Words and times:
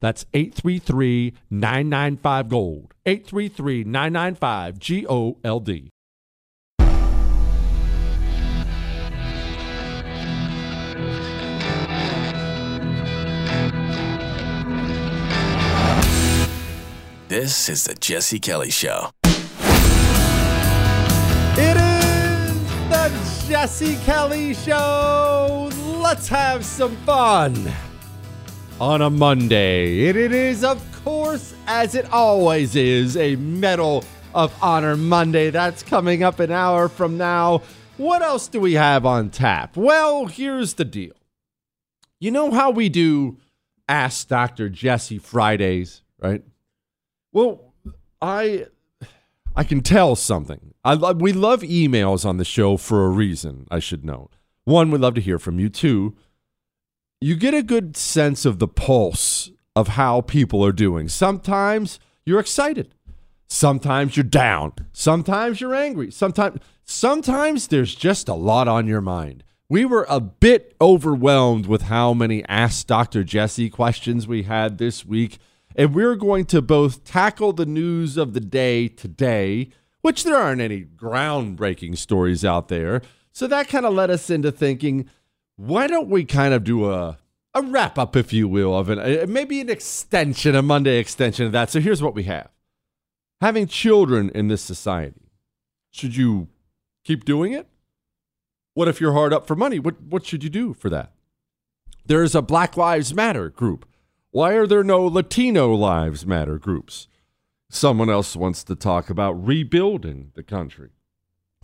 That's 0.00 0.24
833 0.32 1.34
995 1.50 2.48
Gold. 2.48 2.94
833 3.04 3.84
995 3.84 4.78
G 4.78 5.06
O 5.06 5.36
L 5.44 5.60
D. 5.60 5.90
This 17.28 17.68
is 17.68 17.84
the 17.84 17.94
Jesse 17.94 18.40
Kelly 18.40 18.70
Show. 18.70 19.10
It 21.56 21.76
is 21.76 22.88
the 22.88 23.46
Jesse 23.48 23.96
Kelly 23.98 24.54
Show. 24.54 25.70
Let's 26.02 26.26
have 26.26 26.64
some 26.64 26.96
fun 27.06 27.72
on 28.80 29.02
a 29.02 29.10
Monday. 29.10 30.08
And 30.08 30.16
it 30.16 30.32
is, 30.32 30.64
of 30.64 30.82
course, 31.04 31.54
as 31.66 31.94
it 31.94 32.10
always 32.10 32.74
is, 32.74 33.16
a 33.16 33.36
Medal 33.36 34.04
of 34.34 34.54
Honor 34.62 34.96
Monday. 34.96 35.50
That's 35.50 35.82
coming 35.82 36.22
up 36.22 36.40
an 36.40 36.50
hour 36.50 36.88
from 36.88 37.18
now. 37.18 37.62
What 37.98 38.22
else 38.22 38.48
do 38.48 38.58
we 38.58 38.72
have 38.74 39.04
on 39.04 39.28
tap? 39.28 39.76
Well, 39.76 40.26
here's 40.26 40.74
the 40.74 40.86
deal. 40.86 41.12
You 42.18 42.30
know 42.30 42.50
how 42.50 42.70
we 42.70 42.88
do 42.88 43.36
Ask 43.88 44.28
Dr. 44.28 44.68
Jesse 44.68 45.18
Fridays, 45.18 46.02
right? 46.22 46.42
Well, 47.32 47.74
I 48.22 48.66
I 49.56 49.64
can 49.64 49.80
tell 49.80 50.14
something. 50.16 50.74
I 50.84 50.94
love, 50.94 51.20
we 51.20 51.32
love 51.32 51.62
emails 51.62 52.24
on 52.24 52.36
the 52.36 52.44
show 52.44 52.76
for 52.76 53.04
a 53.04 53.10
reason, 53.10 53.66
I 53.70 53.80
should 53.80 54.04
note. 54.04 54.36
One, 54.64 54.90
we'd 54.90 55.00
love 55.00 55.14
to 55.14 55.20
hear 55.20 55.38
from 55.38 55.58
you. 55.58 55.68
Two, 55.68 56.14
you 57.20 57.36
get 57.36 57.52
a 57.52 57.62
good 57.62 57.96
sense 57.96 58.46
of 58.46 58.58
the 58.58 58.68
pulse 58.68 59.50
of 59.76 59.88
how 59.88 60.22
people 60.22 60.64
are 60.64 60.72
doing. 60.72 61.08
Sometimes 61.08 62.00
you're 62.24 62.40
excited. 62.40 62.94
Sometimes 63.46 64.16
you're 64.16 64.24
down. 64.24 64.72
Sometimes 64.92 65.60
you're 65.60 65.74
angry. 65.74 66.10
Sometimes 66.10 66.60
sometimes 66.84 67.68
there's 67.68 67.94
just 67.94 68.28
a 68.28 68.34
lot 68.34 68.68
on 68.68 68.86
your 68.86 69.00
mind. 69.00 69.44
We 69.68 69.84
were 69.84 70.06
a 70.08 70.20
bit 70.20 70.74
overwhelmed 70.80 71.66
with 71.66 71.82
how 71.82 72.14
many 72.14 72.44
Ask 72.48 72.86
Dr. 72.86 73.22
Jesse 73.22 73.70
questions 73.70 74.26
we 74.26 74.44
had 74.44 74.78
this 74.78 75.04
week. 75.04 75.38
And 75.76 75.94
we're 75.94 76.16
going 76.16 76.46
to 76.46 76.62
both 76.62 77.04
tackle 77.04 77.52
the 77.52 77.66
news 77.66 78.16
of 78.16 78.32
the 78.32 78.40
day 78.40 78.88
today, 78.88 79.70
which 80.00 80.24
there 80.24 80.36
aren't 80.36 80.60
any 80.60 80.82
groundbreaking 80.84 81.96
stories 81.98 82.44
out 82.44 82.68
there. 82.68 83.02
So 83.32 83.46
that 83.46 83.68
kind 83.68 83.86
of 83.86 83.94
led 83.94 84.10
us 84.10 84.30
into 84.30 84.50
thinking, 84.50 85.08
why 85.60 85.86
don't 85.86 86.08
we 86.08 86.24
kind 86.24 86.54
of 86.54 86.64
do 86.64 86.90
a 86.90 87.18
a 87.52 87.62
wrap 87.62 87.98
up, 87.98 88.14
if 88.14 88.32
you 88.32 88.46
will, 88.46 88.78
of 88.78 88.88
it, 88.88 88.98
uh, 88.98 89.26
maybe 89.26 89.60
an 89.60 89.68
extension, 89.68 90.54
a 90.54 90.62
Monday 90.62 90.98
extension 90.98 91.46
of 91.46 91.52
that. 91.52 91.68
So 91.68 91.80
here's 91.80 92.02
what 92.02 92.14
we 92.14 92.22
have: 92.24 92.48
having 93.40 93.66
children 93.66 94.30
in 94.34 94.48
this 94.48 94.62
society. 94.62 95.28
Should 95.90 96.16
you 96.16 96.48
keep 97.04 97.24
doing 97.24 97.52
it? 97.52 97.68
What 98.74 98.88
if 98.88 99.00
you're 99.00 99.12
hard 99.12 99.32
up 99.32 99.46
for 99.46 99.54
money? 99.54 99.78
What 99.78 100.00
what 100.02 100.24
should 100.24 100.42
you 100.42 100.50
do 100.50 100.72
for 100.72 100.88
that? 100.88 101.12
There's 102.06 102.34
a 102.34 102.42
Black 102.42 102.76
Lives 102.76 103.12
Matter 103.12 103.50
group. 103.50 103.86
Why 104.30 104.52
are 104.54 104.66
there 104.66 104.84
no 104.84 105.04
Latino 105.04 105.74
Lives 105.74 106.24
Matter 106.24 106.56
groups? 106.56 107.08
Someone 107.68 108.08
else 108.08 108.34
wants 108.34 108.64
to 108.64 108.74
talk 108.74 109.10
about 109.10 109.46
rebuilding 109.46 110.32
the 110.34 110.42
country, 110.42 110.90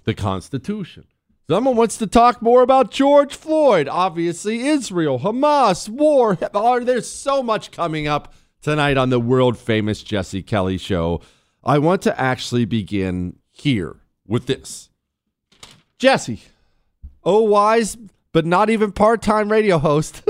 the 0.05 0.15
Constitution. 0.15 1.07
Someone 1.49 1.77
wants 1.77 1.97
to 1.99 2.09
talk 2.09 2.43
more 2.43 2.63
about 2.63 2.91
George 2.91 3.33
Floyd. 3.37 3.87
Obviously, 3.87 4.67
Israel, 4.67 5.21
Hamas, 5.21 5.89
war. 5.89 6.37
Oh, 6.53 6.81
there's 6.81 7.09
so 7.09 7.41
much 7.41 7.71
coming 7.71 8.09
up 8.09 8.35
tonight 8.61 8.97
on 8.97 9.11
the 9.11 9.21
world 9.21 9.57
famous 9.57 10.03
Jesse 10.03 10.43
Kelly 10.43 10.77
show. 10.77 11.21
I 11.63 11.79
want 11.79 12.03
to 12.03 12.21
actually 12.21 12.65
begin 12.65 13.39
here 13.53 13.97
with 14.27 14.47
this. 14.47 14.91
Jesse, 16.01 16.43
oh, 17.23 17.43
wise, 17.43 17.97
but 18.33 18.45
not 18.45 18.69
even 18.69 18.91
part 18.91 19.23
time 19.23 19.53
radio 19.53 19.79
host. 19.79 20.23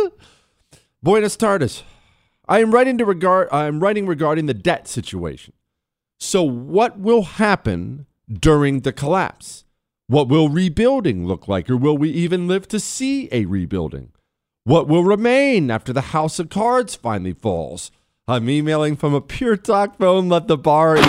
Buenos 1.02 1.36
tardes. 1.36 1.82
I 2.46 2.60
am 2.60 2.72
writing 2.72 2.98
to 2.98 3.06
regard 3.06 3.48
I 3.50 3.66
am 3.66 3.80
writing 3.80 4.06
regarding 4.06 4.46
the 4.46 4.54
debt 4.54 4.86
situation. 4.86 5.54
So 6.18 6.42
what 6.42 6.98
will 6.98 7.22
happen 7.22 8.06
during 8.30 8.80
the 8.80 8.92
collapse? 8.92 9.64
What 10.08 10.28
will 10.28 10.48
rebuilding 10.48 11.26
look 11.26 11.48
like 11.48 11.68
or 11.68 11.76
will 11.76 11.98
we 11.98 12.10
even 12.10 12.46
live 12.46 12.68
to 12.68 12.78
see 12.78 13.28
a 13.32 13.44
rebuilding? 13.44 14.12
What 14.62 14.86
will 14.86 15.02
remain 15.02 15.68
after 15.68 15.92
the 15.92 16.12
house 16.12 16.38
of 16.38 16.48
cards 16.48 16.94
finally 16.94 17.32
falls? 17.32 17.90
I'm 18.28 18.48
emailing 18.48 18.94
from 18.94 19.14
a 19.14 19.20
Pure 19.20 19.56
Talk 19.58 19.98
phone. 19.98 20.28
Let 20.28 20.46
the 20.46 20.56
bar 20.56 20.96
eat. 20.96 21.02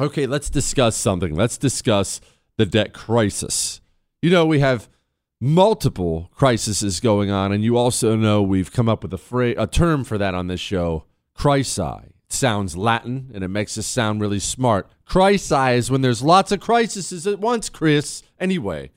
Okay, 0.00 0.26
let's 0.26 0.50
discuss 0.50 0.96
something. 0.96 1.36
Let's 1.36 1.56
discuss 1.56 2.20
the 2.56 2.66
debt 2.66 2.92
crisis. 2.92 3.80
You 4.22 4.30
know, 4.30 4.44
we 4.44 4.58
have 4.58 4.88
multiple 5.40 6.32
crises 6.34 6.98
going 6.98 7.30
on, 7.30 7.52
and 7.52 7.62
you 7.62 7.76
also 7.76 8.16
know 8.16 8.42
we've 8.42 8.72
come 8.72 8.88
up 8.88 9.04
with 9.04 9.14
a, 9.14 9.18
phrase, 9.18 9.54
a 9.56 9.68
term 9.68 10.02
for 10.02 10.18
that 10.18 10.34
on 10.34 10.48
this 10.48 10.60
show, 10.60 11.04
crisi. 11.38 12.15
Sounds 12.28 12.76
Latin, 12.76 13.30
and 13.34 13.44
it 13.44 13.48
makes 13.48 13.78
us 13.78 13.86
sound 13.86 14.20
really 14.20 14.40
smart. 14.40 14.88
Crisi 15.08 15.76
is 15.76 15.90
when 15.90 16.00
there's 16.00 16.22
lots 16.22 16.50
of 16.50 16.60
crises 16.60 17.26
at 17.26 17.38
once, 17.38 17.68
Chris. 17.68 18.22
Anyway, 18.40 18.90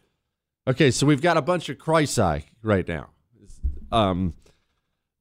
okay, 0.67 0.89
so 0.89 1.05
we've 1.05 1.21
got 1.21 1.37
a 1.37 1.41
bunch 1.41 1.69
of 1.69 1.77
crisi 1.77 2.45
right 2.63 2.87
now. 2.87 3.09
Um, 3.91 4.33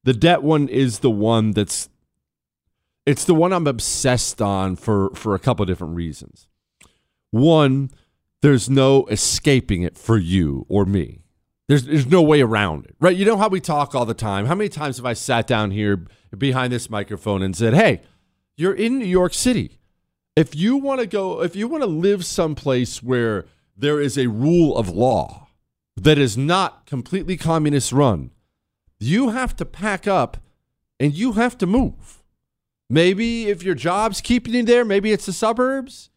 the 0.03 0.13
debt 0.13 0.41
one 0.41 0.67
is 0.67 0.99
the 0.99 1.11
one 1.11 1.51
that's 1.51 1.89
it's 3.05 3.25
the 3.25 3.33
one 3.33 3.53
I'm 3.53 3.67
obsessed 3.67 4.41
on 4.41 4.75
for 4.75 5.09
for 5.15 5.35
a 5.35 5.39
couple 5.39 5.63
of 5.63 5.67
different 5.67 5.95
reasons. 5.95 6.47
One, 7.31 7.91
there's 8.41 8.69
no 8.69 9.05
escaping 9.05 9.83
it 9.83 9.97
for 9.97 10.17
you 10.17 10.65
or 10.67 10.85
me. 10.85 11.21
There's 11.67 11.85
there's 11.85 12.07
no 12.07 12.21
way 12.21 12.41
around 12.41 12.85
it. 12.85 12.95
Right? 12.99 13.15
You 13.15 13.25
know 13.25 13.37
how 13.37 13.49
we 13.49 13.59
talk 13.59 13.93
all 13.93 14.05
the 14.05 14.13
time. 14.13 14.45
How 14.45 14.55
many 14.55 14.69
times 14.69 14.97
have 14.97 15.05
I 15.05 15.13
sat 15.13 15.45
down 15.47 15.71
here 15.71 16.07
behind 16.37 16.71
this 16.71 16.89
microphone 16.89 17.41
and 17.41 17.55
said, 17.55 17.73
"Hey, 17.73 18.01
you're 18.57 18.73
in 18.73 18.99
New 18.99 19.05
York 19.05 19.33
City. 19.33 19.79
If 20.35 20.55
you 20.55 20.77
want 20.77 21.01
to 21.01 21.07
go 21.07 21.41
if 21.41 21.55
you 21.55 21.67
want 21.67 21.83
to 21.83 21.89
live 21.89 22.25
someplace 22.25 23.03
where 23.03 23.45
there 23.75 23.99
is 23.99 24.17
a 24.17 24.27
rule 24.27 24.77
of 24.77 24.89
law 24.89 25.47
that 25.95 26.17
is 26.17 26.37
not 26.37 26.85
completely 26.85 27.37
communist 27.37 27.91
run, 27.91 28.31
you 28.99 29.29
have 29.29 29.55
to 29.57 29.65
pack 29.65 30.07
up 30.07 30.37
and 30.99 31.13
you 31.13 31.33
have 31.33 31.57
to 31.57 31.65
move." 31.65 32.23
Maybe 32.89 33.49
if 33.49 33.61
your 33.61 33.75
job's 33.75 34.19
keeping 34.19 34.53
you 34.55 34.63
there, 34.63 34.83
maybe 34.83 35.11
it's 35.11 35.27
the 35.27 35.33
suburbs. 35.33 36.09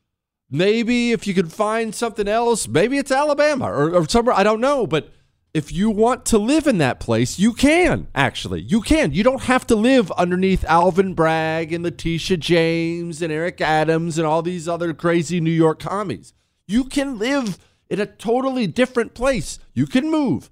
Maybe 0.51 1.13
if 1.13 1.27
you 1.27 1.35
could 1.35 1.53
find 1.53 1.95
something 1.95 2.29
else, 2.29 2.67
maybe 2.69 2.99
it's 2.99 3.11
Alabama 3.11 3.71
or, 3.71 3.95
or 3.95 4.09
somewhere. 4.09 4.35
I 4.35 4.43
don't 4.43 4.61
know. 4.61 4.87
But 4.87 5.11
if 5.55 5.71
you 5.71 5.91
want 5.91 6.25
to 6.27 6.39
live 6.39 6.67
in 6.67 6.79
that 6.79 6.99
place, 6.99 7.39
you 7.39 7.53
can 7.53 8.09
actually. 8.15 8.63
You 8.63 8.81
can. 8.81 9.13
You 9.13 9.23
don't 9.23 9.43
have 9.43 9.67
to 9.67 9.77
live 9.77 10.11
underneath 10.13 10.65
Alvin 10.65 11.15
Bragg 11.15 11.73
and 11.73 11.85
Letitia 11.85 12.39
James 12.39 13.21
and 13.21 13.33
Eric 13.33 13.61
Adams 13.61 14.17
and 14.17 14.27
all 14.27 14.43
these 14.43 14.67
other 14.67 14.95
crazy 14.95 15.41
New 15.41 15.51
York 15.51 15.81
commies. 15.81 16.33
You 16.67 16.85
can 16.85 17.19
live 17.19 17.59
in 17.91 18.01
a 18.01 18.07
totally 18.07 18.67
different 18.67 19.13
place. 19.13 19.59
You 19.75 19.87
can 19.87 20.11
move. 20.11 20.49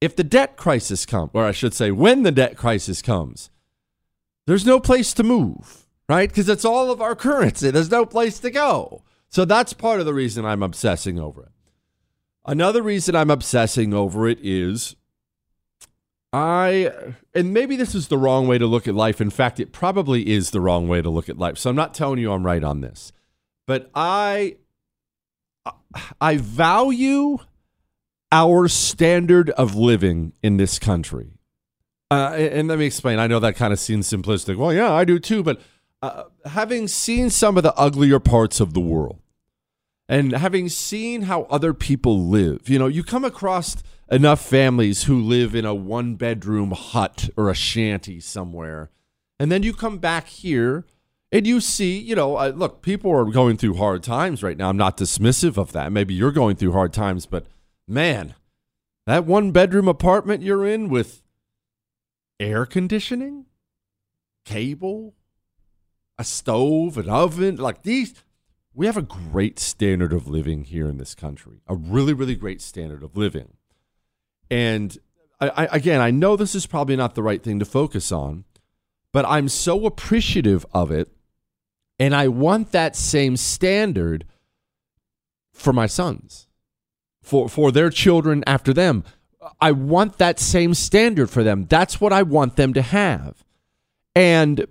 If 0.00 0.14
the 0.14 0.22
debt 0.22 0.56
crisis 0.56 1.04
comes, 1.04 1.30
or 1.34 1.44
I 1.44 1.50
should 1.50 1.74
say, 1.74 1.90
when 1.90 2.22
the 2.22 2.30
debt 2.30 2.56
crisis 2.56 3.02
comes, 3.02 3.50
there's 4.46 4.64
no 4.64 4.78
place 4.78 5.12
to 5.14 5.24
move, 5.24 5.86
right? 6.08 6.28
Because 6.28 6.48
it's 6.48 6.64
all 6.64 6.92
of 6.92 7.02
our 7.02 7.16
currency. 7.16 7.72
There's 7.72 7.90
no 7.90 8.06
place 8.06 8.38
to 8.38 8.50
go. 8.50 9.02
So 9.28 9.44
that's 9.44 9.72
part 9.72 9.98
of 9.98 10.06
the 10.06 10.14
reason 10.14 10.44
I'm 10.44 10.62
obsessing 10.62 11.18
over 11.18 11.42
it. 11.42 11.52
Another 12.48 12.80
reason 12.80 13.14
I'm 13.14 13.30
obsessing 13.30 13.92
over 13.92 14.26
it 14.26 14.38
is 14.42 14.96
I, 16.32 16.90
and 17.34 17.52
maybe 17.52 17.76
this 17.76 17.94
is 17.94 18.08
the 18.08 18.16
wrong 18.16 18.48
way 18.48 18.56
to 18.56 18.64
look 18.64 18.88
at 18.88 18.94
life. 18.94 19.20
In 19.20 19.28
fact, 19.28 19.60
it 19.60 19.70
probably 19.70 20.30
is 20.30 20.50
the 20.50 20.60
wrong 20.60 20.88
way 20.88 21.02
to 21.02 21.10
look 21.10 21.28
at 21.28 21.36
life. 21.36 21.58
So 21.58 21.68
I'm 21.68 21.76
not 21.76 21.92
telling 21.92 22.18
you 22.18 22.32
I'm 22.32 22.46
right 22.46 22.64
on 22.64 22.80
this, 22.80 23.12
but 23.66 23.90
I, 23.94 24.56
I 26.22 26.38
value 26.38 27.36
our 28.32 28.66
standard 28.66 29.50
of 29.50 29.74
living 29.74 30.32
in 30.42 30.56
this 30.56 30.78
country. 30.78 31.32
Uh, 32.10 32.32
and 32.34 32.68
let 32.68 32.78
me 32.78 32.86
explain. 32.86 33.18
I 33.18 33.26
know 33.26 33.40
that 33.40 33.56
kind 33.56 33.74
of 33.74 33.78
seems 33.78 34.10
simplistic. 34.10 34.56
Well, 34.56 34.72
yeah, 34.72 34.90
I 34.90 35.04
do 35.04 35.18
too. 35.18 35.42
But 35.42 35.60
uh, 36.00 36.24
having 36.46 36.88
seen 36.88 37.28
some 37.28 37.58
of 37.58 37.62
the 37.62 37.74
uglier 37.74 38.18
parts 38.18 38.58
of 38.58 38.72
the 38.72 38.80
world 38.80 39.20
and 40.08 40.32
having 40.32 40.68
seen 40.68 41.22
how 41.22 41.42
other 41.44 41.74
people 41.74 42.26
live, 42.26 42.68
you 42.68 42.78
know, 42.78 42.86
you 42.86 43.04
come 43.04 43.24
across 43.24 43.76
enough 44.10 44.40
families 44.40 45.04
who 45.04 45.20
live 45.20 45.54
in 45.54 45.64
a 45.64 45.74
one 45.74 46.14
bedroom 46.14 46.70
hut 46.70 47.28
or 47.36 47.50
a 47.50 47.54
shanty 47.54 48.20
somewhere. 48.20 48.90
And 49.38 49.52
then 49.52 49.62
you 49.62 49.74
come 49.74 49.98
back 49.98 50.28
here 50.28 50.86
and 51.30 51.46
you 51.46 51.60
see, 51.60 51.98
you 51.98 52.14
know, 52.14 52.36
uh, 52.36 52.52
look, 52.54 52.80
people 52.80 53.10
are 53.10 53.26
going 53.26 53.58
through 53.58 53.74
hard 53.74 54.02
times 54.02 54.42
right 54.42 54.56
now. 54.56 54.70
I'm 54.70 54.78
not 54.78 54.96
dismissive 54.96 55.58
of 55.58 55.72
that. 55.72 55.92
Maybe 55.92 56.14
you're 56.14 56.32
going 56.32 56.56
through 56.56 56.72
hard 56.72 56.92
times, 56.92 57.26
but 57.26 57.46
man, 57.86 58.34
that 59.06 59.26
one 59.26 59.52
bedroom 59.52 59.88
apartment 59.88 60.42
you're 60.42 60.66
in 60.66 60.88
with 60.88 61.22
air 62.40 62.64
conditioning, 62.64 63.44
cable, 64.46 65.14
a 66.18 66.24
stove, 66.24 66.96
an 66.96 67.10
oven. 67.10 67.56
Like 67.56 67.82
these, 67.82 68.14
we 68.78 68.86
have 68.86 68.96
a 68.96 69.02
great 69.02 69.58
standard 69.58 70.12
of 70.12 70.28
living 70.28 70.62
here 70.62 70.88
in 70.88 70.98
this 70.98 71.12
country, 71.16 71.62
a 71.66 71.74
really, 71.74 72.12
really 72.12 72.36
great 72.36 72.62
standard 72.62 73.02
of 73.02 73.16
living. 73.16 73.54
And 74.52 74.96
I, 75.40 75.48
I, 75.48 75.64
again, 75.72 76.00
I 76.00 76.12
know 76.12 76.36
this 76.36 76.54
is 76.54 76.64
probably 76.64 76.94
not 76.94 77.16
the 77.16 77.22
right 77.22 77.42
thing 77.42 77.58
to 77.58 77.64
focus 77.64 78.12
on, 78.12 78.44
but 79.12 79.26
I'm 79.26 79.48
so 79.48 79.84
appreciative 79.84 80.64
of 80.72 80.92
it. 80.92 81.08
And 81.98 82.14
I 82.14 82.28
want 82.28 82.70
that 82.70 82.94
same 82.94 83.36
standard 83.36 84.24
for 85.52 85.72
my 85.72 85.86
sons, 85.86 86.46
for, 87.20 87.48
for 87.48 87.72
their 87.72 87.90
children 87.90 88.44
after 88.46 88.72
them. 88.72 89.02
I 89.60 89.72
want 89.72 90.18
that 90.18 90.38
same 90.38 90.72
standard 90.72 91.30
for 91.30 91.42
them. 91.42 91.66
That's 91.68 92.00
what 92.00 92.12
I 92.12 92.22
want 92.22 92.54
them 92.54 92.72
to 92.74 92.82
have. 92.82 93.44
And 94.14 94.66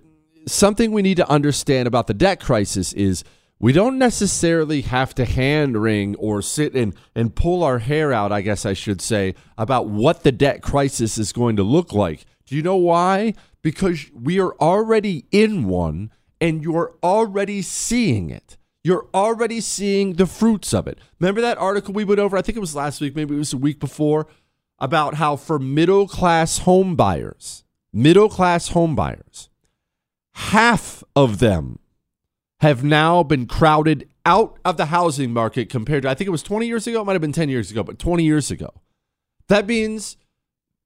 something 0.46 0.92
we 0.92 1.02
need 1.02 1.18
to 1.18 1.28
understand 1.28 1.86
about 1.86 2.06
the 2.06 2.14
debt 2.14 2.40
crisis 2.40 2.94
is 2.94 3.22
we 3.60 3.72
don't 3.72 3.98
necessarily 3.98 4.82
have 4.82 5.14
to 5.16 5.24
hand 5.24 5.80
wring 5.80 6.14
or 6.16 6.42
sit 6.42 6.74
and, 6.74 6.94
and 7.14 7.34
pull 7.34 7.64
our 7.64 7.80
hair 7.80 8.12
out, 8.12 8.30
I 8.30 8.40
guess 8.40 8.64
I 8.64 8.72
should 8.72 9.00
say, 9.00 9.34
about 9.56 9.88
what 9.88 10.22
the 10.22 10.32
debt 10.32 10.62
crisis 10.62 11.18
is 11.18 11.32
going 11.32 11.56
to 11.56 11.64
look 11.64 11.92
like. 11.92 12.24
Do 12.46 12.54
you 12.54 12.62
know 12.62 12.76
why? 12.76 13.34
Because 13.62 14.06
we 14.14 14.38
are 14.38 14.54
already 14.60 15.26
in 15.32 15.64
one 15.64 16.12
and 16.40 16.62
you're 16.62 16.94
already 17.02 17.62
seeing 17.62 18.30
it. 18.30 18.56
You're 18.84 19.08
already 19.12 19.60
seeing 19.60 20.14
the 20.14 20.26
fruits 20.26 20.72
of 20.72 20.86
it. 20.86 20.98
Remember 21.18 21.40
that 21.40 21.58
article 21.58 21.92
we 21.92 22.04
went 22.04 22.20
over? 22.20 22.36
I 22.36 22.42
think 22.42 22.56
it 22.56 22.60
was 22.60 22.76
last 22.76 23.00
week, 23.00 23.16
maybe 23.16 23.34
it 23.34 23.38
was 23.38 23.52
a 23.52 23.58
week 23.58 23.80
before, 23.80 24.28
about 24.78 25.14
how 25.14 25.34
for 25.34 25.58
middle 25.58 26.06
class 26.06 26.58
home 26.58 26.94
buyers, 26.94 27.64
middle 27.92 28.28
class 28.28 28.68
home 28.68 28.94
buyers, 28.94 29.50
half 30.34 31.02
of 31.16 31.40
them 31.40 31.80
have 32.60 32.82
now 32.82 33.22
been 33.22 33.46
crowded 33.46 34.08
out 34.26 34.58
of 34.64 34.76
the 34.76 34.86
housing 34.86 35.32
market 35.32 35.68
compared 35.68 36.02
to, 36.02 36.10
I 36.10 36.14
think 36.14 36.26
it 36.26 36.32
was 36.32 36.42
20 36.42 36.66
years 36.66 36.86
ago, 36.86 37.00
it 37.00 37.04
might 37.04 37.12
have 37.12 37.22
been 37.22 37.32
10 37.32 37.48
years 37.48 37.70
ago, 37.70 37.82
but 37.82 37.98
20 37.98 38.24
years 38.24 38.50
ago. 38.50 38.70
That 39.48 39.66
means 39.66 40.16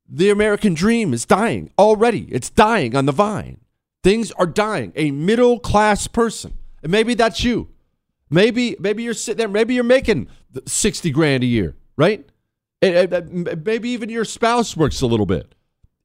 the 0.09 0.31
American 0.31 0.75
dream 0.75 1.13
is 1.13 1.25
dying 1.25 1.71
already. 1.79 2.29
It's 2.31 2.51
dying 2.51 2.95
on 2.95 3.07
the 3.07 3.13
vine. 3.13 3.59
Things 4.05 4.31
are 4.33 4.47
dying. 4.47 4.93
A 4.97 5.11
middle 5.11 5.59
class 5.59 6.07
person, 6.07 6.59
and 6.83 6.93
maybe 6.93 7.15
that's 7.15 7.43
you. 7.43 7.69
Maybe 8.31 8.77
maybe 8.79 9.03
you're 9.03 9.15
sitting 9.15 9.39
there. 9.39 9.49
Maybe 9.49 9.75
you're 9.75 9.85
making 9.85 10.29
60 10.67 11.11
grand 11.11 11.43
a 11.43 11.47
year, 11.47 11.77
right? 11.97 12.29
maybe 12.83 13.91
even 13.91 14.09
your 14.09 14.25
spouse 14.25 14.77
works 14.77 15.01
a 15.03 15.07
little 15.07 15.27
bit. 15.27 15.55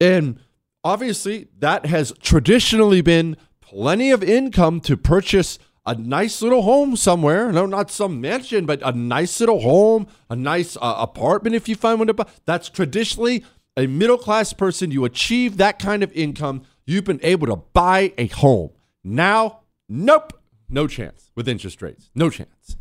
And 0.00 0.38
obviously, 0.84 1.48
that 1.58 1.86
has 1.86 2.12
traditionally 2.20 3.00
been 3.00 3.36
plenty 3.68 4.10
of 4.10 4.22
income 4.22 4.80
to 4.80 4.96
purchase 4.96 5.58
a 5.84 5.94
nice 5.94 6.40
little 6.42 6.62
home 6.62 6.96
somewhere. 6.96 7.52
No, 7.52 7.66
not 7.66 7.90
some 7.90 8.20
mansion, 8.20 8.66
but 8.66 8.80
a 8.82 8.92
nice 8.92 9.40
little 9.40 9.60
home, 9.60 10.06
a 10.30 10.36
nice 10.36 10.76
uh, 10.76 10.96
apartment 10.98 11.54
if 11.54 11.68
you 11.68 11.74
find 11.74 11.98
one 11.98 12.08
to 12.08 12.14
buy. 12.14 12.26
That's 12.46 12.68
traditionally 12.68 13.44
a 13.76 13.86
middle 13.86 14.18
class 14.18 14.52
person. 14.52 14.90
You 14.90 15.04
achieve 15.04 15.58
that 15.58 15.78
kind 15.78 16.02
of 16.02 16.12
income, 16.12 16.62
you've 16.86 17.04
been 17.04 17.20
able 17.22 17.46
to 17.48 17.56
buy 17.56 18.12
a 18.16 18.26
home. 18.28 18.70
Now, 19.04 19.60
nope, 19.88 20.32
no 20.68 20.86
chance 20.86 21.30
with 21.34 21.48
interest 21.48 21.82
rates. 21.82 22.10
No 22.14 22.30
chance. 22.30 22.76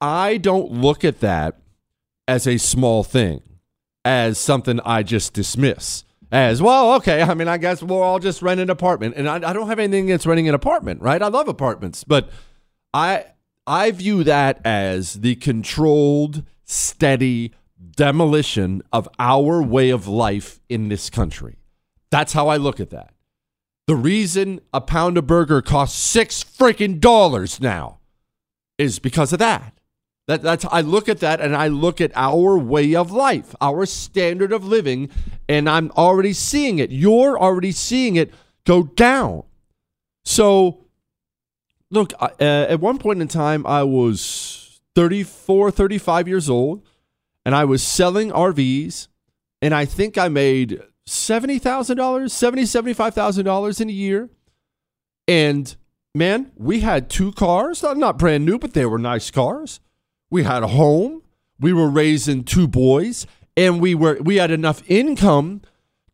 I 0.00 0.36
don't 0.36 0.72
look 0.72 1.04
at 1.04 1.20
that 1.20 1.58
as 2.28 2.46
a 2.46 2.58
small 2.58 3.02
thing, 3.02 3.42
as 4.04 4.38
something 4.38 4.80
I 4.84 5.02
just 5.02 5.32
dismiss. 5.32 6.04
As 6.34 6.60
well, 6.60 6.94
okay. 6.94 7.22
I 7.22 7.32
mean, 7.34 7.46
I 7.46 7.58
guess 7.58 7.80
we'll 7.80 8.02
all 8.02 8.18
just 8.18 8.42
rent 8.42 8.58
an 8.58 8.68
apartment, 8.68 9.14
and 9.16 9.28
I, 9.28 9.36
I 9.36 9.52
don't 9.52 9.68
have 9.68 9.78
anything 9.78 10.06
against 10.06 10.26
renting 10.26 10.48
an 10.48 10.54
apartment, 10.56 11.00
right? 11.00 11.22
I 11.22 11.28
love 11.28 11.46
apartments, 11.46 12.02
but 12.02 12.28
I 12.92 13.26
I 13.68 13.92
view 13.92 14.24
that 14.24 14.60
as 14.64 15.20
the 15.20 15.36
controlled, 15.36 16.42
steady 16.64 17.52
demolition 17.92 18.82
of 18.92 19.08
our 19.20 19.62
way 19.62 19.90
of 19.90 20.08
life 20.08 20.58
in 20.68 20.88
this 20.88 21.08
country. 21.08 21.58
That's 22.10 22.32
how 22.32 22.48
I 22.48 22.56
look 22.56 22.80
at 22.80 22.90
that. 22.90 23.14
The 23.86 23.94
reason 23.94 24.60
a 24.72 24.80
pound 24.80 25.16
of 25.16 25.28
burger 25.28 25.62
costs 25.62 25.96
six 25.96 26.42
freaking 26.42 26.98
dollars 26.98 27.60
now 27.60 28.00
is 28.76 28.98
because 28.98 29.32
of 29.32 29.38
that. 29.38 29.72
That, 30.26 30.42
that's 30.42 30.64
I 30.70 30.80
look 30.80 31.08
at 31.08 31.20
that 31.20 31.40
and 31.40 31.54
I 31.54 31.68
look 31.68 32.00
at 32.00 32.10
our 32.14 32.56
way 32.56 32.94
of 32.94 33.10
life, 33.10 33.54
our 33.60 33.84
standard 33.84 34.52
of 34.52 34.64
living, 34.64 35.10
and 35.48 35.68
I'm 35.68 35.90
already 35.92 36.32
seeing 36.32 36.78
it. 36.78 36.90
You're 36.90 37.38
already 37.38 37.72
seeing 37.72 38.16
it 38.16 38.32
go 38.64 38.84
down. 38.84 39.42
So, 40.24 40.86
look, 41.90 42.14
uh, 42.18 42.30
at 42.40 42.80
one 42.80 42.98
point 42.98 43.20
in 43.20 43.28
time, 43.28 43.66
I 43.66 43.82
was 43.82 44.80
34, 44.94 45.70
35 45.70 46.28
years 46.28 46.48
old, 46.48 46.82
and 47.44 47.54
I 47.54 47.66
was 47.66 47.82
selling 47.82 48.30
RVs, 48.30 49.08
and 49.60 49.74
I 49.74 49.84
think 49.84 50.16
I 50.16 50.28
made 50.28 50.80
$70,000, 51.06 51.60
$70,000, 51.60 52.94
$75,000 52.94 53.80
in 53.80 53.88
a 53.90 53.92
year. 53.92 54.30
And 55.28 55.74
man, 56.14 56.52
we 56.56 56.80
had 56.80 57.10
two 57.10 57.32
cars, 57.32 57.82
not, 57.82 57.98
not 57.98 58.18
brand 58.18 58.46
new, 58.46 58.58
but 58.58 58.72
they 58.72 58.86
were 58.86 58.98
nice 58.98 59.30
cars. 59.30 59.80
We 60.34 60.42
had 60.42 60.64
a 60.64 60.66
home. 60.66 61.22
We 61.60 61.72
were 61.72 61.88
raising 61.88 62.42
two 62.42 62.66
boys, 62.66 63.24
and 63.56 63.80
we 63.80 63.94
were 63.94 64.18
we 64.20 64.34
had 64.34 64.50
enough 64.50 64.82
income 64.90 65.62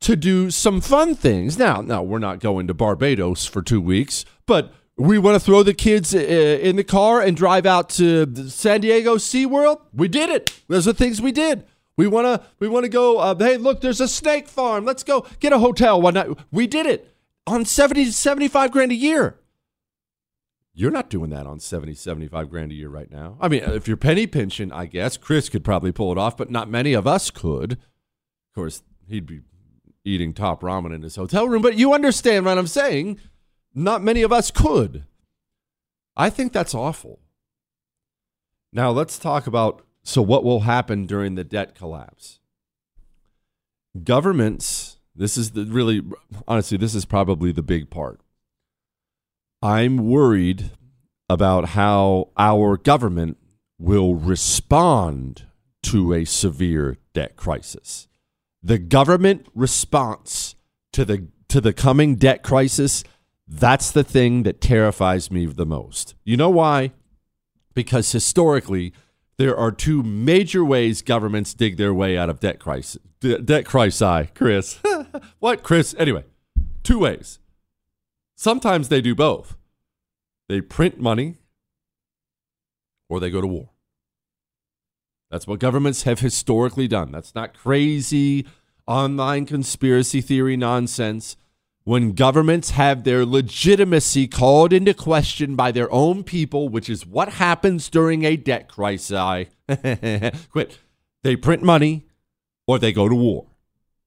to 0.01 0.15
do 0.15 0.51
some 0.51 0.83
fun 0.83 1.15
things. 1.15 1.57
Now, 1.57 1.81
now 1.81 2.03
we're 2.03 2.19
not 2.19 2.39
going 2.39 2.67
to 2.67 2.75
Barbados 2.75 3.47
for 3.47 3.63
two 3.63 3.81
weeks, 3.81 4.27
but 4.45 4.75
we 4.99 5.17
want 5.17 5.37
to 5.37 5.41
throw 5.41 5.63
the 5.63 5.73
kids 5.73 6.15
uh, 6.15 6.19
in 6.19 6.77
the 6.77 6.85
car 6.85 7.23
and 7.23 7.35
drive 7.35 7.65
out 7.65 7.89
to 7.91 8.51
San 8.51 8.83
Diego 8.83 9.17
SeaWorld. 9.17 9.81
We 9.95 10.07
did 10.07 10.29
it. 10.29 10.53
Those 10.69 10.87
are 10.87 10.93
things 10.93 11.23
we 11.23 11.33
did. 11.33 11.65
We 11.97 12.07
want 12.07 12.27
to 12.27 12.47
we 12.59 12.69
want 12.69 12.85
to 12.85 12.91
go 12.91 13.21
uh, 13.21 13.35
hey, 13.39 13.57
look, 13.57 13.81
there's 13.81 14.03
a 14.03 14.09
snake 14.09 14.49
farm. 14.49 14.85
Let's 14.85 15.03
go 15.03 15.27
get 15.39 15.55
a 15.55 15.59
hotel 15.59 15.99
one 15.99 16.13
night. 16.13 16.29
We 16.53 16.67
did 16.67 16.85
it 16.85 17.11
on 17.47 17.65
70 17.65 18.11
75 18.11 18.71
grand 18.71 18.93
a 18.93 18.97
year. 18.97 19.40
You're 20.73 20.91
not 20.91 21.11
doing 21.11 21.31
that 21.31 21.47
on 21.47 21.59
70, 21.59 21.95
75 21.95 22.49
grand 22.49 22.71
a 22.71 22.75
year 22.75 22.89
right 22.89 23.11
now. 23.11 23.37
I 23.41 23.49
mean, 23.49 23.63
if 23.65 23.89
you're 23.89 23.97
penny 23.97 24.27
pinching, 24.27 24.73
I 24.73 24.87
guess 24.87 25.17
Chris 25.17 25.49
could 25.49 25.65
probably 25.65 25.93
pull 25.93 26.13
it 26.13 26.19
off, 26.19 26.37
but 26.37 26.51
not 26.51 26.71
many 26.71 26.93
of 26.93 27.07
us 27.07 27.31
could. 27.31 27.73
Of 27.73 28.55
course, 28.55 28.83
he'd 29.09 29.27
be 29.27 29.41
eating 30.05 30.33
top 30.33 30.63
ramen 30.63 30.95
in 30.95 31.03
his 31.03 31.17
hotel 31.17 31.49
room, 31.49 31.63
but 31.63 31.77
you 31.77 31.93
understand 31.93 32.45
what 32.45 32.57
I'm 32.57 32.67
saying. 32.67 33.19
Not 33.75 34.03
many 34.03 34.23
of 34.23 34.33
us 34.33 34.51
could. 34.51 35.05
I 36.17 36.31
think 36.31 36.53
that's 36.53 36.75
awful. 36.75 37.21
Now, 38.73 38.91
let's 38.91 39.19
talk 39.19 39.47
about 39.47 39.85
so 40.03 40.23
what 40.23 40.45
will 40.45 40.61
happen 40.61 41.07
during 41.07 41.35
the 41.35 41.45
debt 41.45 41.75
collapse. 41.75 42.39
Governments, 44.05 44.99
this 45.15 45.37
is 45.37 45.51
the 45.51 45.65
really, 45.65 46.03
honestly, 46.47 46.79
this 46.79 46.95
is 46.95 47.05
probably 47.05 47.53
the 47.53 47.63
big 47.63 47.91
part 47.91 48.21
I'm 49.63 50.09
worried 50.09 50.71
about 51.29 51.71
how 51.71 52.31
our 52.37 52.77
government 52.77 53.37
will 53.79 54.15
respond 54.15 55.47
to 55.83 56.13
a 56.15 56.25
severe 56.25 56.99
debt 57.13 57.37
crisis. 57.37 58.09
The 58.63 58.79
government 58.79 59.47
response 59.55 60.55
to 60.93 61.05
the 61.05 61.29
to 61.49 61.61
the 61.61 61.73
coming 61.73 62.15
debt 62.15 62.43
crisis, 62.43 63.03
that's 63.47 63.91
the 63.91 64.05
thing 64.05 64.45
that 64.45 64.61
terrifies 64.61 65.31
me 65.31 65.47
the 65.47 65.67
most. 65.67 66.15
You 66.25 66.37
know 66.37 66.51
why? 66.51 66.93
Because 67.75 68.13
historically, 68.13 68.93
there 69.37 69.57
are 69.57 69.73
two 69.73 70.03
major 70.05 70.65
ways 70.65 71.03
governments 71.03 71.53
dig 71.55 71.77
their 71.77 71.93
way 71.93 72.17
out 72.17 72.31
of 72.31 72.39
debt 72.39 72.61
crisis. 72.61 73.03
De- 73.19 73.41
debt 73.41 73.65
crisis, 73.65 74.29
Chris. 74.35 74.79
what, 75.41 75.65
Chris? 75.65 75.95
Anyway, 75.99 76.25
two 76.85 77.01
ways. 77.01 77.40
Sometimes 78.41 78.89
they 78.89 79.03
do 79.03 79.15
both. 79.15 79.59
They 80.49 80.63
print 80.63 80.99
money 80.99 81.37
or 83.07 83.21
they 83.21 83.29
go 83.29 83.43
to 83.43 83.47
war. 83.47 83.69
That's 85.31 85.47
what 85.47 85.61
governments 85.61 86.05
have 86.05 86.21
historically 86.21 86.89
done. 86.89 87.13
That's 87.13 87.35
not 87.35 87.53
crazy 87.53 88.47
online 88.87 89.45
conspiracy 89.45 90.23
theory 90.23 90.57
nonsense. 90.57 91.37
When 91.85 92.13
governments 92.13 92.71
have 92.71 93.05
their 93.05 93.27
legitimacy 93.27 94.27
called 94.27 94.73
into 94.73 94.95
question 94.95 95.55
by 95.55 95.71
their 95.71 95.93
own 95.93 96.25
people, 96.25 96.71
which 96.71 96.89
is 96.89 97.05
what 97.05 97.35
happens 97.35 97.91
during 97.91 98.25
a 98.25 98.39
debt 98.39 98.69
crisis, 98.69 99.49
quit. 100.51 100.79
They 101.23 101.37
print 101.37 101.63
money 101.63 102.07
or 102.67 102.79
they 102.79 102.93
go 102.93 103.07
to 103.07 103.15
war. 103.15 103.49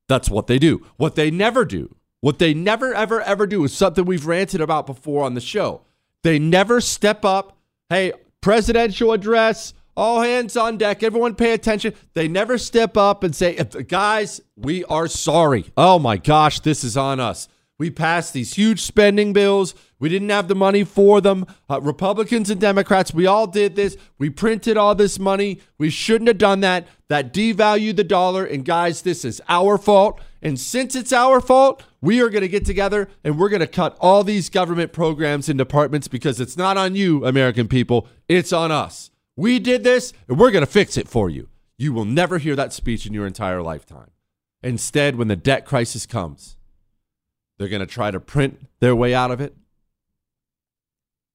That's 0.10 0.28
what 0.28 0.48
they 0.48 0.58
do. 0.58 0.84
What 0.98 1.14
they 1.14 1.30
never 1.30 1.66
do 1.66 1.96
what 2.24 2.40
they 2.40 2.54
never, 2.54 2.94
ever, 2.94 3.20
ever 3.20 3.46
do 3.46 3.66
is 3.66 3.74
something 3.74 4.06
we've 4.06 4.26
ranted 4.26 4.62
about 4.62 4.86
before 4.86 5.26
on 5.26 5.34
the 5.34 5.42
show. 5.42 5.82
They 6.22 6.40
never 6.40 6.80
step 6.80 7.26
up. 7.26 7.58
Hey, 7.90 8.14
presidential 8.40 9.12
address, 9.12 9.74
all 9.98 10.22
hands 10.22 10.56
on 10.56 10.78
deck, 10.78 11.04
everyone 11.04 11.36
pay 11.36 11.52
attention. 11.52 11.94
They 12.14 12.30
never 12.30 12.58
step 12.58 12.96
up 12.96 13.26
and 13.26 13.36
say, 13.36 13.56
guys, 13.90 14.40
we 14.56 14.86
are 14.86 15.10
sorry. 15.10 15.66
Oh 15.76 16.00
my 16.00 16.16
gosh, 16.16 16.62
this 16.62 16.86
is 16.86 16.96
on 16.96 17.20
us. 17.20 17.50
We 17.78 17.90
passed 17.92 18.32
these 18.32 18.54
huge 18.54 18.80
spending 18.80 19.34
bills. 19.34 19.76
We 20.00 20.08
didn't 20.08 20.30
have 20.30 20.48
the 20.48 20.56
money 20.56 20.86
for 20.86 21.20
them. 21.20 21.46
Uh, 21.70 21.82
Republicans 21.82 22.50
and 22.50 22.62
Democrats, 22.62 23.14
we 23.14 23.26
all 23.26 23.48
did 23.48 23.76
this. 23.76 23.98
We 24.18 24.30
printed 24.30 24.78
all 24.78 24.96
this 24.96 25.20
money. 25.20 25.60
We 25.78 25.90
shouldn't 25.90 26.30
have 26.30 26.38
done 26.38 26.62
that. 26.62 26.88
That 27.10 27.34
devalued 27.34 27.98
the 27.98 28.06
dollar. 28.06 28.46
And 28.46 28.64
guys, 28.64 29.02
this 29.02 29.26
is 29.26 29.42
our 29.50 29.78
fault. 29.78 30.22
And 30.44 30.60
since 30.60 30.94
it's 30.94 31.14
our 31.14 31.40
fault, 31.40 31.84
we 32.02 32.22
are 32.22 32.28
going 32.28 32.42
to 32.42 32.50
get 32.50 32.66
together 32.66 33.08
and 33.24 33.40
we're 33.40 33.48
going 33.48 33.62
to 33.62 33.68
cut 33.68 33.98
all 34.02 34.26
these 34.26 34.50
government 34.50 34.92
programs 34.92 35.48
and 35.48 35.58
departments 35.58 36.10
because 36.10 36.42
it's 36.42 36.58
not 36.58 36.76
on 36.76 36.96
you, 36.96 37.26
American 37.26 37.70
people. 37.70 38.08
It's 38.28 38.52
on 38.52 38.70
us. 38.70 39.10
We 39.38 39.58
did 39.58 39.86
this 39.86 40.12
and 40.28 40.38
we're 40.38 40.52
going 40.52 40.66
to 40.66 40.72
fix 40.72 40.98
it 40.98 41.08
for 41.08 41.30
you. 41.30 41.48
You 41.78 41.94
will 41.94 42.04
never 42.04 42.40
hear 42.40 42.58
that 42.58 42.74
speech 42.74 43.06
in 43.06 43.14
your 43.14 43.26
entire 43.26 43.62
lifetime. 43.62 44.12
Instead, 44.62 45.16
when 45.16 45.30
the 45.30 45.38
debt 45.38 45.66
crisis 45.66 46.06
comes, 46.06 46.58
they're 47.58 47.70
going 47.70 47.80
to 47.80 47.86
try 47.86 48.12
to 48.12 48.20
print 48.20 48.68
their 48.82 48.96
way 48.96 49.16
out 49.16 49.32
of 49.32 49.40
it 49.40 49.56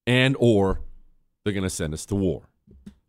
and 0.07 0.37
or 0.39 0.83
they're 1.45 1.55
going 1.55 1.63
to 1.63 1.71
send 1.71 1.95
us 1.95 2.05
to 2.07 2.15
war. 2.15 2.43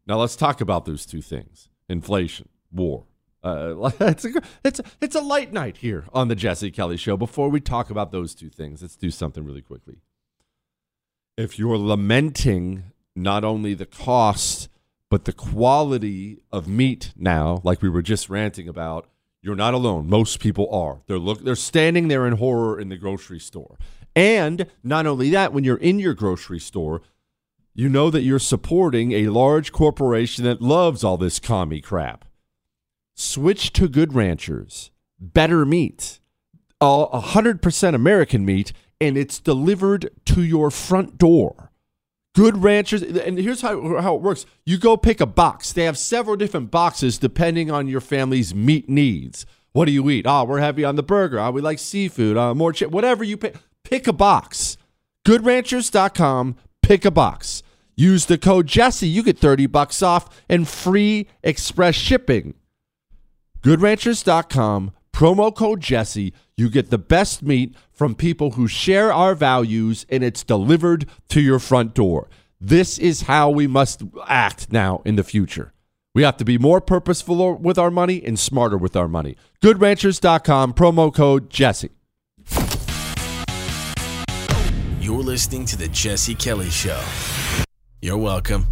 Now 0.08 0.18
let's 0.18 0.38
talk 0.38 0.62
about 0.62 0.86
those 0.86 1.06
two 1.06 1.22
things. 1.22 1.68
Inflation, 1.90 2.48
war. 2.72 3.04
Uh, 3.44 3.92
it's 4.02 4.26
a 4.26 4.32
it's 4.64 4.82
it's 5.02 5.16
a 5.16 5.22
light 5.22 5.54
night 5.54 5.78
here 5.78 6.06
on 6.14 6.28
the 6.28 6.36
Jesse 6.36 6.72
Kelly 6.72 6.98
Show. 6.98 7.18
Before 7.18 7.50
we 7.50 7.60
talk 7.60 7.90
about 7.90 8.12
those 8.12 8.36
two 8.36 8.50
things, 8.50 8.82
let's 8.82 8.96
do 8.96 9.12
something 9.12 9.44
really 9.46 9.62
quickly. 9.62 9.98
If 11.38 11.58
you're 11.58 11.78
lamenting 11.78 12.92
not 13.16 13.44
only 13.44 13.74
the 13.74 13.86
cost 13.86 14.70
but 15.10 15.26
the 15.26 15.34
quality 15.34 16.44
of 16.52 16.68
meat 16.68 17.14
now, 17.16 17.62
like 17.64 17.82
we 17.82 17.90
were 17.90 18.04
just 18.04 18.30
ranting 18.30 18.68
about, 18.68 19.10
you're 19.42 19.56
not 19.56 19.74
alone. 19.74 20.08
Most 20.08 20.40
people 20.40 20.70
are. 20.72 21.02
They're 21.08 21.18
look 21.18 21.44
they're 21.44 21.56
standing 21.56 22.10
there 22.10 22.28
in 22.28 22.34
horror 22.34 22.80
in 22.80 22.90
the 22.90 22.98
grocery 22.98 23.40
store. 23.40 23.78
And 24.16 24.66
not 24.84 25.06
only 25.06 25.30
that, 25.30 25.54
when 25.54 25.64
you're 25.64 25.78
in 25.78 26.00
your 26.00 26.14
grocery 26.14 26.60
store, 26.60 27.02
you 27.74 27.88
know 27.88 28.10
that 28.10 28.24
you're 28.24 28.40
supporting 28.40 29.14
a 29.14 29.28
large 29.28 29.72
corporation 29.72 30.44
that 30.44 30.62
loves 30.62 31.04
all 31.04 31.16
this 31.16 31.40
commie 31.40 31.80
crap 31.80 32.26
switch 33.20 33.74
to 33.74 33.88
Good 33.88 34.14
Ranchers, 34.14 34.92
better 35.20 35.66
meat, 35.66 36.20
a 36.82 37.20
hundred 37.20 37.62
percent 37.62 37.96
American 37.96 38.46
meat, 38.46 38.72
and 39.02 39.18
it's 39.18 39.40
delivered 39.40 40.10
to 40.26 40.44
your 40.44 40.72
front 40.72 41.18
door. 41.18 41.72
Good 42.36 42.64
Ranchers, 42.64 43.02
and 43.02 43.38
here's 43.38 43.62
how, 43.62 44.00
how 44.00 44.16
it 44.16 44.22
works. 44.22 44.46
You 44.66 44.78
go 44.78 44.96
pick 44.96 45.20
a 45.20 45.26
box. 45.26 45.74
They 45.74 45.84
have 45.84 45.98
several 45.98 46.36
different 46.36 46.72
boxes 46.72 47.18
depending 47.18 47.70
on 47.70 47.88
your 47.88 48.02
family's 48.02 48.56
meat 48.56 48.88
needs. 48.88 49.46
What 49.74 49.86
do 49.86 49.92
you 49.92 50.10
eat? 50.10 50.26
Oh, 50.28 50.46
we're 50.46 50.60
heavy 50.60 50.86
on 50.86 50.96
the 50.96 51.04
burger. 51.04 51.40
Oh, 51.40 51.52
we 51.52 51.62
like 51.62 51.80
seafood. 51.80 52.38
Uh, 52.38 52.56
more 52.56 52.72
chip. 52.72 52.92
Whatever 52.92 53.24
you 53.24 53.36
pick, 53.36 53.56
pick 53.84 54.08
a 54.08 54.14
box. 54.14 54.78
GoodRanchers.com. 55.26 56.56
Pick 56.82 57.06
a 57.06 57.12
box. 57.12 57.62
Use 57.96 58.26
the 58.28 58.38
code 58.38 58.68
Jesse. 58.68 59.08
You 59.08 59.24
get 59.24 59.38
30 59.38 59.66
bucks 59.68 60.02
off 60.02 60.42
and 60.48 60.68
free 60.68 61.28
express 61.44 61.96
shipping. 61.96 62.54
GoodRanchers.com, 63.64 64.92
promo 65.12 65.56
code 65.56 65.82
Jesse. 65.82 66.34
You 66.56 66.70
get 66.70 66.90
the 66.90 66.98
best 66.98 67.44
meat 67.44 67.76
from 67.92 68.16
people 68.16 68.52
who 68.52 68.68
share 68.68 69.12
our 69.12 69.36
values, 69.36 70.06
and 70.10 70.24
it's 70.24 70.44
delivered 70.44 71.06
to 71.30 71.42
your 71.42 71.60
front 71.60 71.94
door. 71.94 72.30
This 72.62 72.98
is 72.98 73.24
how 73.24 73.50
we 73.50 73.68
must 73.68 74.04
act 74.28 74.72
now 74.72 75.02
in 75.06 75.16
the 75.16 75.24
future. 75.24 75.74
We 76.16 76.24
have 76.24 76.38
to 76.38 76.46
be 76.46 76.58
more 76.58 76.82
purposeful 76.82 77.56
with 77.58 77.78
our 77.78 77.92
money 77.92 78.24
and 78.26 78.38
smarter 78.38 78.78
with 78.78 78.96
our 78.96 79.08
money. 79.08 79.36
GoodRanchers.com, 79.62 80.74
promo 80.74 81.14
code 81.14 81.50
Jesse. 81.50 81.92
You're 85.00 85.24
listening 85.24 85.66
to 85.66 85.78
The 85.78 85.88
Jesse 85.88 86.36
Kelly 86.36 86.70
Show. 86.70 87.02
You're 88.02 88.18
welcome. 88.18 88.68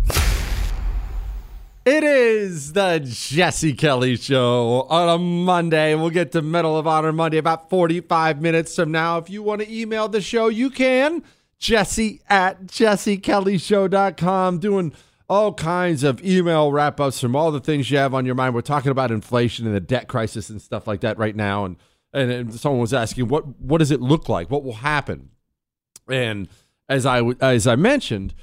It 1.87 2.03
is 2.03 2.73
the 2.73 2.99
Jesse 3.01 3.71
Kelly 3.71 4.17
Show 4.17 4.85
on 4.89 5.07
a 5.07 5.17
Monday. 5.17 5.95
We'll 5.95 6.09
get 6.09 6.33
to 6.33 6.41
Medal 6.41 6.77
of 6.77 6.85
Honor 6.85 7.13
Monday 7.13 7.37
about 7.37 7.69
45 7.69 8.41
minutes 8.41 8.75
from 8.75 8.91
now. 8.91 9.19
If 9.19 9.29
you 9.29 9.41
want 9.41 9.61
to 9.61 9.73
email 9.73 10.09
the 10.09 10.19
show, 10.19 10.49
you 10.49 10.69
can. 10.69 11.23
Jesse 11.59 12.19
at 12.27 12.65
jessekellyshow.com. 12.65 14.59
Doing 14.59 14.91
all 15.29 15.53
kinds 15.53 16.03
of 16.03 16.21
email 16.25 16.73
wrap 16.73 16.99
ups 16.99 17.21
from 17.21 17.37
all 17.37 17.53
the 17.53 17.61
things 17.61 17.89
you 17.89 17.97
have 17.99 18.13
on 18.13 18.25
your 18.25 18.35
mind. 18.35 18.53
We're 18.53 18.59
talking 18.63 18.91
about 18.91 19.09
inflation 19.09 19.65
and 19.65 19.73
the 19.73 19.79
debt 19.79 20.09
crisis 20.09 20.49
and 20.49 20.61
stuff 20.61 20.87
like 20.87 20.99
that 20.99 21.17
right 21.17 21.37
now. 21.37 21.63
And, 21.63 21.77
and, 22.11 22.29
and 22.29 22.53
someone 22.53 22.81
was 22.81 22.93
asking, 22.93 23.29
what, 23.29 23.47
what 23.61 23.77
does 23.77 23.91
it 23.91 24.01
look 24.01 24.27
like? 24.27 24.51
What 24.51 24.65
will 24.65 24.73
happen? 24.73 25.29
And 26.09 26.49
as 26.89 27.05
I, 27.05 27.21
as 27.39 27.65
I 27.65 27.77
mentioned, 27.77 28.33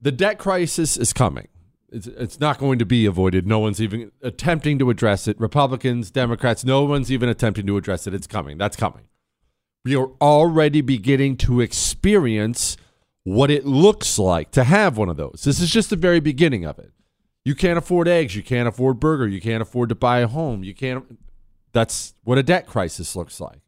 the 0.00 0.10
debt 0.10 0.38
crisis 0.38 0.96
is 0.96 1.12
coming. 1.12 1.48
It's, 1.94 2.06
it's 2.08 2.40
not 2.40 2.58
going 2.58 2.80
to 2.80 2.84
be 2.84 3.06
avoided. 3.06 3.46
No 3.46 3.60
one's 3.60 3.80
even 3.80 4.10
attempting 4.20 4.78
to 4.80 4.90
address 4.90 5.28
it. 5.28 5.38
Republicans, 5.38 6.10
Democrats, 6.10 6.64
no 6.64 6.84
one's 6.84 7.12
even 7.12 7.28
attempting 7.28 7.66
to 7.66 7.76
address 7.76 8.06
it. 8.06 8.14
It's 8.14 8.26
coming. 8.26 8.58
That's 8.58 8.76
coming. 8.76 9.04
We 9.84 9.94
are 9.94 10.10
already 10.20 10.80
beginning 10.80 11.36
to 11.38 11.60
experience 11.60 12.76
what 13.22 13.50
it 13.50 13.64
looks 13.64 14.18
like 14.18 14.50
to 14.52 14.64
have 14.64 14.98
one 14.98 15.08
of 15.08 15.16
those. 15.16 15.42
This 15.44 15.60
is 15.60 15.70
just 15.70 15.90
the 15.90 15.96
very 15.96 16.20
beginning 16.20 16.64
of 16.64 16.78
it. 16.78 16.90
You 17.44 17.54
can't 17.54 17.78
afford 17.78 18.08
eggs. 18.08 18.34
You 18.34 18.42
can't 18.42 18.66
afford 18.66 18.98
burger. 18.98 19.28
You 19.28 19.40
can't 19.40 19.62
afford 19.62 19.90
to 19.90 19.94
buy 19.94 20.18
a 20.18 20.26
home. 20.26 20.64
You 20.64 20.74
can't. 20.74 21.18
That's 21.72 22.14
what 22.24 22.38
a 22.38 22.42
debt 22.42 22.66
crisis 22.66 23.14
looks 23.14 23.40
like. 23.40 23.60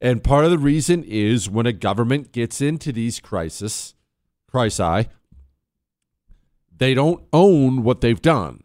And 0.00 0.24
part 0.24 0.44
of 0.44 0.50
the 0.50 0.58
reason 0.58 1.04
is 1.04 1.50
when 1.50 1.66
a 1.66 1.72
government 1.72 2.32
gets 2.32 2.60
into 2.60 2.92
these 2.92 3.20
crises, 3.20 3.94
crisis, 4.48 5.06
they 6.78 6.94
don't 6.94 7.22
own 7.32 7.82
what 7.82 8.00
they've 8.00 8.20
done. 8.20 8.62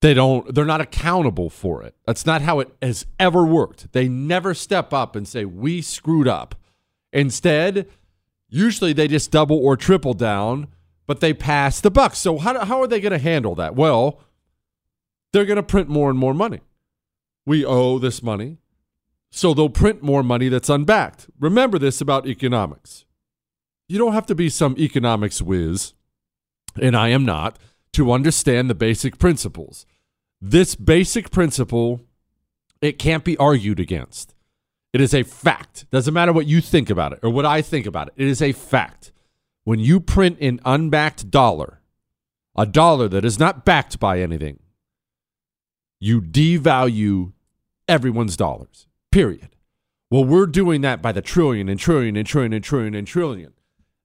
They 0.00 0.14
don't 0.14 0.54
they're 0.54 0.64
not 0.64 0.80
accountable 0.80 1.50
for 1.50 1.82
it. 1.82 1.94
That's 2.06 2.24
not 2.24 2.42
how 2.42 2.60
it 2.60 2.70
has 2.80 3.06
ever 3.18 3.44
worked. 3.44 3.92
They 3.92 4.08
never 4.08 4.54
step 4.54 4.92
up 4.92 5.14
and 5.14 5.28
say 5.28 5.44
we 5.44 5.82
screwed 5.82 6.26
up. 6.26 6.54
Instead, 7.12 7.86
usually 8.48 8.92
they 8.92 9.08
just 9.08 9.30
double 9.30 9.58
or 9.58 9.76
triple 9.76 10.14
down, 10.14 10.68
but 11.06 11.20
they 11.20 11.34
pass 11.34 11.80
the 11.80 11.90
buck. 11.90 12.14
So 12.14 12.38
how 12.38 12.64
how 12.64 12.80
are 12.80 12.86
they 12.86 13.00
going 13.00 13.12
to 13.12 13.18
handle 13.18 13.54
that? 13.56 13.74
Well, 13.74 14.20
they're 15.32 15.44
going 15.44 15.56
to 15.56 15.62
print 15.62 15.88
more 15.88 16.08
and 16.08 16.18
more 16.18 16.34
money. 16.34 16.60
We 17.44 17.64
owe 17.64 17.98
this 17.98 18.22
money. 18.22 18.58
So 19.30 19.54
they'll 19.54 19.68
print 19.68 20.02
more 20.02 20.22
money 20.22 20.48
that's 20.48 20.68
unbacked. 20.68 21.28
Remember 21.38 21.78
this 21.78 22.00
about 22.00 22.26
economics. 22.26 23.04
You 23.88 23.98
don't 23.98 24.12
have 24.12 24.26
to 24.26 24.34
be 24.34 24.48
some 24.48 24.76
economics 24.78 25.40
whiz, 25.40 25.94
and 26.80 26.96
I 26.96 27.08
am 27.08 27.24
not, 27.24 27.58
to 27.92 28.12
understand 28.12 28.70
the 28.70 28.74
basic 28.74 29.18
principles. 29.18 29.86
This 30.40 30.74
basic 30.74 31.30
principle, 31.30 32.00
it 32.80 32.98
can't 32.98 33.24
be 33.24 33.36
argued 33.36 33.80
against. 33.80 34.34
It 34.92 35.00
is 35.00 35.14
a 35.14 35.22
fact. 35.22 35.90
Doesn't 35.90 36.14
matter 36.14 36.32
what 36.32 36.46
you 36.46 36.60
think 36.60 36.90
about 36.90 37.12
it 37.12 37.20
or 37.22 37.30
what 37.30 37.46
I 37.46 37.62
think 37.62 37.86
about 37.86 38.08
it. 38.08 38.14
It 38.16 38.26
is 38.26 38.42
a 38.42 38.52
fact. 38.52 39.12
When 39.64 39.78
you 39.78 40.00
print 40.00 40.38
an 40.40 40.60
unbacked 40.64 41.30
dollar, 41.30 41.80
a 42.56 42.66
dollar 42.66 43.08
that 43.08 43.24
is 43.24 43.38
not 43.38 43.64
backed 43.64 44.00
by 44.00 44.20
anything, 44.20 44.58
you 46.00 46.20
devalue 46.20 47.32
everyone's 47.86 48.36
dollars. 48.36 48.86
Period. 49.12 49.50
Well, 50.10 50.24
we're 50.24 50.46
doing 50.46 50.80
that 50.80 51.02
by 51.02 51.12
the 51.12 51.22
trillion 51.22 51.68
and 51.68 51.78
trillion 51.78 52.16
and 52.16 52.26
trillion 52.26 52.52
and 52.52 52.64
trillion 52.64 52.94
and 52.94 53.06
trillion. 53.06 53.52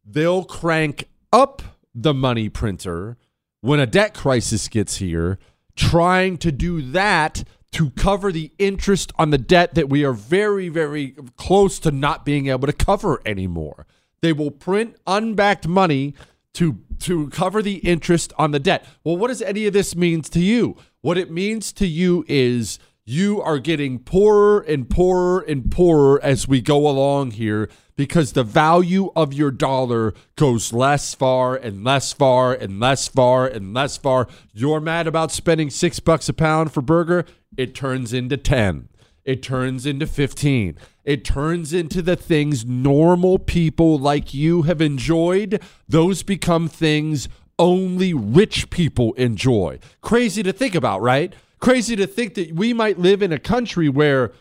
They'll 0.06 0.44
crank 0.44 1.08
up 1.34 1.64
the 1.96 2.14
money 2.14 2.50
printer 2.50 3.18
when 3.62 3.80
a 3.80 3.88
debt 3.88 4.14
crisis 4.14 4.68
gets 4.68 4.98
here, 4.98 5.40
trying 5.76 6.38
to 6.38 6.52
do 6.52 6.84
that 6.84 7.44
to 7.72 7.90
cover 7.92 8.32
the 8.32 8.52
interest 8.60 9.12
on 9.18 9.32
the 9.32 9.38
debt 9.40 9.74
that 9.74 9.90
we 9.90 10.06
are 10.06 10.14
very, 10.14 10.70
very 10.70 11.16
close 11.36 11.80
to 11.80 11.90
not 11.90 12.24
being 12.24 12.48
able 12.48 12.68
to 12.68 12.74
cover 12.74 13.22
anymore. 13.26 13.88
They 14.22 14.34
will 14.34 14.52
print 14.52 14.96
unbacked 15.08 15.68
money 15.68 16.14
to 16.54 16.80
to 17.00 17.28
cover 17.30 17.62
the 17.62 17.78
interest 17.78 18.32
on 18.38 18.52
the 18.52 18.60
debt. 18.60 18.86
Well, 19.04 19.18
what 19.18 19.28
does 19.28 19.42
any 19.42 19.66
of 19.66 19.74
this 19.74 19.96
means 19.96 20.30
to 20.30 20.40
you? 20.40 20.78
What 21.02 21.18
it 21.18 21.30
means 21.30 21.74
to 21.74 21.88
you 21.88 22.24
is 22.28 22.80
you 23.04 23.42
are 23.42 23.60
getting 23.60 24.00
poorer 24.00 24.62
and 24.62 24.90
poorer 24.90 25.42
and 25.42 25.70
poorer 25.70 26.24
as 26.24 26.48
we 26.48 26.62
go 26.62 26.88
along 26.88 27.32
here 27.32 27.70
because 27.96 28.34
the 28.34 28.44
value 28.44 29.12
of 29.16 29.34
your 29.34 29.52
dollar 29.52 30.14
goes 30.36 30.74
less 30.74 31.14
far 31.14 31.56
and 31.56 31.84
less 31.84 32.14
far 32.14 32.54
and 32.54 32.80
less 32.80 33.08
far 33.08 33.48
and 33.48 33.74
less 33.74 33.98
far. 33.98 34.28
You're 34.54 34.82
mad 34.82 35.08
about 35.08 35.32
spending 35.32 35.70
six 35.70 36.00
bucks 36.00 36.30
a 36.30 36.34
pound 36.34 36.72
for 36.74 36.82
burger, 36.82 37.26
it 37.58 37.74
turns 37.74 38.14
into 38.14 38.38
10. 38.38 38.90
It 39.24 39.42
turns 39.42 39.86
into 39.86 40.06
15. 40.06 40.78
It 41.04 41.24
turns 41.26 41.74
into 41.74 42.02
the 42.02 42.16
things 42.16 42.66
normal 42.66 43.40
people 43.40 43.98
like 43.98 44.34
you 44.34 44.64
have 44.64 44.82
enjoyed. 44.82 45.62
Those 45.88 46.22
become 46.22 46.68
things 46.68 47.28
only 47.58 48.14
rich 48.14 48.70
people 48.70 49.14
enjoy. 49.14 49.80
Crazy 50.02 50.44
to 50.44 50.54
think 50.54 50.76
about, 50.76 51.02
right? 51.02 51.34
Crazy 51.60 51.96
to 51.96 52.06
think 52.06 52.36
that 52.36 52.52
we 52.52 52.74
might 52.74 53.00
live 53.00 53.22
in 53.22 53.32
a 53.32 53.40
country 53.40 53.90
where, 53.90 54.32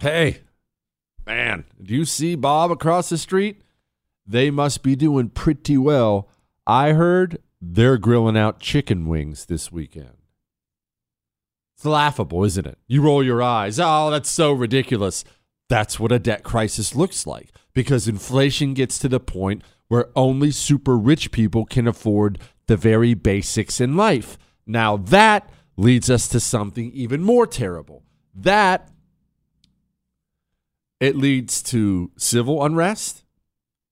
hey, 0.00 0.40
man, 1.26 1.64
do 1.82 1.94
you 1.94 2.04
see 2.04 2.34
Bob 2.34 2.70
across 2.70 3.08
the 3.08 3.18
street? 3.18 3.62
They 4.26 4.50
must 4.50 4.82
be 4.82 4.96
doing 4.96 5.28
pretty 5.28 5.78
well. 5.78 6.28
I 6.66 6.92
heard 6.92 7.38
they're 7.60 7.98
grilling 7.98 8.36
out 8.36 8.60
chicken 8.60 9.06
wings 9.06 9.46
this 9.46 9.70
weekend. 9.70 10.16
It's 11.76 11.84
laughable, 11.84 12.44
isn't 12.44 12.66
it? 12.66 12.78
You 12.86 13.02
roll 13.02 13.22
your 13.22 13.42
eyes. 13.42 13.78
Oh, 13.78 14.10
that's 14.10 14.30
so 14.30 14.52
ridiculous. 14.52 15.24
That's 15.68 16.00
what 16.00 16.12
a 16.12 16.18
debt 16.18 16.42
crisis 16.42 16.94
looks 16.94 17.26
like 17.26 17.50
because 17.74 18.08
inflation 18.08 18.72
gets 18.72 18.98
to 19.00 19.08
the 19.08 19.20
point 19.20 19.62
where 19.88 20.08
only 20.16 20.50
super 20.50 20.96
rich 20.96 21.30
people 21.30 21.64
can 21.64 21.86
afford 21.86 22.38
the 22.66 22.76
very 22.76 23.14
basics 23.14 23.80
in 23.80 23.96
life. 23.96 24.38
Now, 24.66 24.96
that 24.96 25.50
leads 25.76 26.10
us 26.10 26.28
to 26.28 26.40
something 26.40 26.90
even 26.92 27.22
more 27.22 27.46
terrible. 27.46 28.02
That 28.34 28.90
it 31.00 31.16
leads 31.16 31.62
to 31.64 32.10
civil 32.16 32.64
unrest 32.64 33.24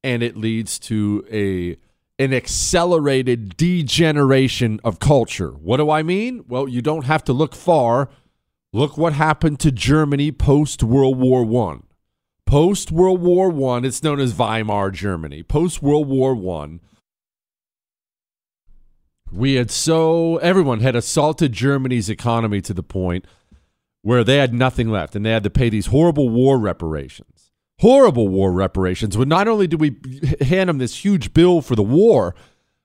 and 0.03 0.23
it 0.23 0.37
leads 0.37 0.79
to 0.79 1.25
a 1.31 1.77
an 2.23 2.33
accelerated 2.33 3.57
degeneration 3.57 4.79
of 4.85 5.01
culture. 5.01 5.51
What 5.51 5.79
do 5.79 5.90
I 5.90 6.05
mean? 6.05 6.45
Well, 6.47 6.69
you 6.69 6.81
don't 6.81 7.07
have 7.07 7.25
to 7.25 7.33
look 7.33 7.57
far. 7.57 8.09
Look 8.73 8.97
what 8.97 9.14
happened 9.14 9.59
to 9.61 9.73
Germany 9.73 10.31
post 10.31 10.83
World 10.83 11.19
War 11.19 11.45
1. 11.45 11.83
Post 12.47 12.93
World 12.93 13.21
War 13.21 13.51
1, 13.51 13.85
it's 13.85 14.03
known 14.03 14.21
as 14.21 14.33
Weimar 14.35 14.93
Germany. 14.93 15.43
Post 15.43 15.83
World 15.83 16.07
War 16.07 16.35
1, 16.35 16.79
we 19.33 19.55
had 19.55 19.71
so 19.71 20.37
everyone 20.37 20.81
had 20.81 20.95
assaulted 20.95 21.53
Germany's 21.53 22.09
economy 22.09 22.61
to 22.61 22.73
the 22.73 22.83
point 22.85 23.27
where 24.05 24.23
they 24.23 24.37
had 24.37 24.55
nothing 24.55 24.88
left 24.90 25.17
and 25.17 25.25
they 25.25 25.31
had 25.31 25.43
to 25.43 25.51
pay 25.51 25.69
these 25.69 25.87
horrible 25.87 26.29
war 26.29 26.59
reparations. 26.59 27.51
Horrible 27.81 28.29
war 28.29 28.53
reparations. 28.53 29.17
But 29.17 29.29
not 29.29 29.49
only 29.49 29.67
did 29.67 29.81
we 29.81 29.97
hand 30.40 30.69
them 30.69 30.79
this 30.79 31.05
huge 31.05 31.35
bill 31.35 31.61
for 31.61 31.75
the 31.75 31.83
war, 31.83 32.35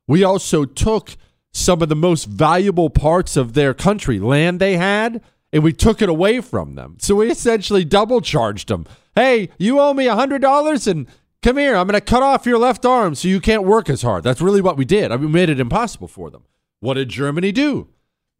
we 0.07 0.23
also 0.23 0.65
took 0.65 1.15
some 1.51 1.81
of 1.81 1.89
the 1.89 1.95
most 1.95 2.25
valuable 2.25 2.89
parts 2.89 3.37
of 3.37 3.53
their 3.53 3.73
country, 3.73 4.19
land 4.19 4.59
they 4.59 4.77
had, 4.77 5.21
and 5.51 5.61
we 5.61 5.73
took 5.73 6.01
it 6.01 6.09
away 6.09 6.41
from 6.41 6.75
them. 6.75 6.97
So 6.99 7.15
we 7.15 7.29
essentially 7.29 7.85
double 7.85 8.21
charged 8.21 8.69
them. 8.69 8.85
Hey, 9.13 9.49
you 9.57 9.79
owe 9.79 9.93
me 9.93 10.07
a 10.07 10.15
$100 10.15 10.87
and 10.87 11.07
Come 11.41 11.55
here. 11.57 11.75
I'm 11.75 11.87
going 11.87 11.99
to 11.99 12.01
cut 12.01 12.21
off 12.21 12.45
your 12.45 12.57
left 12.57 12.85
arm 12.85 13.15
so 13.15 13.29
you 13.29 13.39
can't 13.39 13.63
work 13.63 13.89
as 13.89 14.01
hard. 14.01 14.23
That's 14.23 14.41
really 14.41 14.61
what 14.61 14.75
we 14.75 14.83
did. 14.83 15.11
I 15.11 15.15
mean, 15.15 15.27
we 15.27 15.31
made 15.31 15.49
it 15.49 15.59
impossible 15.59 16.09
for 16.09 16.29
them. 16.29 16.43
What 16.81 16.95
did 16.95 17.09
Germany 17.09 17.53
do? 17.53 17.87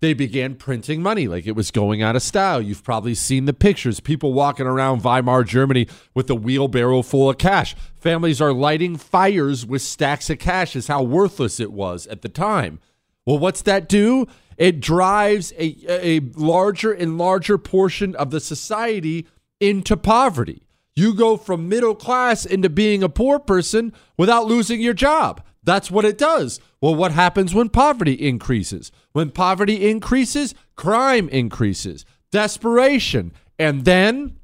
They 0.02 0.14
began 0.14 0.56
printing 0.56 1.02
money 1.02 1.28
like 1.28 1.46
it 1.46 1.58
was 1.58 1.72
going 1.72 2.02
out 2.02 2.16
of 2.16 2.22
style. 2.22 2.62
You've 2.62 2.86
probably 2.86 3.14
seen 3.14 3.46
the 3.46 3.54
pictures. 3.54 4.00
People 4.00 4.32
walking 4.32 4.66
around 4.66 5.04
Weimar, 5.04 5.44
Germany 5.44 5.88
with 6.14 6.30
a 6.30 6.36
wheelbarrow 6.36 7.02
full 7.02 7.30
of 7.30 7.38
cash. 7.38 7.76
Families 7.96 8.40
are 8.40 8.54
lighting 8.54 8.96
fires 8.96 9.66
with 9.66 9.82
stacks 9.82 10.30
of 10.30 10.40
cash, 10.40 10.76
is 10.76 10.88
how 10.88 11.04
worthless 11.04 11.60
it 11.60 11.74
was 11.74 12.08
at 12.08 12.22
the 12.22 12.30
time. 12.30 12.80
Well, 13.26 13.40
what's 13.40 13.62
that 13.64 13.90
do? 13.90 14.26
It 14.58 14.80
drives 14.80 15.52
a, 15.58 15.76
a 15.88 16.20
larger 16.36 16.94
and 16.94 17.18
larger 17.18 17.58
portion 17.58 18.16
of 18.16 18.32
the 18.32 18.40
society 18.40 19.28
into 19.60 19.98
poverty. 19.98 20.64
You 20.96 21.14
go 21.14 21.36
from 21.36 21.70
middle 21.70 21.96
class 21.96 22.46
into 22.46 22.70
being 22.70 23.04
a 23.04 23.10
poor 23.10 23.38
person 23.38 23.94
without 24.18 24.48
losing 24.48 24.80
your 24.80 24.94
job. 24.94 25.42
That's 25.64 25.92
what 25.92 26.06
it 26.06 26.18
does. 26.18 26.60
Well, 26.82 26.96
what 26.96 27.12
happens 27.12 27.54
when 27.54 27.70
poverty 27.70 28.14
increases? 28.14 28.92
When 29.12 29.30
poverty 29.32 29.90
increases, 29.90 30.56
crime 30.76 31.28
increases, 31.30 32.06
desperation, 32.32 33.34
and 33.58 33.86
then 33.86 34.38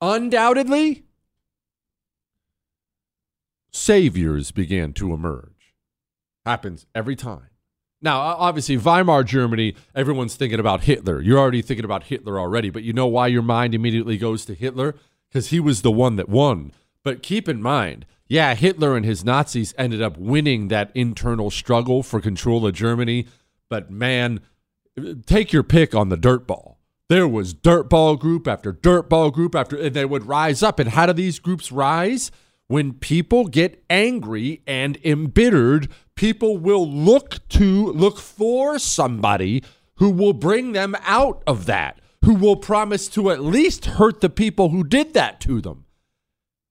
undoubtedly, 0.00 1.04
saviors 3.70 4.50
began 4.50 4.92
to 4.94 5.12
emerge. 5.12 5.74
Happens 6.46 6.86
every 6.94 7.16
time. 7.16 7.48
Now, 8.00 8.20
obviously, 8.20 8.76
Weimar 8.76 9.24
Germany, 9.24 9.74
everyone's 9.94 10.36
thinking 10.36 10.60
about 10.60 10.82
Hitler. 10.82 11.22
You're 11.22 11.38
already 11.38 11.62
thinking 11.62 11.86
about 11.86 12.04
Hitler 12.04 12.38
already, 12.38 12.68
but 12.68 12.82
you 12.82 12.92
know 12.92 13.06
why 13.06 13.28
your 13.28 13.42
mind 13.42 13.74
immediately 13.74 14.18
goes 14.18 14.44
to 14.46 14.54
Hitler? 14.54 14.94
because 15.34 15.48
he 15.48 15.58
was 15.58 15.82
the 15.82 15.90
one 15.90 16.14
that 16.14 16.28
won. 16.28 16.70
But 17.02 17.20
keep 17.20 17.48
in 17.48 17.60
mind, 17.60 18.06
Yeah, 18.26 18.54
Hitler 18.54 18.96
and 18.96 19.04
his 19.04 19.24
Nazis 19.24 19.74
ended 19.76 20.00
up 20.00 20.16
winning 20.16 20.68
that 20.68 20.90
internal 20.94 21.50
struggle 21.50 22.02
for 22.02 22.20
control 22.20 22.66
of 22.66 22.74
Germany, 22.74 23.26
but 23.68 23.90
man, 23.90 24.40
take 25.26 25.52
your 25.52 25.62
pick 25.62 25.94
on 25.94 26.08
the 26.08 26.16
dirt 26.16 26.46
ball. 26.46 26.78
There 27.10 27.28
was 27.28 27.52
dirt 27.52 27.90
ball 27.90 28.16
group 28.16 28.48
after 28.48 28.72
dirt 28.72 29.10
ball 29.10 29.30
group 29.30 29.54
after, 29.54 29.76
and 29.76 29.94
they 29.94 30.06
would 30.06 30.26
rise 30.26 30.62
up. 30.62 30.78
And 30.78 30.90
how 30.90 31.06
do 31.06 31.12
these 31.12 31.38
groups 31.38 31.70
rise? 31.70 32.30
When 32.66 32.94
people 32.94 33.44
get 33.44 33.84
angry 33.90 34.62
and 34.66 34.98
embittered, 35.04 35.90
people 36.14 36.56
will 36.56 36.90
look 36.90 37.46
to, 37.50 37.92
look 37.92 38.18
for 38.18 38.78
somebody 38.78 39.62
who 39.96 40.10
will 40.10 40.32
bring 40.32 40.72
them 40.72 40.96
out 41.02 41.42
of 41.46 41.66
that, 41.66 42.00
who 42.24 42.34
will 42.34 42.56
promise 42.56 43.06
to 43.08 43.30
at 43.30 43.44
least 43.44 43.84
hurt 43.84 44.22
the 44.22 44.30
people 44.30 44.70
who 44.70 44.82
did 44.82 45.12
that 45.12 45.40
to 45.40 45.60
them. 45.60 45.83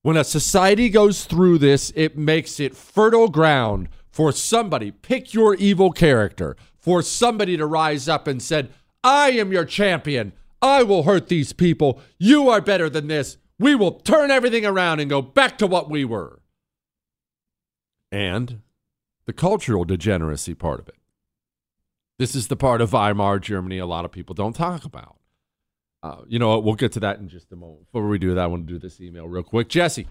When 0.04 0.18
a 0.18 0.26
society 0.26 0.90
goes 0.90 1.24
through 1.24 1.60
this, 1.60 1.92
it 1.96 2.18
makes 2.18 2.60
it 2.60 2.76
fertile 2.76 3.30
ground 3.30 3.88
for 4.12 4.34
somebody, 4.34 4.92
pick 4.92 5.34
your 5.34 5.56
evil 5.56 5.92
character, 5.92 6.58
for 6.78 7.02
somebody 7.02 7.56
to 7.56 7.66
rise 7.66 8.10
up 8.10 8.28
and 8.28 8.42
said, 8.42 8.74
I 9.02 9.32
am 9.32 9.54
your 9.54 9.64
champion. 9.64 10.34
I 10.62 10.84
will 10.84 11.04
hurt 11.04 11.30
these 11.30 11.54
people. 11.54 12.02
You 12.20 12.50
are 12.50 12.60
better 12.60 12.90
than 12.90 13.08
this. 13.08 13.38
We 13.58 13.76
will 13.76 13.92
turn 13.92 14.30
everything 14.30 14.66
around 14.66 15.00
and 15.00 15.10
go 15.10 15.22
back 15.22 15.58
to 15.60 15.68
what 15.68 15.90
we 15.90 16.04
were. 16.04 16.42
And 18.12 18.60
the 19.26 19.34
cultural 19.34 19.86
degeneracy 19.86 20.54
part 20.54 20.82
of 20.82 20.90
it. 20.90 20.98
This 22.20 22.36
is 22.36 22.48
the 22.48 22.58
part 22.58 22.82
of 22.82 22.92
Weimar 22.92 23.40
Germany 23.40 23.78
a 23.78 23.86
lot 23.86 24.04
of 24.04 24.12
people 24.12 24.36
don't 24.36 24.56
talk 24.56 24.84
about. 24.84 25.16
Uh, 26.04 26.18
you 26.28 26.38
know 26.38 26.50
what? 26.50 26.64
We'll 26.66 26.76
get 26.76 26.92
to 26.92 27.00
that 27.00 27.20
in 27.20 27.30
just 27.30 27.52
a 27.54 27.56
moment. 27.56 27.86
Before 27.86 28.06
we 28.08 28.20
do 28.20 28.36
that, 28.36 28.44
I 28.44 28.48
want 28.48 28.68
to 28.68 28.74
do 28.74 28.78
this 28.78 29.00
email 29.00 29.28
real 29.28 29.42
quick. 29.42 29.70
Jesse, 29.70 30.06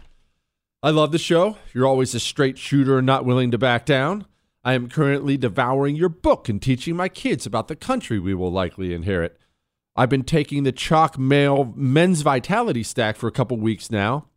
I 0.83 0.89
love 0.91 1.13
the 1.13 1.19
show. 1.19 1.59
You're 1.75 1.87
always 1.87 2.15
a 2.15 2.21
straight 2.21 2.57
shooter 2.57 2.97
and 2.97 3.07
not 3.07 3.27
willing 3.27 3.51
to 3.51 3.59
back 3.59 3.85
down. 3.85 4.27
I 4.65 4.73
am 4.73 4.89
currently 4.89 5.37
devouring 5.37 5.95
your 5.95 6.09
book 6.09 6.49
and 6.49 6.63
teaching 6.63 6.97
my 6.97 7.09
kids 7.09 7.45
about 7.45 7.69
the 7.69 7.77
country 7.77 8.19
we 8.19 8.33
will 8.33 8.51
likely 8.51 8.95
inherit. 8.95 9.39
I've 9.95 10.09
been 10.09 10.25
taking 10.25 10.63
the 10.63 10.73
Choq 10.73 11.19
Male 11.19 11.75
Men's 11.77 12.23
Vitality 12.23 12.83
Stack 12.83 13.17
for 13.17 13.27
a 13.27 13.33
couple 13.33 13.59
weeks 13.59 13.91
now. 13.91 14.29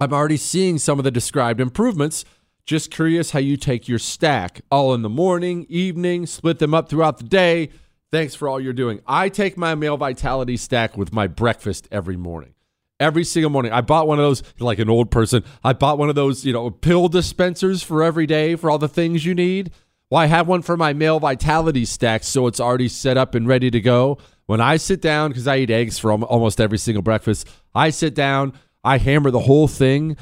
I'm 0.00 0.12
already 0.12 0.38
seeing 0.38 0.78
some 0.78 0.98
of 0.98 1.04
the 1.04 1.10
described 1.12 1.60
improvements. 1.60 2.24
Just 2.66 2.90
curious 2.90 3.30
how 3.30 3.38
you 3.38 3.56
take 3.56 3.86
your 3.86 3.98
stack 3.98 4.62
all 4.70 4.92
in 4.94 5.02
the 5.02 5.08
morning, 5.08 5.66
evening, 5.68 6.26
split 6.26 6.58
them 6.58 6.74
up 6.74 6.88
throughout 6.88 7.18
the 7.18 7.24
day. 7.24 7.70
Thanks 8.12 8.34
for 8.34 8.48
all 8.48 8.60
you're 8.60 8.72
doing. 8.72 9.00
I 9.06 9.28
take 9.28 9.56
my 9.56 9.76
Male 9.76 9.96
Vitality 9.96 10.56
Stack 10.56 10.96
with 10.96 11.12
my 11.12 11.28
breakfast 11.28 11.86
every 11.92 12.16
morning. 12.16 12.54
Every 12.98 13.22
single 13.24 13.50
morning. 13.50 13.72
I 13.72 13.82
bought 13.82 14.08
one 14.08 14.18
of 14.18 14.24
those, 14.24 14.42
like 14.58 14.80
an 14.80 14.90
old 14.90 15.10
person, 15.10 15.44
I 15.62 15.72
bought 15.72 15.96
one 15.96 16.08
of 16.08 16.16
those, 16.16 16.44
you 16.44 16.52
know, 16.52 16.70
pill 16.70 17.08
dispensers 17.08 17.82
for 17.82 18.02
every 18.02 18.26
day 18.26 18.56
for 18.56 18.70
all 18.70 18.78
the 18.78 18.88
things 18.88 19.24
you 19.24 19.34
need. 19.34 19.70
Well, 20.10 20.20
I 20.20 20.26
have 20.26 20.48
one 20.48 20.62
for 20.62 20.76
my 20.76 20.92
Male 20.92 21.20
Vitality 21.20 21.84
Stack, 21.84 22.24
so 22.24 22.48
it's 22.48 22.58
already 22.58 22.88
set 22.88 23.16
up 23.16 23.36
and 23.36 23.46
ready 23.46 23.70
to 23.70 23.80
go. 23.80 24.18
When 24.46 24.60
I 24.60 24.76
sit 24.76 25.00
down, 25.00 25.30
because 25.30 25.46
I 25.46 25.58
eat 25.58 25.70
eggs 25.70 26.00
for 26.00 26.12
almost 26.12 26.60
every 26.60 26.78
single 26.78 27.02
breakfast, 27.02 27.48
I 27.76 27.90
sit 27.90 28.14
down, 28.14 28.54
I 28.82 28.98
hammer 28.98 29.30
the 29.30 29.38
whole 29.38 29.68
thing. 29.68 30.16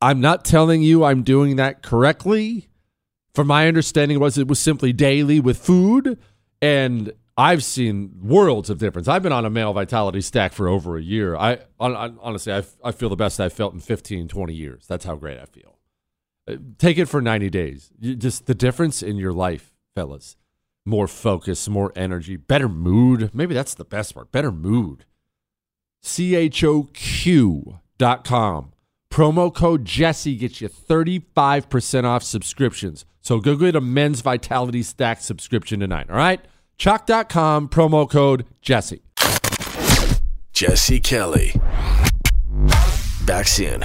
I'm 0.00 0.22
not 0.22 0.46
telling 0.46 0.82
you 0.82 1.04
I'm 1.04 1.22
doing 1.22 1.56
that 1.56 1.82
correctly. 1.82 2.68
From 3.34 3.46
my 3.48 3.68
understanding, 3.68 4.18
was 4.18 4.38
it 4.38 4.48
was 4.48 4.58
simply 4.58 4.94
daily 4.94 5.38
with 5.38 5.58
food, 5.58 6.18
and 6.62 7.12
I've 7.36 7.62
seen 7.62 8.12
worlds 8.22 8.70
of 8.70 8.78
difference. 8.78 9.08
I've 9.08 9.22
been 9.22 9.32
on 9.32 9.44
a 9.44 9.50
male 9.50 9.72
vitality 9.72 10.22
stack 10.22 10.52
for 10.52 10.68
over 10.68 10.96
a 10.96 11.02
year. 11.02 11.36
I 11.36 11.58
honestly, 11.78 12.52
I, 12.52 12.64
I 12.82 12.92
feel 12.92 13.10
the 13.10 13.16
best 13.16 13.40
I've 13.40 13.52
felt 13.52 13.74
in 13.74 13.80
15, 13.80 14.28
20 14.28 14.54
years. 14.54 14.86
That's 14.86 15.04
how 15.04 15.16
great 15.16 15.38
I 15.38 15.44
feel. 15.44 15.78
Uh, 16.48 16.56
take 16.78 16.96
it 16.96 17.06
for 17.06 17.20
90 17.20 17.50
days. 17.50 17.90
You, 17.98 18.14
just 18.14 18.46
the 18.46 18.54
difference 18.54 19.02
in 19.02 19.16
your 19.16 19.32
life, 19.32 19.72
fellas 19.94 20.36
more 20.86 21.08
focus, 21.08 21.68
more 21.68 21.92
energy, 21.96 22.36
better 22.36 22.68
mood. 22.68 23.30
Maybe 23.34 23.52
that's 23.52 23.74
the 23.74 23.84
best 23.84 24.14
part. 24.14 24.30
Better 24.30 24.52
mood. 24.52 25.04
CHOQ 26.02 27.80
dot 27.98 28.24
com. 28.24 28.72
Promo 29.10 29.52
code 29.52 29.84
Jesse 29.84 30.36
gets 30.36 30.60
you 30.60 30.68
35% 30.68 32.04
off 32.04 32.22
subscriptions. 32.22 33.04
So 33.20 33.40
go 33.40 33.56
get 33.56 33.74
a 33.74 33.80
men's 33.80 34.20
vitality 34.20 34.82
stack 34.82 35.20
subscription 35.20 35.80
tonight. 35.80 36.08
All 36.08 36.16
right? 36.16 36.40
Choq.com, 36.78 37.68
promo 37.68 38.08
code 38.08 38.44
Jesse. 38.62 39.02
Jesse 40.52 41.00
Kelly. 41.00 41.52
Back 43.26 43.48
soon. 43.48 43.84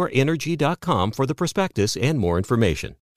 PureEnergy.com 0.00 1.10
for 1.10 1.26
the 1.26 1.34
prospectus 1.34 1.96
and 1.96 2.18
more 2.18 2.38
information. 2.38 2.96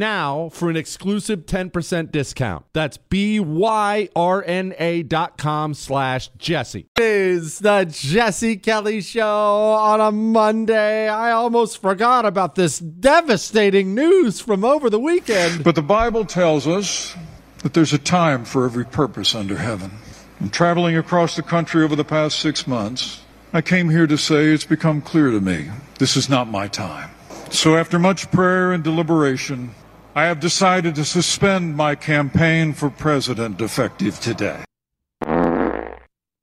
now 0.00 0.48
for 0.48 0.68
an 0.68 0.76
exclusive 0.76 1.46
10% 1.46 2.10
discount. 2.10 2.64
That's 2.72 2.96
B-Y-R-N-A 2.96 4.12
dot 5.04 5.38
com 5.38 5.74
slash 5.74 6.30
Jesse. 6.38 6.88
It 6.96 7.02
is 7.02 7.60
the 7.60 7.84
Jesse 7.88 8.56
Kelly 8.56 9.00
Show 9.00 9.72
on 9.74 10.00
a 10.00 10.10
Monday. 10.10 11.08
I 11.08 11.30
almost 11.30 11.80
forgot 11.80 12.26
about 12.26 12.56
this 12.56 12.80
devastating 12.80 13.94
news 13.94 14.40
from 14.40 14.64
over 14.64 14.90
the 14.90 14.98
weekend. 14.98 15.62
But 15.62 15.76
the 15.76 15.82
Bible 15.82 16.24
tells 16.24 16.66
us 16.66 17.14
that 17.62 17.74
there's 17.74 17.92
a 17.92 17.98
time 17.98 18.44
for 18.44 18.64
every 18.64 18.84
purpose 18.84 19.36
under 19.36 19.58
heaven. 19.58 19.92
And 20.40 20.52
traveling 20.52 20.96
across 20.96 21.36
the 21.36 21.42
country 21.42 21.84
over 21.84 21.94
the 21.94 22.04
past 22.04 22.40
six 22.40 22.66
months, 22.66 23.22
I 23.52 23.60
came 23.60 23.90
here 23.90 24.06
to 24.06 24.16
say 24.16 24.46
it's 24.46 24.64
become 24.64 25.02
clear 25.02 25.30
to 25.30 25.40
me 25.40 25.70
this 25.98 26.16
is 26.16 26.28
not 26.28 26.48
my 26.48 26.66
time. 26.66 27.10
So 27.50 27.76
after 27.76 27.98
much 27.98 28.30
prayer 28.30 28.72
and 28.72 28.82
deliberation, 28.82 29.74
I 30.14 30.24
have 30.24 30.40
decided 30.40 30.96
to 30.96 31.04
suspend 31.04 31.76
my 31.76 31.94
campaign 31.94 32.72
for 32.72 32.90
president 32.90 33.60
effective 33.60 34.18
today. 34.18 34.64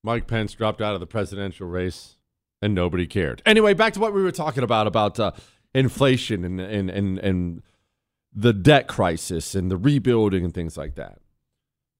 Mike 0.03 0.25
Pence 0.25 0.53
dropped 0.53 0.81
out 0.81 0.93
of 0.93 1.01
the 1.01 1.07
presidential 1.07 1.67
race 1.67 2.15
and 2.61 2.73
nobody 2.73 3.05
cared. 3.05 3.41
Anyway, 3.45 3.73
back 3.73 3.91
to 3.93 3.99
what 3.99 4.13
we 4.13 4.21
were 4.21 4.31
talking 4.31 4.63
about 4.63 4.87
about 4.87 5.19
uh, 5.19 5.31
inflation 5.73 6.45
and, 6.45 6.61
and 6.61 6.89
and 6.89 7.19
and 7.19 7.61
the 8.33 8.53
debt 8.53 8.87
crisis 8.87 9.53
and 9.53 9.69
the 9.69 9.77
rebuilding 9.77 10.45
and 10.45 10.53
things 10.53 10.77
like 10.77 10.95
that. 10.95 11.19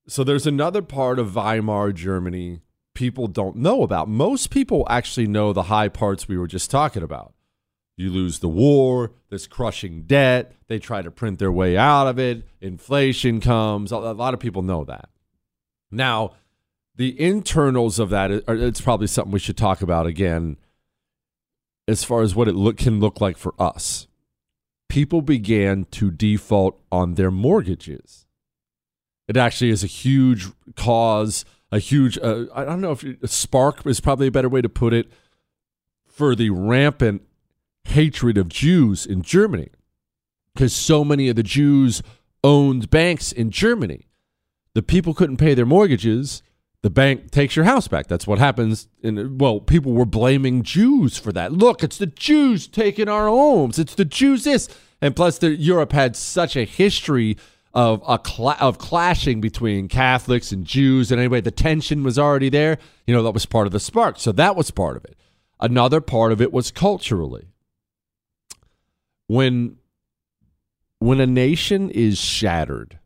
So 0.06 0.24
there's 0.24 0.46
another 0.46 0.80
part 0.80 1.18
of 1.18 1.34
Weimar 1.34 1.92
Germany 1.92 2.60
people 2.94 3.26
don't 3.26 3.56
know 3.56 3.82
about. 3.82 4.08
Most 4.08 4.50
people 4.50 4.86
actually 4.88 5.26
know 5.26 5.52
the 5.52 5.64
high 5.64 5.88
parts 5.88 6.28
we 6.28 6.38
were 6.38 6.46
just 6.46 6.70
talking 6.70 7.02
about. 7.02 7.34
You 7.98 8.10
lose 8.10 8.38
the 8.38 8.48
war, 8.48 9.10
this 9.28 9.48
crushing 9.48 10.02
debt, 10.02 10.54
they 10.68 10.78
try 10.78 11.02
to 11.02 11.10
print 11.10 11.40
their 11.40 11.50
way 11.50 11.76
out 11.76 12.06
of 12.06 12.16
it, 12.16 12.46
inflation 12.60 13.40
comes. 13.40 13.90
A 13.90 13.98
lot 13.98 14.34
of 14.34 14.40
people 14.40 14.62
know 14.62 14.84
that. 14.84 15.08
Now, 15.90 16.34
the 16.94 17.20
internals 17.20 17.98
of 17.98 18.10
that, 18.10 18.30
it's 18.30 18.80
probably 18.80 19.08
something 19.08 19.32
we 19.32 19.40
should 19.40 19.56
talk 19.56 19.82
about 19.82 20.06
again 20.06 20.58
as 21.88 22.04
far 22.04 22.22
as 22.22 22.36
what 22.36 22.46
it 22.46 22.54
look, 22.54 22.76
can 22.76 23.00
look 23.00 23.20
like 23.20 23.36
for 23.36 23.52
us. 23.58 24.06
People 24.88 25.20
began 25.20 25.84
to 25.90 26.12
default 26.12 26.80
on 26.92 27.14
their 27.14 27.32
mortgages. 27.32 28.26
It 29.26 29.36
actually 29.36 29.70
is 29.70 29.82
a 29.82 29.88
huge 29.88 30.46
cause, 30.76 31.44
a 31.72 31.80
huge, 31.80 32.16
uh, 32.18 32.44
I 32.54 32.64
don't 32.64 32.80
know 32.80 32.92
if 32.92 33.02
a 33.02 33.26
spark 33.26 33.84
is 33.86 33.98
probably 33.98 34.28
a 34.28 34.32
better 34.32 34.48
way 34.48 34.62
to 34.62 34.68
put 34.68 34.94
it, 34.94 35.10
for 36.06 36.36
the 36.36 36.50
rampant 36.50 37.22
hatred 37.88 38.38
of 38.38 38.48
Jews 38.48 39.06
in 39.06 39.22
Germany 39.22 39.68
because 40.54 40.74
so 40.74 41.04
many 41.04 41.28
of 41.28 41.36
the 41.36 41.42
Jews 41.42 42.02
owned 42.42 42.90
banks 42.90 43.32
in 43.32 43.50
Germany. 43.50 44.08
The 44.74 44.82
people 44.82 45.14
couldn't 45.14 45.36
pay 45.36 45.54
their 45.54 45.66
mortgages. 45.66 46.42
The 46.82 46.90
bank 46.90 47.30
takes 47.30 47.56
your 47.56 47.64
house 47.64 47.88
back. 47.88 48.06
That's 48.06 48.26
what 48.26 48.38
happens. 48.38 48.88
And 49.02 49.40
well, 49.40 49.60
people 49.60 49.92
were 49.92 50.04
blaming 50.04 50.62
Jews 50.62 51.16
for 51.16 51.32
that. 51.32 51.52
Look, 51.52 51.82
it's 51.82 51.98
the 51.98 52.06
Jews 52.06 52.68
taking 52.68 53.08
our 53.08 53.28
homes. 53.28 53.78
It's 53.78 53.94
the 53.94 54.04
Jews 54.04 54.44
this. 54.44 54.68
And 55.00 55.14
plus, 55.14 55.38
the, 55.38 55.50
Europe 55.50 55.92
had 55.92 56.16
such 56.16 56.56
a 56.56 56.64
history 56.64 57.36
of 57.74 58.02
a 58.06 58.18
cl- 58.24 58.56
of 58.60 58.78
clashing 58.78 59.40
between 59.40 59.88
Catholics 59.88 60.50
and 60.52 60.64
Jews. 60.64 61.12
And 61.12 61.20
anyway, 61.20 61.40
the 61.40 61.50
tension 61.50 62.02
was 62.02 62.18
already 62.18 62.48
there. 62.48 62.78
You 63.06 63.14
know, 63.14 63.22
that 63.22 63.32
was 63.32 63.46
part 63.46 63.66
of 63.66 63.72
the 63.72 63.80
spark. 63.80 64.18
So 64.18 64.32
that 64.32 64.56
was 64.56 64.70
part 64.70 64.96
of 64.96 65.04
it. 65.04 65.16
Another 65.60 66.00
part 66.00 66.32
of 66.32 66.40
it 66.40 66.52
was 66.52 66.70
culturally 66.70 67.48
when 69.28 69.76
when 70.98 71.20
a 71.20 71.26
nation 71.26 71.90
is 71.90 72.18
shattered 72.18 72.98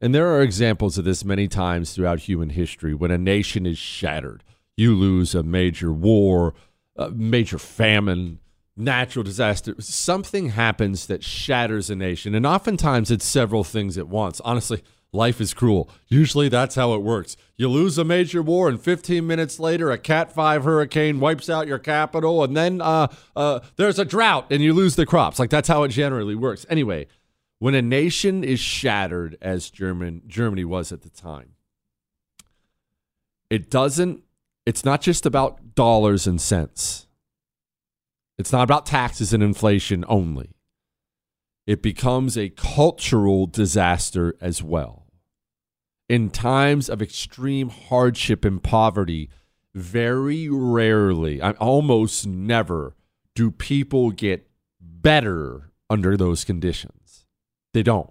and 0.00 0.14
there 0.14 0.26
are 0.26 0.42
examples 0.42 0.98
of 0.98 1.04
this 1.04 1.24
many 1.24 1.48
times 1.48 1.94
throughout 1.94 2.20
human 2.20 2.50
history 2.50 2.92
when 2.92 3.10
a 3.10 3.16
nation 3.16 3.64
is 3.64 3.78
shattered 3.78 4.44
you 4.76 4.94
lose 4.94 5.34
a 5.34 5.42
major 5.42 5.90
war 5.92 6.52
a 6.96 7.10
major 7.10 7.58
famine 7.58 8.38
natural 8.76 9.22
disaster 9.22 9.74
something 9.78 10.50
happens 10.50 11.06
that 11.06 11.22
shatters 11.22 11.88
a 11.88 11.96
nation 11.96 12.34
and 12.34 12.44
oftentimes 12.44 13.10
it's 13.10 13.24
several 13.24 13.64
things 13.64 13.96
at 13.96 14.08
once. 14.08 14.40
Honestly 14.44 14.82
life 15.12 15.40
is 15.40 15.52
cruel. 15.54 15.90
Usually 16.08 16.48
that's 16.48 16.74
how 16.74 16.94
it 16.94 17.02
works. 17.02 17.36
You 17.56 17.68
lose 17.68 17.98
a 17.98 18.04
major 18.04 18.42
war, 18.42 18.68
and 18.68 18.80
15 18.80 19.26
minutes 19.26 19.60
later, 19.60 19.90
a 19.90 19.98
Cat 19.98 20.32
5 20.32 20.64
hurricane 20.64 21.20
wipes 21.20 21.50
out 21.50 21.66
your 21.66 21.78
capital, 21.78 22.42
and 22.42 22.56
then 22.56 22.80
uh, 22.80 23.08
uh, 23.36 23.60
there's 23.76 23.98
a 23.98 24.04
drought 24.04 24.46
and 24.50 24.62
you 24.62 24.72
lose 24.72 24.96
the 24.96 25.06
crops. 25.06 25.38
Like 25.38 25.50
that's 25.50 25.68
how 25.68 25.82
it 25.82 25.88
generally 25.88 26.34
works. 26.34 26.64
Anyway, 26.68 27.06
when 27.58 27.74
a 27.74 27.82
nation 27.82 28.42
is 28.42 28.58
shattered, 28.58 29.36
as 29.40 29.70
German, 29.70 30.22
Germany 30.26 30.64
was 30.64 30.92
at 30.92 31.02
the 31.02 31.10
time, 31.10 31.54
it 33.50 33.70
doesn't 33.70 34.22
it's 34.64 34.84
not 34.84 35.02
just 35.02 35.26
about 35.26 35.74
dollars 35.74 36.26
and 36.26 36.40
cents. 36.40 37.06
It's 38.38 38.52
not 38.52 38.62
about 38.62 38.86
taxes 38.86 39.32
and 39.32 39.42
inflation 39.42 40.04
only. 40.08 40.54
It 41.66 41.82
becomes 41.82 42.36
a 42.36 42.48
cultural 42.48 43.46
disaster 43.46 44.36
as 44.40 44.62
well. 44.62 45.01
In 46.12 46.28
times 46.28 46.90
of 46.90 47.00
extreme 47.00 47.70
hardship 47.70 48.44
and 48.44 48.62
poverty, 48.62 49.30
very 49.74 50.48
rarely, 50.50 51.40
almost 51.40 52.26
never, 52.26 52.94
do 53.34 53.50
people 53.50 54.10
get 54.10 54.46
better 54.80 55.70
under 55.88 56.16
those 56.16 56.44
conditions. 56.44 57.24
They 57.72 57.82
don't. 57.82 58.10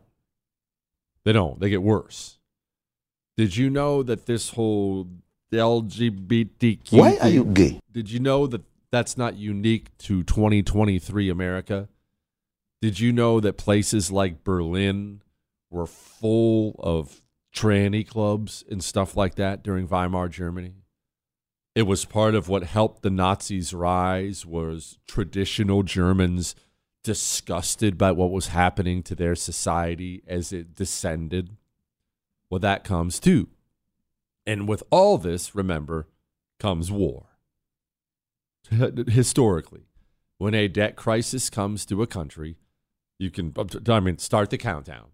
They 1.25 1.33
don't. 1.33 1.59
They 1.59 1.69
get 1.69 1.83
worse. 1.83 2.39
Did 3.37 3.55
you 3.55 3.69
know 3.69 4.01
that 4.01 4.25
this 4.25 4.49
whole 4.51 5.07
LGBTQ. 5.51 6.97
Why 6.97 7.17
are 7.21 7.29
you 7.29 7.45
gay? 7.45 7.79
Did 7.91 8.09
you 8.09 8.19
know 8.19 8.47
that 8.47 8.61
that's 8.89 9.17
not 9.17 9.35
unique 9.35 9.95
to 9.99 10.23
2023 10.23 11.29
America? 11.29 11.89
Did 12.81 12.99
you 12.99 13.11
know 13.11 13.39
that 13.39 13.57
places 13.57 14.11
like 14.11 14.43
Berlin 14.43 15.21
were 15.69 15.85
full 15.85 16.75
of 16.79 17.21
tranny 17.53 18.07
clubs 18.07 18.63
and 18.69 18.83
stuff 18.83 19.15
like 19.15 19.35
that 19.35 19.63
during 19.63 19.87
Weimar 19.87 20.29
Germany? 20.29 20.75
It 21.73 21.83
was 21.83 22.03
part 22.05 22.35
of 22.35 22.49
what 22.49 22.63
helped 22.63 23.01
the 23.01 23.09
Nazis 23.09 23.73
rise 23.73 24.45
was 24.45 24.99
traditional 25.07 25.83
Germans 25.83 26.55
disgusted 27.03 27.97
by 27.97 28.11
what 28.11 28.31
was 28.31 28.47
happening 28.47 29.01
to 29.03 29.15
their 29.15 29.35
society 29.35 30.21
as 30.27 30.51
it 30.51 30.75
descended. 30.75 31.55
Well, 32.49 32.59
that 32.59 32.83
comes 32.83 33.19
too. 33.19 33.47
And 34.45 34.67
with 34.67 34.83
all 34.91 35.17
this, 35.17 35.55
remember, 35.55 36.07
comes 36.59 36.91
war. 36.91 37.27
Historically, 38.69 39.87
when 40.37 40.53
a 40.53 40.67
debt 40.67 40.95
crisis 40.95 41.49
comes 41.49 41.85
to 41.85 42.01
a 42.01 42.07
country, 42.07 42.57
you 43.17 43.31
can, 43.31 43.53
I 43.87 43.99
mean, 43.99 44.17
start 44.17 44.49
the 44.49 44.57
countdown. 44.57 45.07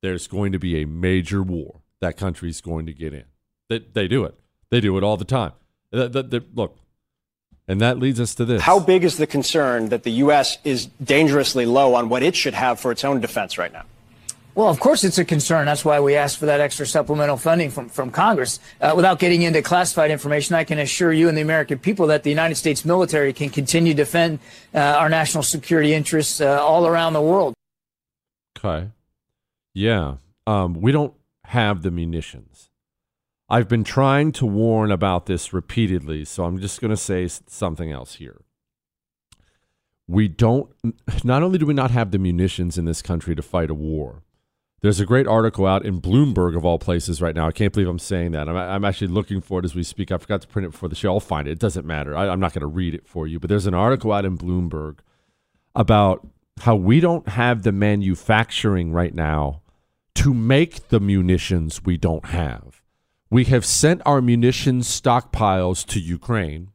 There's 0.00 0.26
going 0.26 0.52
to 0.52 0.58
be 0.58 0.80
a 0.80 0.86
major 0.86 1.42
war 1.42 1.80
that 2.04 2.16
country's 2.16 2.60
going 2.60 2.86
to 2.86 2.92
get 2.92 3.14
in. 3.14 3.24
They, 3.68 3.78
they 3.78 4.08
do 4.08 4.24
it. 4.24 4.34
They 4.70 4.80
do 4.80 4.96
it 4.98 5.02
all 5.02 5.16
the 5.16 5.24
time. 5.24 5.52
The, 5.90 6.08
the, 6.08 6.22
the, 6.22 6.44
look, 6.54 6.76
and 7.66 7.80
that 7.80 7.98
leads 7.98 8.20
us 8.20 8.34
to 8.36 8.44
this. 8.44 8.60
How 8.62 8.78
big 8.78 9.04
is 9.04 9.16
the 9.16 9.26
concern 9.26 9.88
that 9.88 10.02
the 10.02 10.12
U.S. 10.12 10.58
is 10.64 10.86
dangerously 11.02 11.64
low 11.64 11.94
on 11.94 12.08
what 12.08 12.22
it 12.22 12.36
should 12.36 12.54
have 12.54 12.78
for 12.78 12.92
its 12.92 13.04
own 13.04 13.20
defense 13.20 13.56
right 13.56 13.72
now? 13.72 13.84
Well, 14.54 14.68
of 14.68 14.78
course 14.78 15.02
it's 15.02 15.18
a 15.18 15.24
concern. 15.24 15.66
That's 15.66 15.84
why 15.84 15.98
we 15.98 16.14
asked 16.14 16.38
for 16.38 16.46
that 16.46 16.60
extra 16.60 16.86
supplemental 16.86 17.36
funding 17.36 17.70
from, 17.70 17.88
from 17.88 18.10
Congress. 18.10 18.60
Uh, 18.80 18.92
without 18.94 19.18
getting 19.18 19.42
into 19.42 19.62
classified 19.62 20.10
information, 20.10 20.54
I 20.54 20.62
can 20.62 20.78
assure 20.78 21.12
you 21.12 21.28
and 21.28 21.36
the 21.36 21.42
American 21.42 21.78
people 21.78 22.06
that 22.08 22.22
the 22.22 22.30
United 22.30 22.54
States 22.54 22.84
military 22.84 23.32
can 23.32 23.50
continue 23.50 23.94
to 23.94 23.96
defend 23.96 24.38
uh, 24.72 24.78
our 24.78 25.08
national 25.08 25.42
security 25.42 25.92
interests 25.92 26.40
uh, 26.40 26.62
all 26.62 26.86
around 26.86 27.14
the 27.14 27.22
world. 27.22 27.54
Okay. 28.56 28.90
Yeah. 29.72 30.16
Um, 30.46 30.80
we 30.80 30.92
don't 30.92 31.14
have 31.46 31.82
the 31.82 31.90
munitions. 31.90 32.70
I've 33.48 33.68
been 33.68 33.84
trying 33.84 34.32
to 34.32 34.46
warn 34.46 34.90
about 34.90 35.26
this 35.26 35.52
repeatedly, 35.52 36.24
so 36.24 36.44
I'm 36.44 36.58
just 36.58 36.80
going 36.80 36.90
to 36.90 36.96
say 36.96 37.28
something 37.28 37.92
else 37.92 38.14
here. 38.14 38.40
We 40.06 40.28
don't, 40.28 40.70
not 41.24 41.42
only 41.42 41.58
do 41.58 41.66
we 41.66 41.74
not 41.74 41.90
have 41.90 42.10
the 42.10 42.18
munitions 42.18 42.78
in 42.78 42.84
this 42.84 43.02
country 43.02 43.34
to 43.34 43.42
fight 43.42 43.70
a 43.70 43.74
war, 43.74 44.22
there's 44.80 45.00
a 45.00 45.06
great 45.06 45.26
article 45.26 45.66
out 45.66 45.84
in 45.86 46.00
Bloomberg, 46.00 46.54
of 46.54 46.64
all 46.64 46.78
places, 46.78 47.22
right 47.22 47.34
now. 47.34 47.46
I 47.46 47.52
can't 47.52 47.72
believe 47.72 47.88
I'm 47.88 47.98
saying 47.98 48.32
that. 48.32 48.50
I'm, 48.50 48.56
I'm 48.56 48.84
actually 48.84 49.06
looking 49.08 49.40
for 49.40 49.60
it 49.60 49.64
as 49.64 49.74
we 49.74 49.82
speak. 49.82 50.12
I 50.12 50.18
forgot 50.18 50.42
to 50.42 50.48
print 50.48 50.66
it 50.66 50.72
before 50.72 50.90
the 50.90 50.94
show. 50.94 51.14
I'll 51.14 51.20
find 51.20 51.48
it. 51.48 51.52
It 51.52 51.58
doesn't 51.58 51.86
matter. 51.86 52.14
I, 52.14 52.28
I'm 52.28 52.40
not 52.40 52.52
going 52.52 52.60
to 52.60 52.66
read 52.66 52.94
it 52.94 53.06
for 53.06 53.26
you, 53.26 53.40
but 53.40 53.48
there's 53.48 53.66
an 53.66 53.72
article 53.72 54.12
out 54.12 54.26
in 54.26 54.36
Bloomberg 54.36 54.98
about 55.74 56.26
how 56.60 56.76
we 56.76 57.00
don't 57.00 57.28
have 57.28 57.62
the 57.62 57.72
manufacturing 57.72 58.92
right 58.92 59.14
now 59.14 59.62
to 60.16 60.34
make 60.34 60.88
the 60.88 61.00
munitions 61.00 61.84
we 61.84 61.96
don't 61.96 62.26
have. 62.26 62.82
We 63.30 63.44
have 63.44 63.64
sent 63.64 64.02
our 64.06 64.22
munitions 64.22 64.88
stockpiles 64.88 65.84
to 65.86 66.00
Ukraine. 66.00 66.70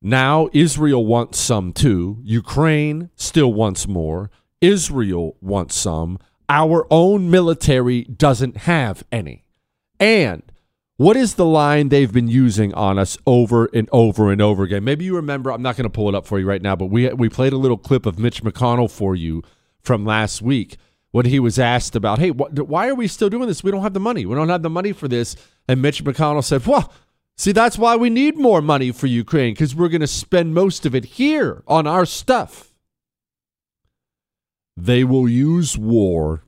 Now 0.00 0.48
Israel 0.52 1.06
wants 1.06 1.38
some 1.38 1.72
too. 1.72 2.18
Ukraine 2.22 3.10
still 3.14 3.52
wants 3.52 3.86
more. 3.86 4.30
Israel 4.60 5.36
wants 5.40 5.76
some 5.76 6.18
our 6.52 6.86
own 6.90 7.30
military 7.30 8.02
doesn't 8.04 8.58
have 8.58 9.04
any. 9.10 9.44
And 9.98 10.42
what 10.96 11.16
is 11.16 11.34
the 11.34 11.46
line 11.46 11.88
they've 11.88 12.12
been 12.12 12.28
using 12.28 12.74
on 12.74 12.98
us 12.98 13.16
over 13.26 13.70
and 13.72 13.88
over 13.90 14.30
and 14.30 14.42
over 14.42 14.62
again? 14.62 14.84
Maybe 14.84 15.06
you 15.06 15.16
remember, 15.16 15.50
I'm 15.50 15.62
not 15.62 15.76
going 15.76 15.84
to 15.84 15.90
pull 15.90 16.10
it 16.10 16.14
up 16.14 16.26
for 16.26 16.38
you 16.38 16.46
right 16.46 16.60
now, 16.60 16.76
but 16.76 16.86
we, 16.86 17.08
we 17.14 17.30
played 17.30 17.54
a 17.54 17.56
little 17.56 17.78
clip 17.78 18.04
of 18.04 18.18
Mitch 18.18 18.42
McConnell 18.42 18.90
for 18.90 19.16
you 19.16 19.42
from 19.80 20.04
last 20.04 20.42
week 20.42 20.76
when 21.12 21.26
he 21.26 21.38
was 21.38 21.58
asked 21.58 21.94
about, 21.94 22.18
hey, 22.18 22.30
wh- 22.30 22.68
why 22.68 22.88
are 22.88 22.94
we 22.94 23.06
still 23.06 23.30
doing 23.30 23.46
this? 23.46 23.62
We 23.62 23.70
don't 23.70 23.82
have 23.82 23.94
the 23.94 24.00
money. 24.00 24.26
We 24.26 24.34
don't 24.34 24.48
have 24.48 24.62
the 24.62 24.70
money 24.70 24.92
for 24.92 25.08
this. 25.08 25.36
And 25.68 25.80
Mitch 25.80 26.02
McConnell 26.02 26.42
said, 26.42 26.66
well, 26.66 26.92
see, 27.36 27.52
that's 27.52 27.78
why 27.78 27.96
we 27.96 28.10
need 28.10 28.36
more 28.36 28.60
money 28.60 28.90
for 28.90 29.06
Ukraine 29.06 29.54
because 29.54 29.74
we're 29.74 29.88
going 29.88 30.00
to 30.00 30.06
spend 30.06 30.54
most 30.54 30.84
of 30.84 30.94
it 30.94 31.04
here 31.04 31.62
on 31.68 31.86
our 31.86 32.04
stuff. 32.04 32.74
They 34.76 35.04
will 35.04 35.28
use 35.28 35.76
war 35.78 36.44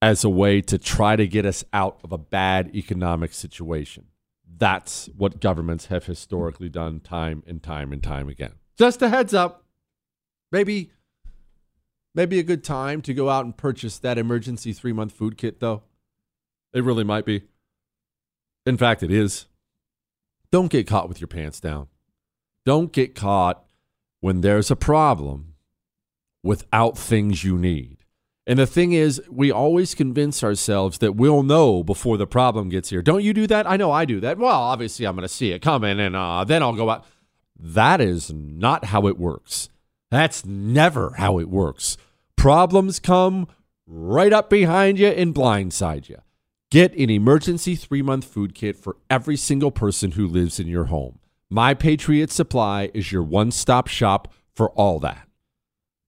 as 0.00 0.22
a 0.22 0.30
way 0.30 0.60
to 0.60 0.78
try 0.78 1.16
to 1.16 1.26
get 1.26 1.44
us 1.44 1.64
out 1.72 1.98
of 2.04 2.12
a 2.12 2.18
bad 2.18 2.74
economic 2.74 3.34
situation. 3.34 4.06
That's 4.58 5.10
what 5.16 5.40
governments 5.40 5.86
have 5.86 6.06
historically 6.06 6.68
done 6.68 7.00
time 7.00 7.42
and 7.46 7.62
time 7.62 7.92
and 7.92 8.02
time 8.02 8.28
again. 8.28 8.52
Just 8.78 9.02
a 9.02 9.08
heads 9.08 9.34
up. 9.34 9.64
Maybe 10.52 10.92
maybe 12.16 12.40
a 12.40 12.42
good 12.42 12.64
time 12.64 13.02
to 13.02 13.14
go 13.14 13.30
out 13.30 13.44
and 13.44 13.56
purchase 13.56 13.98
that 13.98 14.18
emergency 14.18 14.74
3-month 14.74 15.12
food 15.12 15.36
kit 15.36 15.60
though. 15.60 15.82
It 16.72 16.82
really 16.82 17.04
might 17.04 17.24
be. 17.24 17.42
In 18.64 18.76
fact, 18.76 19.02
it 19.02 19.12
is. 19.12 19.46
Don't 20.50 20.70
get 20.70 20.86
caught 20.86 21.08
with 21.08 21.20
your 21.20 21.28
pants 21.28 21.60
down. 21.60 21.88
Don't 22.64 22.92
get 22.92 23.14
caught 23.14 23.64
when 24.20 24.40
there's 24.40 24.70
a 24.70 24.76
problem 24.76 25.54
without 26.42 26.98
things 26.98 27.44
you 27.44 27.56
need. 27.56 27.98
And 28.46 28.58
the 28.58 28.66
thing 28.66 28.92
is, 28.92 29.20
we 29.28 29.50
always 29.50 29.94
convince 29.94 30.44
ourselves 30.44 30.98
that 30.98 31.16
we'll 31.16 31.42
know 31.42 31.82
before 31.82 32.16
the 32.16 32.26
problem 32.26 32.68
gets 32.68 32.90
here. 32.90 33.02
Don't 33.02 33.24
you 33.24 33.34
do 33.34 33.46
that? 33.48 33.68
I 33.68 33.76
know 33.76 33.90
I 33.90 34.04
do 34.04 34.20
that. 34.20 34.38
Well, 34.38 34.50
obviously, 34.50 35.06
I'm 35.06 35.16
going 35.16 35.22
to 35.22 35.28
see 35.28 35.50
it 35.50 35.62
coming 35.62 35.98
and 35.98 36.14
uh, 36.14 36.44
then 36.44 36.62
I'll 36.62 36.72
go 36.72 36.90
out. 36.90 37.04
That 37.58 38.00
is 38.00 38.32
not 38.32 38.86
how 38.86 39.06
it 39.08 39.18
works. 39.18 39.68
That's 40.10 40.44
never 40.44 41.14
how 41.16 41.38
it 41.38 41.48
works. 41.48 41.96
Problems 42.46 43.00
come 43.00 43.48
right 43.88 44.32
up 44.32 44.48
behind 44.48 45.00
you 45.00 45.08
and 45.08 45.34
blindside 45.34 46.08
you. 46.08 46.18
Get 46.70 46.94
an 46.94 47.10
emergency 47.10 47.74
three 47.74 48.02
month 48.02 48.24
food 48.24 48.54
kit 48.54 48.76
for 48.76 48.98
every 49.10 49.36
single 49.36 49.72
person 49.72 50.12
who 50.12 50.28
lives 50.28 50.60
in 50.60 50.68
your 50.68 50.84
home. 50.84 51.18
My 51.50 51.74
Patriot 51.74 52.30
Supply 52.30 52.88
is 52.94 53.10
your 53.10 53.24
one 53.24 53.50
stop 53.50 53.88
shop 53.88 54.32
for 54.54 54.70
all 54.70 55.00
that. 55.00 55.26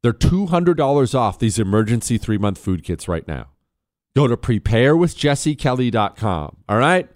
They're 0.04 0.12
$200 0.12 1.12
off 1.12 1.40
these 1.40 1.58
emergency 1.58 2.18
three 2.18 2.38
month 2.38 2.58
food 2.58 2.84
kits 2.84 3.08
right 3.08 3.26
now. 3.26 3.48
Go 4.14 4.28
to 4.28 4.36
preparewithjessekelly.com. 4.36 6.56
All 6.68 6.78
right? 6.78 7.10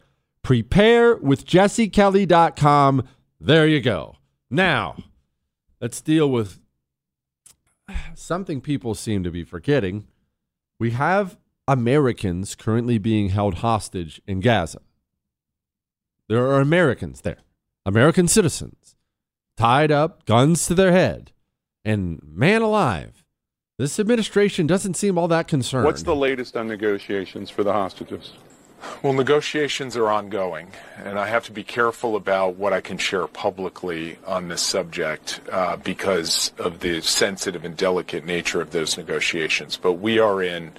Preparewithjessekelly.com. 0.44 3.08
There 3.40 3.68
you 3.68 3.80
go. 3.80 4.16
Now, 4.50 4.96
let's 5.80 6.00
deal 6.00 6.28
with 6.28 6.58
something 8.14 8.60
people 8.60 8.94
seem 8.94 9.22
to 9.24 9.30
be 9.30 9.44
forgetting. 9.44 10.06
We 10.78 10.90
have 10.92 11.36
Americans 11.68 12.54
currently 12.54 12.98
being 12.98 13.28
held 13.30 13.56
hostage 13.56 14.20
in 14.26 14.40
Gaza. 14.40 14.80
There 16.28 16.46
are 16.46 16.60
Americans 16.60 17.20
there, 17.20 17.38
American 17.84 18.28
citizens, 18.28 18.96
tied 19.56 19.90
up, 19.90 20.24
guns 20.24 20.66
to 20.66 20.74
their 20.74 20.92
head 20.92 21.32
and 21.84 22.20
man 22.24 22.62
alive, 22.62 23.24
this 23.78 23.98
administration 23.98 24.66
doesn't 24.66 24.94
seem 24.94 25.18
all 25.18 25.28
that 25.28 25.48
concerned. 25.48 25.84
What's 25.84 26.02
the 26.02 26.14
latest 26.14 26.56
on 26.56 26.68
negotiations 26.68 27.50
for 27.50 27.64
the 27.64 27.72
hostages? 27.72 28.32
Well, 29.02 29.12
negotiations 29.12 29.96
are 29.96 30.08
ongoing, 30.08 30.68
and 31.04 31.18
I 31.18 31.26
have 31.26 31.44
to 31.46 31.52
be 31.52 31.64
careful 31.64 32.16
about 32.16 32.56
what 32.56 32.72
I 32.72 32.80
can 32.80 32.98
share 32.98 33.26
publicly 33.26 34.18
on 34.26 34.48
this 34.48 34.62
subject 34.62 35.40
uh, 35.50 35.76
because 35.76 36.52
of 36.58 36.80
the 36.80 37.00
sensitive 37.00 37.64
and 37.64 37.76
delicate 37.76 38.24
nature 38.24 38.60
of 38.60 38.70
those 38.70 38.96
negotiations. 38.96 39.76
But 39.76 39.94
we 39.94 40.18
are 40.18 40.42
in 40.42 40.72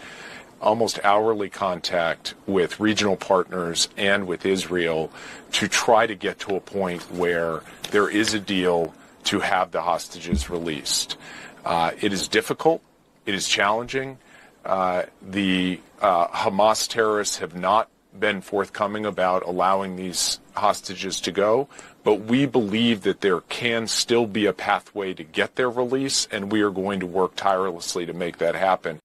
almost 0.61 0.99
hourly 1.03 1.49
contact 1.49 2.33
with 2.47 2.79
regional 2.79 3.17
partners 3.17 3.89
and 3.97 4.25
with 4.25 4.45
Israel 4.45 5.11
to 5.51 5.67
try 5.67 6.07
to 6.07 6.15
get 6.15 6.39
to 6.39 6.55
a 6.55 6.61
point 6.61 7.01
where 7.11 7.61
there 7.91 8.09
is 8.09 8.33
a 8.33 8.39
deal 8.39 8.93
to 9.25 9.41
have 9.41 9.71
the 9.71 9.81
hostages 9.81 10.49
released. 10.49 11.17
Uh, 11.65 11.91
it 12.01 12.13
is 12.13 12.27
difficult. 12.27 12.81
It 13.25 13.35
is 13.35 13.47
challenging. 13.47 14.17
Uh, 14.65 15.03
the 15.21 15.79
uh, 16.01 16.27
Hamas 16.27 16.87
terrorists 16.87 17.37
have 17.37 17.55
not 17.55 17.89
been 18.19 18.41
forthcoming 18.41 19.05
about 19.05 19.43
allowing 19.45 19.95
these 19.95 20.39
hostages 20.55 21.19
to 21.21 21.31
go, 21.31 21.67
but 22.03 22.21
we 22.21 22.45
believe 22.45 23.01
that 23.01 23.21
there 23.21 23.41
can 23.41 23.87
still 23.87 24.25
be 24.25 24.45
a 24.45 24.53
pathway 24.53 25.13
to 25.13 25.23
get 25.23 25.55
their 25.55 25.69
release, 25.69 26.27
and 26.31 26.51
we 26.51 26.61
are 26.61 26.71
going 26.71 26.99
to 26.99 27.05
work 27.05 27.35
tirelessly 27.35 28.05
to 28.05 28.13
make 28.13 28.37
that 28.37 28.55
happen. 28.55 28.99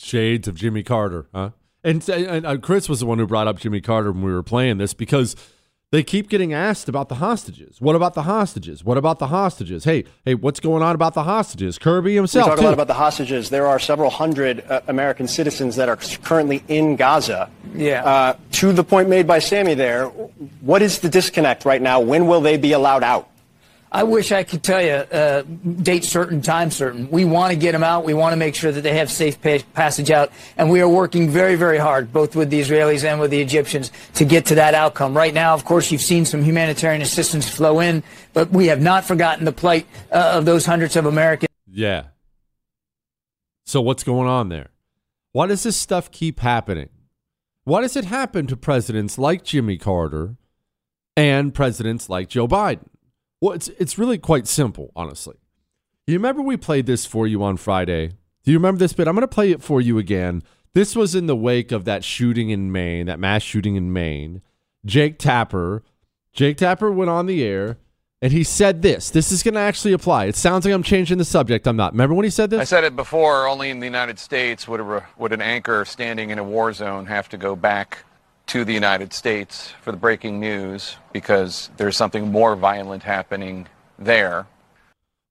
Shades 0.00 0.48
of 0.48 0.54
Jimmy 0.54 0.82
Carter, 0.82 1.26
huh? 1.34 1.50
And, 1.84 2.06
and, 2.08 2.26
and 2.26 2.46
uh, 2.46 2.56
Chris 2.58 2.88
was 2.88 3.00
the 3.00 3.06
one 3.06 3.18
who 3.18 3.26
brought 3.26 3.46
up 3.46 3.58
Jimmy 3.58 3.80
Carter 3.80 4.12
when 4.12 4.22
we 4.22 4.32
were 4.32 4.42
playing 4.42 4.78
this 4.78 4.94
because– 4.94 5.36
they 5.90 6.02
keep 6.02 6.28
getting 6.28 6.52
asked 6.52 6.88
about 6.88 7.08
the 7.08 7.14
hostages. 7.14 7.80
What 7.80 7.96
about 7.96 8.12
the 8.12 8.24
hostages? 8.24 8.84
What 8.84 8.98
about 8.98 9.18
the 9.18 9.28
hostages? 9.28 9.84
Hey, 9.84 10.04
hey, 10.24 10.34
what's 10.34 10.60
going 10.60 10.82
on 10.82 10.94
about 10.94 11.14
the 11.14 11.22
hostages? 11.22 11.78
Kirby 11.78 12.14
himself. 12.14 12.46
We 12.46 12.50
talk 12.50 12.58
too. 12.58 12.64
a 12.64 12.66
lot 12.66 12.74
about 12.74 12.88
the 12.88 12.94
hostages. 12.94 13.48
There 13.48 13.66
are 13.66 13.78
several 13.78 14.10
hundred 14.10 14.64
uh, 14.68 14.82
American 14.86 15.26
citizens 15.26 15.76
that 15.76 15.88
are 15.88 15.96
currently 15.96 16.62
in 16.68 16.96
Gaza. 16.96 17.50
Yeah. 17.74 18.04
Uh, 18.04 18.36
to 18.52 18.72
the 18.72 18.84
point 18.84 19.08
made 19.08 19.26
by 19.26 19.38
Sammy 19.38 19.72
there, 19.72 20.06
what 20.60 20.82
is 20.82 20.98
the 20.98 21.08
disconnect 21.08 21.64
right 21.64 21.80
now? 21.80 22.00
When 22.00 22.26
will 22.26 22.42
they 22.42 22.58
be 22.58 22.72
allowed 22.72 23.02
out? 23.02 23.30
I 23.90 24.02
wish 24.02 24.32
I 24.32 24.44
could 24.44 24.62
tell 24.62 24.82
you 24.82 24.90
uh, 24.90 25.42
date 25.42 26.04
certain, 26.04 26.42
time 26.42 26.70
certain. 26.70 27.10
We 27.10 27.24
want 27.24 27.52
to 27.52 27.58
get 27.58 27.72
them 27.72 27.82
out. 27.82 28.04
We 28.04 28.12
want 28.12 28.32
to 28.32 28.36
make 28.36 28.54
sure 28.54 28.70
that 28.70 28.82
they 28.82 28.98
have 28.98 29.10
safe 29.10 29.40
passage 29.40 30.10
out, 30.10 30.30
and 30.56 30.70
we 30.70 30.80
are 30.80 30.88
working 30.88 31.30
very, 31.30 31.54
very 31.54 31.78
hard, 31.78 32.12
both 32.12 32.36
with 32.36 32.50
the 32.50 32.60
Israelis 32.60 33.04
and 33.04 33.18
with 33.18 33.30
the 33.30 33.40
Egyptians, 33.40 33.90
to 34.14 34.24
get 34.24 34.46
to 34.46 34.56
that 34.56 34.74
outcome. 34.74 35.16
Right 35.16 35.32
now, 35.32 35.54
of 35.54 35.64
course, 35.64 35.90
you've 35.90 36.02
seen 36.02 36.26
some 36.26 36.42
humanitarian 36.42 37.00
assistance 37.00 37.48
flow 37.48 37.80
in, 37.80 38.02
but 38.34 38.50
we 38.50 38.66
have 38.66 38.82
not 38.82 39.04
forgotten 39.04 39.46
the 39.46 39.52
plight 39.52 39.86
uh, 40.12 40.32
of 40.34 40.44
those 40.44 40.66
hundreds 40.66 40.94
of 40.96 41.06
Americans. 41.06 41.48
Yeah. 41.66 42.04
So 43.64 43.80
what's 43.80 44.04
going 44.04 44.28
on 44.28 44.50
there? 44.50 44.68
Why 45.32 45.46
does 45.46 45.62
this 45.62 45.76
stuff 45.76 46.10
keep 46.10 46.40
happening? 46.40 46.90
Why 47.64 47.82
does 47.82 47.96
it 47.96 48.06
happen 48.06 48.46
to 48.46 48.56
presidents 48.56 49.18
like 49.18 49.44
Jimmy 49.44 49.76
Carter 49.76 50.36
and 51.16 51.54
presidents 51.54 52.08
like 52.08 52.28
Joe 52.28 52.48
Biden? 52.48 52.88
Well, 53.40 53.52
it's 53.52 53.68
it's 53.68 53.98
really 53.98 54.18
quite 54.18 54.46
simple, 54.46 54.90
honestly. 54.96 55.36
You 56.06 56.14
remember 56.14 56.42
we 56.42 56.56
played 56.56 56.86
this 56.86 57.06
for 57.06 57.26
you 57.26 57.42
on 57.42 57.56
Friday? 57.56 58.12
Do 58.44 58.50
you 58.50 58.58
remember 58.58 58.78
this 58.78 58.92
bit? 58.92 59.06
I'm 59.06 59.14
going 59.14 59.28
to 59.28 59.28
play 59.28 59.50
it 59.50 59.62
for 59.62 59.80
you 59.80 59.98
again. 59.98 60.42
This 60.74 60.96
was 60.96 61.14
in 61.14 61.26
the 61.26 61.36
wake 61.36 61.70
of 61.70 61.84
that 61.84 62.02
shooting 62.04 62.50
in 62.50 62.72
Maine, 62.72 63.06
that 63.06 63.18
mass 63.18 63.42
shooting 63.42 63.76
in 63.76 63.92
Maine. 63.92 64.42
Jake 64.86 65.18
Tapper, 65.18 65.82
Jake 66.32 66.56
Tapper 66.56 66.90
went 66.90 67.10
on 67.10 67.26
the 67.26 67.42
air 67.44 67.78
and 68.22 68.32
he 68.32 68.42
said 68.42 68.82
this. 68.82 69.10
This 69.10 69.30
is 69.30 69.42
going 69.42 69.54
to 69.54 69.60
actually 69.60 69.92
apply. 69.92 70.26
It 70.26 70.36
sounds 70.36 70.64
like 70.64 70.74
I'm 70.74 70.82
changing 70.82 71.18
the 71.18 71.24
subject. 71.24 71.66
I'm 71.66 71.76
not. 71.76 71.92
Remember 71.92 72.14
when 72.14 72.24
he 72.24 72.30
said 72.30 72.50
this? 72.50 72.60
I 72.60 72.64
said 72.64 72.84
it 72.84 72.96
before. 72.96 73.46
Only 73.46 73.70
in 73.70 73.80
the 73.80 73.86
United 73.86 74.18
States 74.18 74.66
would 74.66 74.80
a, 74.80 75.06
would 75.18 75.32
an 75.32 75.42
anchor 75.42 75.84
standing 75.84 76.30
in 76.30 76.38
a 76.38 76.44
war 76.44 76.72
zone 76.72 77.06
have 77.06 77.28
to 77.30 77.36
go 77.36 77.54
back 77.54 78.04
to 78.48 78.64
the 78.64 78.72
United 78.72 79.12
States 79.12 79.72
for 79.82 79.92
the 79.92 79.98
breaking 79.98 80.40
news 80.40 80.96
because 81.12 81.70
there's 81.76 81.96
something 81.96 82.30
more 82.30 82.56
violent 82.56 83.02
happening 83.02 83.68
there. 83.98 84.46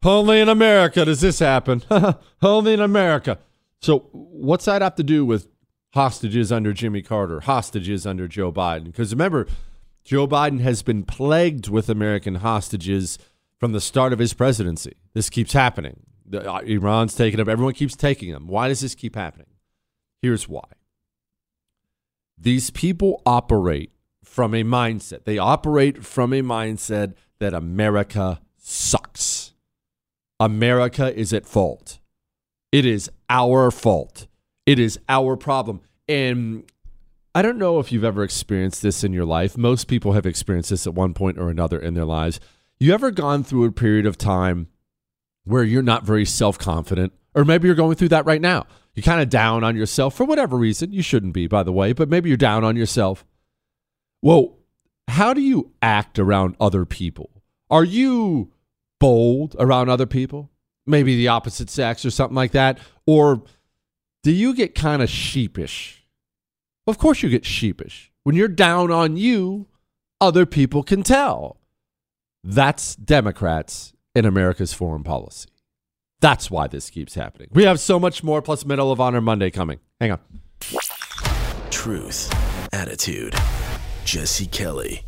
Only 0.04 0.40
in 0.40 0.50
America 0.50 1.04
does 1.06 1.22
this 1.22 1.40
happen. 1.40 1.84
Only 2.42 2.74
in 2.74 2.80
America. 2.80 3.40
So, 3.82 4.10
what's 4.12 4.66
that 4.66 4.82
have 4.82 4.96
to 4.96 5.04
do 5.04 5.26
with 5.26 5.48
hostages 5.94 6.52
under 6.52 6.74
Jimmy 6.74 7.02
Carter, 7.02 7.42
hostages 7.42 8.06
under 8.08 8.28
Joe 8.28 8.52
Biden? 8.52 8.86
Because 8.86 9.12
remember, 9.12 9.48
Joe 10.06 10.28
Biden 10.28 10.62
has 10.62 10.84
been 10.84 11.04
plagued 11.04 11.68
with 11.68 11.90
American 11.90 12.36
hostages 12.36 13.18
from 13.60 13.72
the 13.72 13.82
start 13.82 14.14
of 14.14 14.20
his 14.20 14.34
presidency. 14.34 14.94
This 15.14 15.30
keeps 15.30 15.54
happening. 15.54 16.02
The, 16.26 16.50
uh, 16.50 16.60
Iran's 16.60 17.16
taking 17.16 17.38
them. 17.38 17.50
Everyone 17.50 17.74
keeps 17.74 17.96
taking 17.96 18.32
them. 18.32 18.48
Why 18.48 18.68
does 18.68 18.82
this 18.82 18.96
keep 18.96 19.16
happening? 19.16 19.48
Here's 20.22 20.48
why. 20.48 20.64
These 22.38 22.70
people 22.70 23.22
operate 23.26 23.92
from 24.24 24.54
a 24.54 24.64
mindset. 24.64 25.24
They 25.24 25.38
operate 25.38 26.06
from 26.06 26.34
a 26.34 26.42
mindset 26.42 27.14
that 27.40 27.54
America 27.54 28.40
sucks. 28.58 29.54
America 30.40 31.18
is 31.18 31.34
at 31.34 31.46
fault. 31.46 32.00
It 32.72 32.86
is 32.86 33.10
our 33.30 33.72
fault. 33.72 34.28
It 34.66 34.78
is 34.78 35.00
our 35.10 35.36
problem. 35.36 35.82
And 36.08 36.64
I 37.34 37.42
don't 37.42 37.58
know 37.58 37.80
if 37.80 37.92
you've 37.92 38.04
ever 38.04 38.24
experienced 38.24 38.82
this 38.82 39.04
in 39.04 39.14
your 39.14 39.26
life. 39.26 39.58
Most 39.58 39.88
people 39.88 40.14
have 40.14 40.26
experienced 40.26 40.70
this 40.70 40.86
at 40.86 40.94
one 40.94 41.14
point 41.14 41.38
or 41.38 41.50
another 41.50 41.80
in 41.80 41.94
their 41.94 42.06
lives. 42.06 42.40
You 42.80 42.94
ever 42.94 43.12
gone 43.12 43.44
through 43.44 43.66
a 43.66 43.72
period 43.72 44.06
of 44.06 44.18
time 44.18 44.68
where 45.44 45.64
you're 45.64 45.82
not 45.82 46.06
very 46.06 46.26
self 46.26 46.60
confident? 46.60 47.14
Or 47.38 47.46
maybe 47.46 47.68
you're 47.68 47.76
going 47.76 47.96
through 47.96 48.10
that 48.10 48.26
right 48.26 48.42
now 48.42 48.66
you're 48.98 49.04
kind 49.04 49.22
of 49.22 49.30
down 49.30 49.64
on 49.64 49.76
yourself 49.76 50.16
for 50.16 50.24
whatever 50.24 50.58
reason. 50.58 50.92
You 50.92 51.04
shouldn't 51.04 51.34
be, 51.34 51.46
by 51.46 51.62
the 51.62 51.72
way, 51.72 51.94
but 51.94 52.10
maybe 52.10 52.30
you're 52.30 52.36
down 52.36 52.64
on 52.64 52.76
yourself. 52.76 53.24
Well, 54.24 54.58
how 55.08 55.36
do 55.36 55.42
you 55.42 55.72
act 55.84 56.18
around 56.18 56.56
other 56.60 56.84
people? 56.84 57.30
Are 57.70 57.84
you 57.84 58.52
bold 59.00 59.56
around 59.60 59.90
other 59.90 60.08
people? 60.08 60.50
Maybe 60.88 61.16
the 61.16 61.28
opposite 61.28 61.70
sex 61.70 62.04
or 62.06 62.10
something 62.10 62.36
like 62.36 62.54
that? 62.54 62.80
Or 63.06 63.44
do 64.24 64.32
you 64.32 64.56
get 64.56 64.74
kind 64.74 65.04
of 65.04 65.12
sheepish? 65.12 66.08
Of 66.88 66.98
course, 66.98 67.22
you 67.22 67.30
get 67.30 67.46
sheepish. 67.46 68.12
When 68.24 68.36
you're 68.36 68.48
down 68.48 68.90
on 68.90 69.16
you, 69.16 69.68
other 70.20 70.48
people 70.48 70.82
can 70.82 71.04
tell. 71.04 71.60
That's 72.44 72.96
Democrats 72.96 73.94
in 74.16 74.26
America's 74.26 74.74
foreign 74.74 75.04
policy. 75.04 75.50
That's 76.20 76.50
why 76.50 76.68
this 76.68 76.90
keeps 76.90 77.14
happening. 77.14 77.50
We 77.54 77.64
have 77.64 77.80
so 77.80 78.00
much 78.00 78.24
more, 78.24 78.42
plus 78.42 78.66
Medal 78.66 78.92
of 78.92 79.00
Honor 79.00 79.22
Monday 79.22 79.52
coming. 79.52 79.80
Hang 80.02 80.14
on. 80.14 80.20
Truth, 81.70 82.34
attitude, 82.74 83.36
Jesse 84.04 84.48
Kelly. 84.48 85.04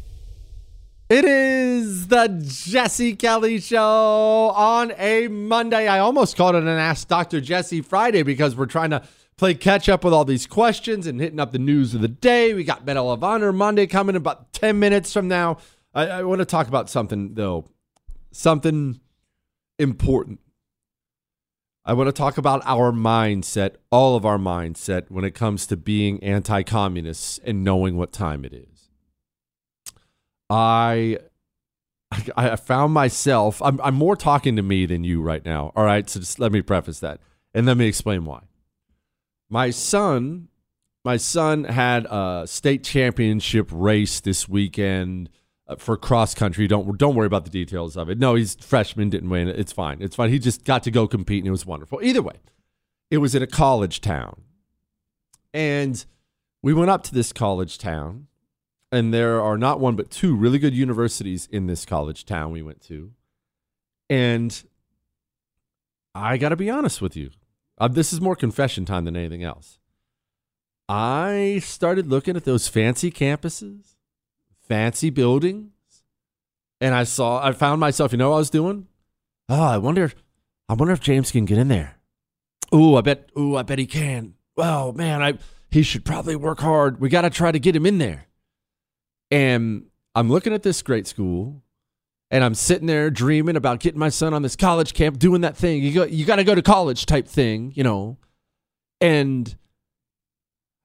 It 1.09 1.25
is 1.25 2.07
the 2.07 2.27
Jesse 2.45 3.15
Kelly 3.15 3.59
Show 3.59 4.53
on 4.55 4.93
a 4.99 5.27
Monday. 5.27 5.87
I 5.87 5.97
almost 5.97 6.37
called 6.37 6.53
it 6.53 6.61
an 6.61 6.67
Ask 6.67 7.07
Dr. 7.07 7.41
Jesse 7.41 7.81
Friday 7.81 8.21
because 8.21 8.55
we're 8.55 8.67
trying 8.67 8.91
to 8.91 9.01
play 9.35 9.55
catch 9.55 9.89
up 9.89 10.03
with 10.03 10.13
all 10.13 10.25
these 10.25 10.45
questions 10.45 11.07
and 11.07 11.19
hitting 11.19 11.39
up 11.39 11.51
the 11.51 11.57
news 11.57 11.95
of 11.95 12.01
the 12.01 12.07
day. 12.07 12.53
We 12.53 12.63
got 12.63 12.85
Medal 12.85 13.11
of 13.11 13.23
Honor 13.23 13.51
Monday 13.51 13.87
coming 13.87 14.13
in 14.13 14.17
about 14.17 14.53
10 14.53 14.77
minutes 14.77 15.11
from 15.11 15.27
now. 15.27 15.57
I, 15.95 16.07
I 16.07 16.23
want 16.23 16.39
to 16.39 16.45
talk 16.45 16.67
about 16.67 16.87
something, 16.87 17.33
though, 17.33 17.65
something 18.31 18.99
important 19.79 20.39
I 21.85 21.93
want 21.93 22.07
to 22.07 22.13
talk 22.13 22.37
about 22.37 22.61
our 22.65 22.91
mindset, 22.91 23.75
all 23.91 24.15
of 24.15 24.25
our 24.25 24.37
mindset, 24.37 25.09
when 25.09 25.23
it 25.23 25.31
comes 25.31 25.65
to 25.67 25.77
being 25.77 26.23
anti 26.23 26.63
communists 26.63 27.39
and 27.43 27.63
knowing 27.63 27.97
what 27.97 28.11
time 28.11 28.45
it 28.45 28.53
is. 28.53 28.89
I. 30.49 31.19
I 32.35 32.55
found 32.55 32.91
myself, 32.91 33.61
I'm, 33.61 33.79
I'm 33.81 33.93
more 33.93 34.15
talking 34.15 34.55
to 34.55 34.63
me 34.63 34.87
than 34.87 35.03
you 35.03 35.21
right 35.21 35.45
now. 35.45 35.71
All 35.75 35.83
right. 35.83 36.09
So 36.09 36.19
just 36.19 36.39
let 36.39 36.51
me 36.51 36.63
preface 36.63 36.99
that 37.01 37.21
and 37.53 37.67
let 37.67 37.77
me 37.77 37.85
explain 37.85 38.25
why. 38.25 38.41
My 39.47 39.69
son, 39.69 40.47
my 41.05 41.17
son 41.17 41.65
had 41.65 42.07
a 42.09 42.45
state 42.47 42.83
championship 42.83 43.69
race 43.71 44.21
this 44.21 44.49
weekend 44.49 45.29
for 45.77 45.97
cross 45.97 46.33
country. 46.33 46.67
Don't 46.67 46.97
don't 46.97 47.15
worry 47.15 47.27
about 47.27 47.45
the 47.45 47.51
details 47.51 47.95
of 47.95 48.09
it. 48.09 48.17
No, 48.17 48.35
he's 48.35 48.55
freshman, 48.55 49.09
didn't 49.09 49.29
win. 49.29 49.47
It's 49.47 49.71
fine. 49.71 50.01
It's 50.01 50.15
fine. 50.15 50.29
He 50.29 50.39
just 50.39 50.65
got 50.65 50.83
to 50.83 50.91
go 50.91 51.07
compete, 51.07 51.43
and 51.43 51.47
it 51.47 51.51
was 51.51 51.65
wonderful. 51.65 51.99
Either 52.01 52.21
way, 52.21 52.35
it 53.11 53.19
was 53.19 53.35
in 53.35 53.43
a 53.43 53.47
college 53.47 54.01
town, 54.01 54.41
and 55.53 56.05
we 56.61 56.73
went 56.73 56.89
up 56.89 57.03
to 57.03 57.13
this 57.13 57.31
college 57.31 57.77
town, 57.77 58.27
and 58.91 59.13
there 59.13 59.41
are 59.41 59.57
not 59.57 59.79
one 59.79 59.95
but 59.95 60.09
two 60.09 60.35
really 60.35 60.59
good 60.59 60.73
universities 60.73 61.47
in 61.51 61.67
this 61.67 61.85
college 61.85 62.25
town 62.25 62.51
we 62.51 62.61
went 62.61 62.81
to, 62.81 63.11
and 64.09 64.63
I 66.15 66.37
got 66.37 66.49
to 66.49 66.55
be 66.55 66.69
honest 66.69 67.01
with 67.01 67.15
you. 67.15 67.31
Uh, 67.77 67.87
this 67.87 68.11
is 68.11 68.19
more 68.19 68.35
confession 68.35 68.85
time 68.85 69.05
than 69.05 69.15
anything 69.15 69.43
else. 69.43 69.79
I 70.89 71.61
started 71.63 72.07
looking 72.07 72.35
at 72.35 72.45
those 72.45 72.67
fancy 72.67 73.11
campuses 73.11 73.95
fancy 74.69 75.09
buildings. 75.09 75.71
And 76.79 76.95
I 76.95 77.03
saw, 77.03 77.45
I 77.45 77.51
found 77.51 77.81
myself, 77.81 78.13
you 78.13 78.17
know 78.17 78.29
what 78.29 78.35
I 78.37 78.39
was 78.39 78.49
doing? 78.49 78.87
Oh, 79.49 79.61
I 79.61 79.77
wonder, 79.77 80.13
I 80.69 80.75
wonder 80.75 80.93
if 80.93 81.01
James 81.01 81.31
can 81.31 81.43
get 81.43 81.57
in 81.57 81.67
there. 81.67 81.97
Ooh, 82.73 82.95
I 82.95 83.01
bet, 83.01 83.29
ooh, 83.37 83.57
I 83.57 83.63
bet 83.63 83.79
he 83.79 83.85
can. 83.85 84.35
Well, 84.55 84.93
man, 84.93 85.21
I, 85.21 85.39
he 85.71 85.81
should 85.81 86.05
probably 86.05 86.35
work 86.35 86.59
hard. 86.59 87.01
We 87.01 87.09
got 87.09 87.23
to 87.23 87.29
try 87.29 87.51
to 87.51 87.59
get 87.59 87.75
him 87.75 87.85
in 87.85 87.97
there. 87.97 88.27
And 89.31 89.87
I'm 90.15 90.29
looking 90.29 90.53
at 90.53 90.63
this 90.63 90.81
great 90.81 91.07
school 91.07 91.63
and 92.31 92.43
I'm 92.43 92.55
sitting 92.55 92.87
there 92.87 93.09
dreaming 93.09 93.55
about 93.55 93.79
getting 93.79 93.99
my 93.99 94.09
son 94.09 94.33
on 94.33 94.43
this 94.43 94.55
college 94.55 94.93
camp, 94.93 95.17
doing 95.17 95.41
that 95.41 95.57
thing. 95.57 95.83
You 95.83 95.93
go, 95.93 96.03
you 96.03 96.25
got 96.25 96.37
to 96.37 96.43
go 96.43 96.55
to 96.55 96.61
college 96.61 97.05
type 97.05 97.27
thing, 97.27 97.73
you 97.75 97.83
know. 97.83 98.17
And 99.01 99.55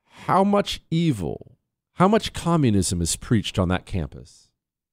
how 0.06 0.42
much 0.42 0.80
evil 0.90 1.53
how 1.94 2.08
much 2.08 2.32
communism 2.32 3.00
is 3.00 3.16
preached 3.16 3.58
on 3.58 3.68
that 3.68 3.86
campus? 3.86 4.48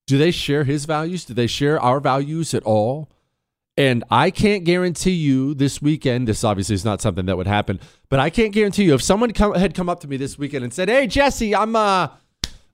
Do 0.07 0.17
they 0.17 0.31
share 0.31 0.63
his 0.63 0.85
values? 0.85 1.25
Do 1.25 1.33
they 1.33 1.47
share 1.47 1.79
our 1.79 1.99
values 1.99 2.53
at 2.53 2.63
all? 2.63 3.09
And 3.77 4.03
I 4.11 4.31
can't 4.31 4.63
guarantee 4.63 5.11
you 5.11 5.53
this 5.53 5.81
weekend, 5.81 6.27
this 6.27 6.43
obviously 6.43 6.75
is 6.75 6.85
not 6.85 7.01
something 7.01 7.25
that 7.25 7.37
would 7.37 7.47
happen, 7.47 7.79
but 8.09 8.19
I 8.19 8.29
can't 8.29 8.53
guarantee 8.53 8.83
you 8.83 8.93
if 8.93 9.01
someone 9.01 9.31
come, 9.31 9.53
had 9.53 9.73
come 9.73 9.89
up 9.89 10.01
to 10.01 10.07
me 10.07 10.17
this 10.17 10.37
weekend 10.37 10.63
and 10.63 10.73
said, 10.73 10.89
Hey, 10.89 11.07
Jesse, 11.07 11.55
I'm, 11.55 11.75
uh, 11.75 12.09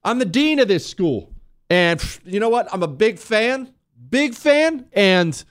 I'm 0.03 0.19
the 0.19 0.25
dean 0.25 0.59
of 0.59 0.67
this 0.67 0.85
school. 0.85 1.31
And 1.69 2.01
you 2.25 2.39
know 2.39 2.49
what? 2.49 2.67
I'm 2.73 2.83
a 2.83 2.87
big 2.87 3.19
fan, 3.19 3.73
big 4.09 4.33
fan. 4.33 4.87
And 4.91 5.41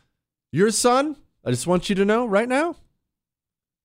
your 0.50 0.70
son, 0.70 1.16
I 1.44 1.50
just 1.50 1.66
want 1.66 1.88
you 1.88 1.94
to 1.96 2.04
know 2.04 2.26
right 2.26 2.48
now, 2.48 2.76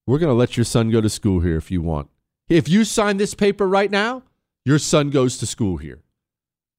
we're 0.08 0.18
going 0.18 0.32
to 0.32 0.38
let 0.38 0.58
your 0.58 0.64
son 0.64 0.90
go 0.90 1.00
to 1.00 1.10
school 1.10 1.42
here 1.42 1.58
if 1.58 1.70
you 1.70 1.82
want. 1.82 2.10
If 2.50 2.68
you 2.68 2.84
sign 2.84 3.18
this 3.18 3.36
paper 3.36 3.68
right 3.68 3.92
now, 3.92 4.24
your 4.66 4.80
son 4.80 5.10
goes 5.10 5.38
to 5.38 5.46
school 5.46 5.78
here. 5.78 6.02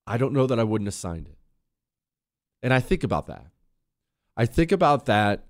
I 0.07 0.16
don't 0.16 0.33
know 0.33 0.47
that 0.47 0.59
I 0.59 0.64
wouldn't 0.64 0.87
have 0.87 0.95
signed 0.95 1.26
it. 1.28 1.39
And 2.62 2.72
I 2.72 2.80
think 2.80 3.05
about 3.05 3.26
that. 3.26 3.47
I 4.37 4.47
think 4.47 4.72
about 4.72 5.07
that 5.07 5.45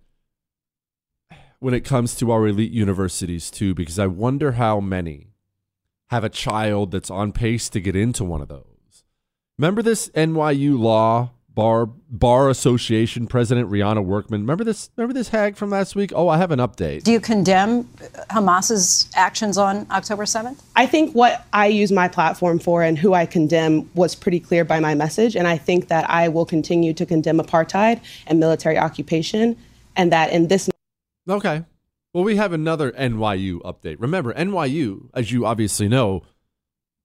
when 1.61 1.75
it 1.75 1.85
comes 1.85 2.17
to 2.17 2.31
our 2.31 2.47
elite 2.47 2.73
universities 2.73 3.51
too, 3.51 3.75
because 3.75 3.99
I 3.99 4.07
wonder 4.07 4.53
how 4.53 4.81
many 4.81 5.29
have 6.11 6.25
a 6.25 6.29
child 6.29 6.91
that's 6.91 7.11
on 7.11 7.33
pace 7.33 7.69
to 7.71 7.81
get 7.81 7.97
into 7.97 8.25
one 8.25 8.41
of 8.41 8.49
those. 8.49 9.05
Remember 9.59 9.83
this 9.83 10.09
NYU 10.11 10.79
law 10.79 11.31
bar 11.55 11.87
bar 11.87 12.49
association 12.49 13.27
president 13.27 13.71
Ryna 13.71 14.05
Workman. 14.05 14.43
Remember 14.43 14.65
this? 14.65 14.91
Remember 14.97 15.15
this 15.15 15.29
hag 15.29 15.57
from 15.57 15.71
last 15.71 15.95
week? 15.95 16.13
Oh, 16.15 16.29
I 16.29 16.39
have 16.39 16.51
an 16.51 16.59
update. 16.59 17.03
Do 17.05 17.13
you 17.13 17.21
condemn 17.21 17.85
Hamas's 18.31 19.09
actions 19.15 19.59
on 19.59 19.87
October 19.91 20.25
7th? 20.25 20.61
I 20.77 20.87
think 20.87 21.15
what 21.15 21.47
I 21.53 21.67
use 21.67 21.93
my 21.93 22.09
platform 22.09 22.59
for 22.59 22.83
and 22.83 22.99
who 22.99 23.15
I 23.15 23.27
condemn 23.27 23.91
was 23.95 24.15
pretty 24.15 24.41
clear 24.41 24.65
by 24.65 24.81
my 24.81 24.95
message, 24.95 25.37
and 25.37 25.47
I 25.47 25.59
think 25.59 25.89
that 25.89 26.09
I 26.09 26.29
will 26.29 26.47
continue 26.47 26.93
to 26.95 27.07
condemn 27.07 27.39
apartheid 27.39 28.01
and 28.27 28.41
military 28.41 28.79
occupation, 28.79 29.57
and 29.97 30.13
that 30.13 30.31
in 30.31 30.49
this. 30.49 30.71
Okay. 31.29 31.65
Well, 32.15 32.25
we 32.25 32.37
have 32.37 32.53
another 32.53 32.93
NYU 32.93 33.63
update. 33.63 33.97
Remember, 33.99 34.35
NYU, 34.35 35.09
as 35.15 35.33
you 35.33 35.47
obviously 35.47 35.89
know, 35.89 36.23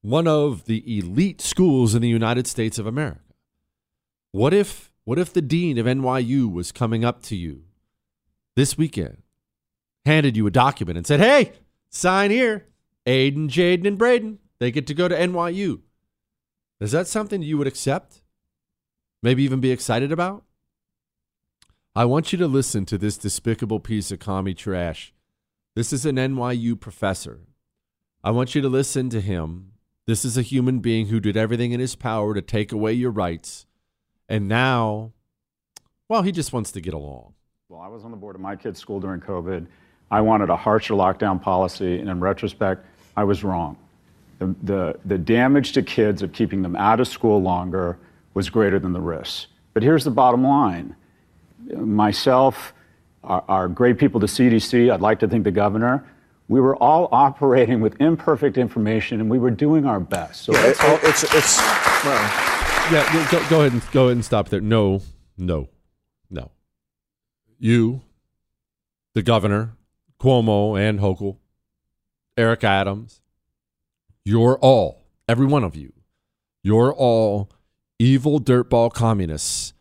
one 0.01 0.27
of 0.27 0.65
the 0.65 0.99
elite 0.99 1.39
schools 1.39 1.95
in 1.95 2.01
the 2.01 2.09
United 2.09 2.45
States 2.45 2.77
of 2.77 2.85
America. 2.85 3.21
What 4.37 4.53
if 4.53 4.91
what 5.03 5.17
if 5.17 5.33
the 5.33 5.41
dean 5.41 5.79
of 5.79 5.87
NYU 5.87 6.51
was 6.51 6.71
coming 6.71 7.03
up 7.03 7.23
to 7.23 7.35
you 7.35 7.63
this 8.55 8.77
weekend, 8.77 9.23
handed 10.05 10.37
you 10.37 10.45
a 10.45 10.51
document 10.51 10.95
and 10.95 11.07
said, 11.07 11.19
"Hey, 11.19 11.53
sign 11.89 12.29
here. 12.29 12.67
Aiden, 13.07 13.49
Jaden, 13.49 13.87
and 13.87 13.97
Braden, 13.97 14.37
they 14.59 14.69
get 14.69 14.85
to 14.85 14.93
go 14.93 15.07
to 15.07 15.19
NYU." 15.19 15.81
Is 16.79 16.91
that 16.91 17.07
something 17.07 17.41
you 17.41 17.57
would 17.57 17.65
accept? 17.65 18.21
Maybe 19.23 19.41
even 19.41 19.59
be 19.59 19.71
excited 19.71 20.11
about? 20.11 20.45
I 21.95 22.05
want 22.05 22.31
you 22.31 22.37
to 22.37 22.47
listen 22.47 22.85
to 22.85 22.99
this 22.99 23.17
despicable 23.17 23.79
piece 23.79 24.11
of 24.11 24.19
commie 24.19 24.53
trash. 24.53 25.15
This 25.73 25.91
is 25.91 26.05
an 26.05 26.19
NYU 26.19 26.75
professor. 26.79 27.47
I 28.23 28.29
want 28.29 28.53
you 28.53 28.61
to 28.61 28.69
listen 28.69 29.09
to 29.09 29.19
him. 29.19 29.71
This 30.05 30.23
is 30.23 30.37
a 30.37 30.43
human 30.43 30.77
being 30.77 31.07
who 31.07 31.19
did 31.19 31.35
everything 31.35 31.71
in 31.71 31.79
his 31.79 31.95
power 31.95 32.35
to 32.35 32.41
take 32.43 32.71
away 32.71 32.93
your 32.93 33.09
rights. 33.09 33.66
And 34.29 34.47
now, 34.47 35.13
well, 36.09 36.21
he 36.21 36.31
just 36.31 36.53
wants 36.53 36.71
to 36.73 36.81
get 36.81 36.93
along. 36.93 37.33
Well, 37.69 37.81
I 37.81 37.87
was 37.87 38.03
on 38.03 38.11
the 38.11 38.17
board 38.17 38.35
of 38.35 38.41
my 38.41 38.55
kid's 38.55 38.79
school 38.79 38.99
during 38.99 39.21
COVID. 39.21 39.65
I 40.09 40.21
wanted 40.21 40.49
a 40.49 40.55
harsher 40.55 40.93
lockdown 40.93 41.41
policy, 41.41 41.99
and 41.99 42.09
in 42.09 42.19
retrospect, 42.19 42.85
I 43.15 43.23
was 43.23 43.43
wrong. 43.43 43.77
The, 44.39 44.55
the, 44.63 44.99
the 45.05 45.17
damage 45.17 45.73
to 45.73 45.81
kids 45.81 46.21
of 46.21 46.31
keeping 46.31 46.61
them 46.61 46.75
out 46.75 46.99
of 46.99 47.07
school 47.07 47.41
longer 47.41 47.97
was 48.33 48.49
greater 48.49 48.79
than 48.79 48.93
the 48.93 49.01
risks. 49.01 49.47
But 49.73 49.83
here's 49.83 50.03
the 50.03 50.11
bottom 50.11 50.43
line 50.43 50.95
myself, 51.75 52.73
our, 53.23 53.43
our 53.47 53.67
great 53.67 53.97
people, 53.97 54.19
the 54.19 54.27
CDC, 54.27 54.91
I'd 54.91 55.01
like 55.01 55.19
to 55.19 55.27
think 55.27 55.43
the 55.43 55.51
governor, 55.51 56.05
we 56.47 56.61
were 56.61 56.75
all 56.77 57.09
operating 57.11 57.81
with 57.81 57.99
imperfect 57.99 58.57
information 58.57 59.19
and 59.19 59.29
we 59.29 59.37
were 59.37 59.51
doing 59.51 59.85
our 59.85 59.99
best. 59.99 60.43
So 60.43 60.53
yeah, 60.53 60.67
it's, 60.67 61.23
it's, 61.23 61.35
it's 61.35 61.57
well. 62.05 62.56
Yeah, 62.89 63.27
go, 63.29 63.49
go, 63.49 63.59
ahead 63.59 63.73
and 63.73 63.91
go 63.91 64.03
ahead 64.03 64.13
and 64.13 64.23
stop 64.23 64.47
there. 64.47 64.61
No, 64.61 65.01
no, 65.37 65.67
no. 66.29 66.51
You, 67.59 68.01
the 69.13 69.21
governor, 69.21 69.75
Cuomo 70.21 70.79
and 70.79 71.01
Hochul, 71.01 71.35
Eric 72.37 72.63
Adams, 72.63 73.19
you're 74.23 74.57
all, 74.59 75.03
every 75.27 75.45
one 75.45 75.65
of 75.65 75.75
you, 75.75 75.91
you're 76.63 76.93
all 76.93 77.49
evil 77.99 78.39
dirtball 78.39 78.93
communists. 78.93 79.73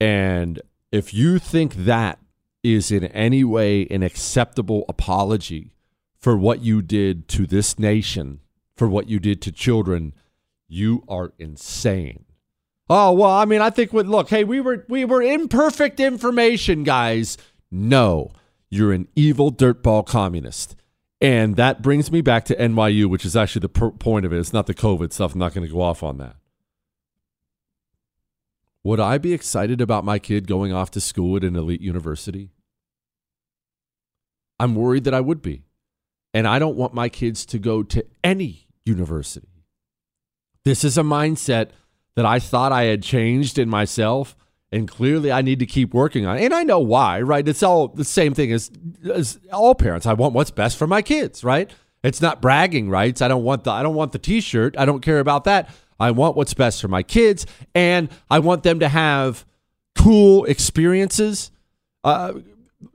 And 0.00 0.60
if 0.90 1.14
you 1.14 1.38
think 1.38 1.74
that 1.76 2.18
is 2.64 2.90
in 2.90 3.04
any 3.04 3.44
way 3.44 3.86
an 3.92 4.02
acceptable 4.02 4.84
apology 4.88 5.72
for 6.18 6.36
what 6.36 6.62
you 6.62 6.82
did 6.82 7.28
to 7.28 7.46
this 7.46 7.78
nation, 7.78 8.40
for 8.76 8.88
what 8.88 9.08
you 9.08 9.20
did 9.20 9.40
to 9.42 9.52
children, 9.52 10.14
you 10.66 11.04
are 11.08 11.32
insane. 11.38 12.24
Oh 12.92 13.12
well, 13.12 13.30
I 13.30 13.44
mean, 13.44 13.60
I 13.60 13.70
think 13.70 13.92
with 13.92 14.08
look, 14.08 14.30
hey, 14.30 14.42
we 14.42 14.60
were 14.60 14.84
we 14.88 15.04
were 15.04 15.22
imperfect 15.22 16.00
information, 16.00 16.82
guys. 16.82 17.38
No, 17.70 18.32
you're 18.68 18.92
an 18.92 19.06
evil 19.14 19.52
dirtball 19.52 20.04
communist, 20.04 20.74
and 21.20 21.54
that 21.54 21.82
brings 21.82 22.10
me 22.10 22.20
back 22.20 22.44
to 22.46 22.56
NYU, 22.56 23.06
which 23.06 23.24
is 23.24 23.36
actually 23.36 23.60
the 23.60 23.68
per- 23.68 23.92
point 23.92 24.26
of 24.26 24.32
it. 24.32 24.40
It's 24.40 24.52
not 24.52 24.66
the 24.66 24.74
COVID 24.74 25.12
stuff. 25.12 25.34
I'm 25.34 25.38
not 25.38 25.54
going 25.54 25.64
to 25.64 25.72
go 25.72 25.80
off 25.80 26.02
on 26.02 26.18
that. 26.18 26.34
Would 28.82 28.98
I 28.98 29.18
be 29.18 29.34
excited 29.34 29.80
about 29.80 30.04
my 30.04 30.18
kid 30.18 30.48
going 30.48 30.72
off 30.72 30.90
to 30.90 31.00
school 31.00 31.36
at 31.36 31.44
an 31.44 31.54
elite 31.54 31.82
university? 31.82 32.50
I'm 34.58 34.74
worried 34.74 35.04
that 35.04 35.14
I 35.14 35.20
would 35.20 35.42
be. 35.42 35.62
And 36.34 36.46
I 36.46 36.58
don't 36.58 36.76
want 36.76 36.94
my 36.94 37.08
kids 37.08 37.46
to 37.46 37.58
go 37.58 37.82
to 37.84 38.04
any 38.24 38.68
university. 38.84 39.64
This 40.64 40.82
is 40.82 40.98
a 40.98 41.02
mindset 41.02 41.70
that 42.16 42.26
I 42.26 42.38
thought 42.38 42.72
I 42.72 42.84
had 42.84 43.02
changed 43.02 43.58
in 43.58 43.68
myself. 43.68 44.36
And 44.72 44.86
clearly, 44.86 45.32
I 45.32 45.42
need 45.42 45.58
to 45.58 45.66
keep 45.66 45.92
working 45.92 46.26
on 46.26 46.38
it. 46.38 46.44
And 46.44 46.54
I 46.54 46.62
know 46.62 46.78
why, 46.78 47.20
right? 47.22 47.46
It's 47.46 47.62
all 47.62 47.88
the 47.88 48.04
same 48.04 48.34
thing 48.34 48.52
as, 48.52 48.70
as 49.12 49.40
all 49.52 49.74
parents. 49.74 50.06
I 50.06 50.12
want 50.12 50.32
what's 50.32 50.52
best 50.52 50.76
for 50.76 50.86
my 50.86 51.02
kids, 51.02 51.42
right? 51.42 51.68
It's 52.02 52.22
not 52.22 52.40
bragging 52.40 52.88
rights. 52.88 53.20
I 53.20 53.28
don't 53.28 53.42
want 53.42 53.64
the 53.64 53.72
I 53.72 53.82
don't 53.82 53.94
want 53.94 54.12
the 54.12 54.18
t-shirt. 54.18 54.76
I 54.78 54.84
don't 54.84 55.00
care 55.00 55.18
about 55.18 55.44
that. 55.44 55.70
I 55.98 56.12
want 56.12 56.36
what's 56.36 56.54
best 56.54 56.80
for 56.80 56.88
my 56.88 57.02
kids, 57.02 57.46
and 57.74 58.08
I 58.30 58.38
want 58.38 58.62
them 58.62 58.80
to 58.80 58.88
have 58.88 59.44
cool 59.98 60.44
experiences, 60.46 61.50
uh, 62.04 62.34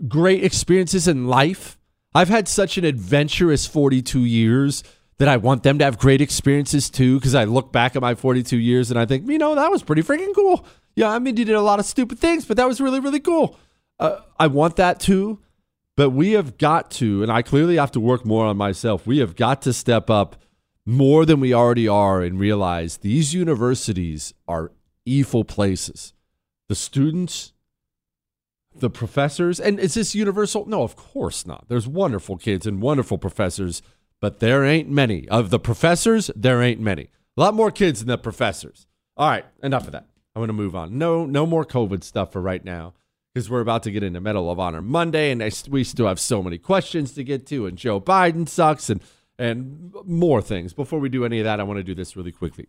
great 0.07 0.43
experiences 0.43 1.07
in 1.07 1.27
life. 1.27 1.77
I've 2.15 2.29
had 2.29 2.47
such 2.47 2.77
an 2.79 2.85
adventurous 2.85 3.67
42 3.67 4.21
years 4.21 4.83
that 5.17 5.27
I 5.27 5.37
want 5.37 5.63
them 5.63 5.79
to 5.79 5.85
have 5.85 5.97
great 5.97 6.21
experiences 6.21 6.89
too. 6.89 7.19
Because 7.19 7.35
I 7.35 7.45
look 7.45 7.71
back 7.71 7.95
at 7.95 8.01
my 8.01 8.15
42 8.15 8.57
years 8.57 8.91
and 8.91 8.99
I 8.99 9.05
think, 9.05 9.29
you 9.29 9.37
know, 9.37 9.55
that 9.55 9.71
was 9.71 9.83
pretty 9.83 10.03
freaking 10.03 10.33
cool. 10.35 10.65
Yeah, 10.95 11.09
I 11.09 11.19
mean, 11.19 11.37
you 11.37 11.45
did 11.45 11.55
a 11.55 11.61
lot 11.61 11.79
of 11.79 11.85
stupid 11.85 12.19
things, 12.19 12.45
but 12.45 12.57
that 12.57 12.67
was 12.67 12.79
really, 12.79 12.99
really 12.99 13.19
cool. 13.19 13.59
Uh, 13.99 14.19
I 14.39 14.47
want 14.47 14.77
that 14.77 14.99
too. 14.99 15.39
But 15.97 16.09
we 16.09 16.33
have 16.33 16.57
got 16.57 16.91
to, 16.91 17.23
and 17.23 17.31
I 17.31 17.41
clearly 17.41 17.77
have 17.77 17.91
to 17.91 18.01
work 18.01 18.25
more 18.25 18.45
on 18.45 18.57
myself. 18.57 19.07
We 19.07 19.19
have 19.19 19.35
got 19.35 19.61
to 19.61 19.71
step 19.71 20.09
up 20.09 20.35
more 20.85 21.25
than 21.25 21.39
we 21.39 21.53
already 21.53 21.87
are 21.87 22.21
and 22.21 22.39
realize 22.39 22.97
these 22.97 23.33
universities 23.33 24.33
are 24.47 24.71
evil 25.05 25.45
places. 25.45 26.13
The 26.67 26.75
students, 26.75 27.53
the 28.75 28.89
professors, 28.89 29.59
and 29.59 29.79
is 29.79 29.93
this 29.93 30.13
universal? 30.13 30.65
No, 30.65 30.83
of 30.83 30.95
course 30.95 31.45
not. 31.45 31.65
There's 31.69 31.87
wonderful 31.87 32.37
kids 32.37 32.67
and 32.67 32.81
wonderful 32.81 33.17
professors, 33.17 33.81
but 34.21 34.39
there 34.39 34.63
ain't 34.63 34.89
many. 34.89 35.27
Of 35.29 35.49
the 35.49 35.59
professors, 35.59 36.31
there 36.35 36.61
ain't 36.61 36.79
many. 36.79 37.09
A 37.37 37.41
lot 37.41 37.53
more 37.53 37.71
kids 37.71 37.99
than 37.99 38.07
the 38.07 38.17
professors. 38.17 38.87
All 39.17 39.29
right, 39.29 39.45
enough 39.61 39.85
of 39.85 39.91
that. 39.91 40.07
I'm 40.35 40.39
going 40.39 40.47
to 40.47 40.53
move 40.53 40.75
on. 40.75 40.97
No, 40.97 41.25
no 41.25 41.45
more 41.45 41.65
COVID 41.65 42.03
stuff 42.03 42.31
for 42.33 42.41
right 42.41 42.63
now 42.63 42.93
because 43.33 43.49
we're 43.49 43.61
about 43.61 43.83
to 43.83 43.91
get 43.91 44.03
into 44.03 44.21
Medal 44.21 44.49
of 44.49 44.59
Honor 44.59 44.81
Monday, 44.81 45.31
and 45.31 45.41
we 45.69 45.83
still 45.83 46.07
have 46.07 46.19
so 46.19 46.41
many 46.41 46.57
questions 46.57 47.13
to 47.13 47.23
get 47.23 47.45
to, 47.47 47.65
and 47.65 47.77
Joe 47.77 47.99
Biden 47.99 48.47
sucks, 48.47 48.89
and 48.89 49.01
and 49.37 49.93
more 50.05 50.41
things. 50.41 50.73
Before 50.73 50.99
we 50.99 51.09
do 51.09 51.25
any 51.25 51.39
of 51.39 51.43
that, 51.45 51.59
I 51.59 51.63
want 51.63 51.77
to 51.77 51.83
do 51.83 51.95
this 51.95 52.15
really 52.15 52.31
quickly. 52.31 52.67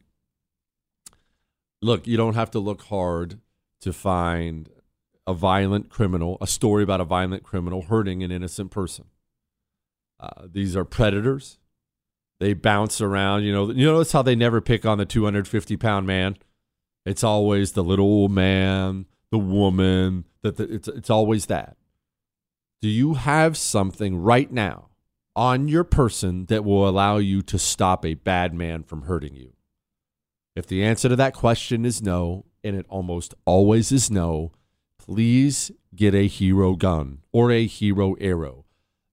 Look, 1.80 2.06
you 2.06 2.16
don't 2.16 2.34
have 2.34 2.50
to 2.52 2.58
look 2.58 2.82
hard 2.82 3.38
to 3.80 3.92
find 3.92 4.68
a 5.26 5.34
violent 5.34 5.90
criminal, 5.90 6.38
a 6.40 6.46
story 6.46 6.82
about 6.82 7.00
a 7.00 7.04
violent 7.04 7.42
criminal 7.42 7.82
hurting 7.82 8.22
an 8.22 8.30
innocent 8.30 8.70
person. 8.70 9.06
Uh, 10.18 10.46
these 10.50 10.76
are 10.76 10.84
predators. 10.84 11.58
They 12.38 12.54
bounce 12.54 13.00
around. 13.00 13.44
You 13.44 13.52
know, 13.52 13.70
you 13.70 13.86
notice 13.86 14.12
how 14.12 14.22
they 14.22 14.36
never 14.36 14.60
pick 14.60 14.84
on 14.84 14.98
the 14.98 15.06
250 15.06 15.76
pound 15.76 16.06
man. 16.06 16.36
It's 17.04 17.24
always 17.24 17.72
the 17.72 17.84
little 17.84 18.28
man, 18.28 19.06
the 19.30 19.38
woman. 19.38 20.24
That 20.42 20.58
it's 20.60 20.88
it's 20.88 21.10
always 21.10 21.46
that. 21.46 21.76
Do 22.82 22.88
you 22.88 23.14
have 23.14 23.56
something 23.56 24.16
right 24.18 24.52
now 24.52 24.88
on 25.34 25.68
your 25.68 25.84
person 25.84 26.46
that 26.46 26.64
will 26.64 26.88
allow 26.88 27.16
you 27.16 27.42
to 27.42 27.58
stop 27.58 28.04
a 28.04 28.14
bad 28.14 28.52
man 28.52 28.82
from 28.82 29.02
hurting 29.02 29.34
you? 29.34 29.54
If 30.54 30.66
the 30.66 30.84
answer 30.84 31.08
to 31.08 31.16
that 31.16 31.34
question 31.34 31.84
is 31.84 32.02
no, 32.02 32.44
and 32.62 32.76
it 32.76 32.86
almost 32.88 33.34
always 33.44 33.92
is 33.92 34.10
no, 34.10 34.52
please 34.98 35.70
get 35.94 36.14
a 36.14 36.26
hero 36.26 36.74
gun 36.74 37.22
or 37.32 37.50
a 37.50 37.66
hero 37.66 38.14
arrow. 38.20 38.65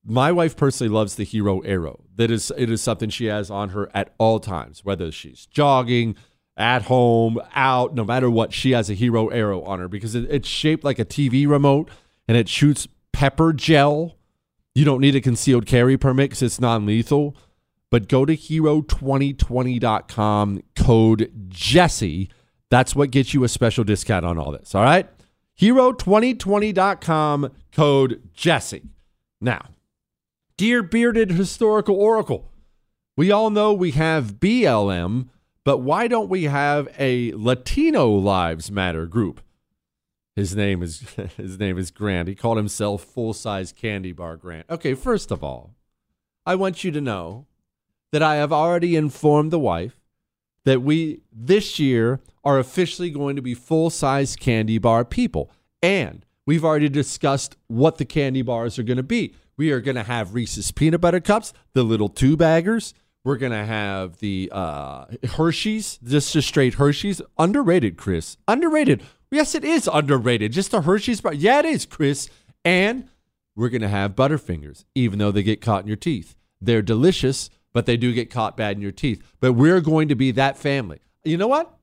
My 0.06 0.32
wife 0.32 0.56
personally 0.56 0.92
loves 0.92 1.14
the 1.14 1.24
hero 1.24 1.60
arrow. 1.60 2.04
That 2.16 2.30
is 2.30 2.52
it 2.56 2.70
is 2.70 2.82
something 2.82 3.08
she 3.08 3.26
has 3.26 3.50
on 3.50 3.70
her 3.70 3.88
at 3.94 4.12
all 4.18 4.38
times, 4.38 4.84
whether 4.84 5.10
she's 5.10 5.46
jogging, 5.46 6.14
at 6.56 6.82
home, 6.82 7.40
out, 7.54 7.94
no 7.94 8.04
matter 8.04 8.30
what, 8.30 8.52
she 8.52 8.72
has 8.72 8.90
a 8.90 8.94
hero 8.94 9.28
arrow 9.28 9.62
on 9.62 9.78
her 9.80 9.88
because 9.88 10.14
it, 10.14 10.30
it's 10.30 10.46
shaped 10.48 10.84
like 10.84 11.00
a 11.00 11.04
TV 11.04 11.48
remote 11.48 11.90
and 12.28 12.36
it 12.36 12.48
shoots 12.48 12.86
pepper 13.12 13.52
gel. 13.52 14.16
You 14.74 14.84
don't 14.84 15.00
need 15.00 15.16
a 15.16 15.20
concealed 15.20 15.66
carry 15.66 15.96
permit 15.96 16.30
because 16.30 16.42
it's 16.42 16.60
non 16.60 16.86
lethal. 16.86 17.36
But 17.90 18.08
go 18.08 18.24
to 18.24 18.36
hero2020.com, 18.36 20.62
code 20.74 21.32
Jesse. 21.48 22.30
That's 22.70 22.96
what 22.96 23.10
gets 23.12 23.34
you 23.34 23.44
a 23.44 23.48
special 23.48 23.84
discount 23.84 24.24
on 24.24 24.38
all 24.38 24.50
this. 24.50 24.74
All 24.74 24.82
right? 24.82 25.08
Hero2020.com, 25.60 27.52
code 27.72 28.22
Jesse. 28.32 28.88
Now, 29.40 29.66
dear 30.56 30.82
bearded 30.82 31.30
historical 31.30 31.96
oracle, 31.96 32.50
we 33.16 33.30
all 33.30 33.50
know 33.50 33.72
we 33.72 33.92
have 33.92 34.34
BLM, 34.34 35.28
but 35.64 35.78
why 35.78 36.08
don't 36.08 36.28
we 36.28 36.44
have 36.44 36.88
a 36.98 37.32
Latino 37.32 38.08
Lives 38.10 38.70
Matter 38.70 39.06
group? 39.06 39.40
His 40.36 40.56
name 40.56 40.82
is 40.82 41.00
his 41.36 41.58
name 41.58 41.78
is 41.78 41.90
Grant. 41.90 42.28
He 42.28 42.34
called 42.34 42.56
himself 42.56 43.04
full 43.04 43.32
size 43.32 43.72
candy 43.72 44.12
bar 44.12 44.36
Grant. 44.36 44.66
Okay, 44.68 44.94
first 44.94 45.30
of 45.30 45.44
all, 45.44 45.74
I 46.44 46.56
want 46.56 46.84
you 46.84 46.90
to 46.90 47.00
know 47.00 47.46
that 48.12 48.22
I 48.22 48.36
have 48.36 48.52
already 48.52 48.96
informed 48.96 49.50
the 49.50 49.58
wife 49.58 50.00
that 50.64 50.82
we 50.82 51.20
this 51.32 51.78
year 51.78 52.20
are 52.42 52.58
officially 52.58 53.10
going 53.10 53.36
to 53.36 53.42
be 53.42 53.54
full 53.54 53.90
size 53.90 54.36
candy 54.36 54.78
bar 54.78 55.04
people. 55.04 55.50
And 55.82 56.24
we've 56.46 56.64
already 56.64 56.88
discussed 56.88 57.56
what 57.68 57.98
the 57.98 58.04
candy 58.04 58.42
bars 58.42 58.78
are 58.78 58.82
going 58.82 58.96
to 58.96 59.02
be. 59.02 59.34
We 59.56 59.70
are 59.70 59.80
going 59.80 59.96
to 59.96 60.02
have 60.02 60.34
Reese's 60.34 60.72
peanut 60.72 61.00
butter 61.00 61.20
cups, 61.20 61.52
the 61.72 61.82
little 61.82 62.08
two 62.08 62.36
baggers. 62.36 62.94
We're 63.24 63.36
going 63.36 63.52
to 63.52 63.64
have 63.64 64.18
the 64.18 64.50
uh, 64.52 65.06
Hershey's, 65.36 65.98
just 66.04 66.34
a 66.36 66.42
straight 66.42 66.74
Hershey's. 66.74 67.22
Underrated, 67.38 67.96
Chris. 67.96 68.36
Underrated. 68.46 69.02
Yes, 69.30 69.54
it 69.54 69.64
is 69.64 69.88
underrated. 69.90 70.52
Just 70.52 70.74
a 70.74 70.82
Hershey's 70.82 71.20
bar. 71.20 71.32
Yeah, 71.32 71.60
it 71.60 71.64
is, 71.64 71.86
Chris. 71.86 72.28
And 72.64 73.08
we're 73.56 73.70
going 73.70 73.82
to 73.82 73.88
have 73.88 74.14
Butterfingers, 74.14 74.84
even 74.94 75.18
though 75.18 75.30
they 75.30 75.42
get 75.42 75.60
caught 75.60 75.82
in 75.82 75.88
your 75.88 75.96
teeth. 75.96 76.36
They're 76.60 76.82
delicious, 76.82 77.48
but 77.72 77.86
they 77.86 77.96
do 77.96 78.12
get 78.12 78.30
caught 78.30 78.56
bad 78.56 78.76
in 78.76 78.82
your 78.82 78.92
teeth. 78.92 79.22
But 79.40 79.52
we're 79.54 79.80
going 79.80 80.08
to 80.08 80.14
be 80.14 80.30
that 80.32 80.58
family. 80.58 81.00
You 81.24 81.36
know 81.36 81.48
what? 81.48 81.78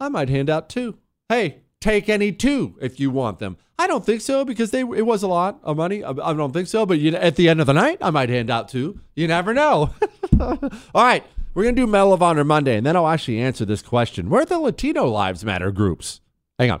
I 0.00 0.08
might 0.08 0.28
hand 0.28 0.50
out 0.50 0.68
two. 0.68 0.98
Hey, 1.28 1.60
take 1.84 2.08
any 2.08 2.32
two 2.32 2.74
if 2.80 2.98
you 2.98 3.10
want 3.10 3.38
them. 3.38 3.56
I 3.78 3.86
don't 3.86 4.04
think 4.04 4.22
so 4.22 4.44
because 4.44 4.70
they 4.70 4.80
it 4.80 5.04
was 5.06 5.22
a 5.22 5.28
lot 5.28 5.60
of 5.62 5.76
money. 5.76 6.02
I, 6.02 6.10
I 6.10 6.32
don't 6.32 6.52
think 6.52 6.68
so, 6.68 6.86
but 6.86 6.98
you 6.98 7.14
at 7.14 7.36
the 7.36 7.48
end 7.48 7.60
of 7.60 7.66
the 7.66 7.72
night, 7.72 7.98
I 8.00 8.10
might 8.10 8.30
hand 8.30 8.50
out 8.50 8.68
two. 8.68 9.00
You 9.14 9.28
never 9.28 9.52
know. 9.52 9.94
All 10.40 10.70
right, 10.94 11.24
we're 11.52 11.64
gonna 11.64 11.76
do 11.76 11.86
Medal 11.86 12.12
of 12.12 12.22
Honor 12.22 12.44
Monday, 12.44 12.76
and 12.76 12.86
then 12.86 12.96
I'll 12.96 13.08
actually 13.08 13.40
answer 13.40 13.64
this 13.64 13.82
question: 13.82 14.30
Where 14.30 14.42
are 14.42 14.46
the 14.46 14.58
Latino 14.58 15.06
Lives 15.06 15.44
Matter 15.44 15.70
groups? 15.70 16.20
Hang 16.58 16.70
on. 16.70 16.80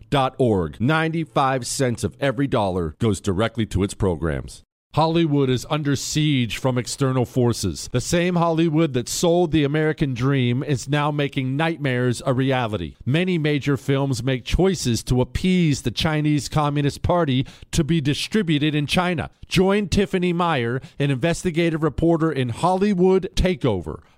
T.org. 0.11 0.81
95 0.81 1.65
cents 1.65 2.03
of 2.03 2.17
every 2.19 2.45
dollar 2.45 2.95
goes 2.99 3.21
directly 3.21 3.65
to 3.67 3.81
its 3.81 3.93
programs. 3.93 4.63
Hollywood 4.93 5.49
is 5.49 5.65
under 5.69 5.95
siege 5.95 6.57
from 6.57 6.77
external 6.77 7.23
forces. 7.23 7.87
The 7.93 8.01
same 8.01 8.35
Hollywood 8.35 8.91
that 8.91 9.07
sold 9.07 9.53
the 9.53 9.63
American 9.63 10.13
dream 10.13 10.63
is 10.63 10.89
now 10.89 11.11
making 11.11 11.55
nightmares 11.55 12.21
a 12.25 12.33
reality. 12.33 12.97
Many 13.05 13.37
major 13.37 13.77
films 13.77 14.21
make 14.21 14.43
choices 14.43 15.01
to 15.03 15.21
appease 15.21 15.83
the 15.83 15.91
Chinese 15.91 16.49
Communist 16.49 17.03
Party 17.03 17.47
to 17.71 17.85
be 17.85 18.01
distributed 18.01 18.75
in 18.75 18.85
China. 18.85 19.29
Join 19.47 19.87
Tiffany 19.87 20.33
Meier, 20.33 20.81
an 20.99 21.09
investigative 21.09 21.83
reporter 21.83 22.29
in 22.29 22.49
Hollywood 22.49 23.29
Takeover 23.33 24.01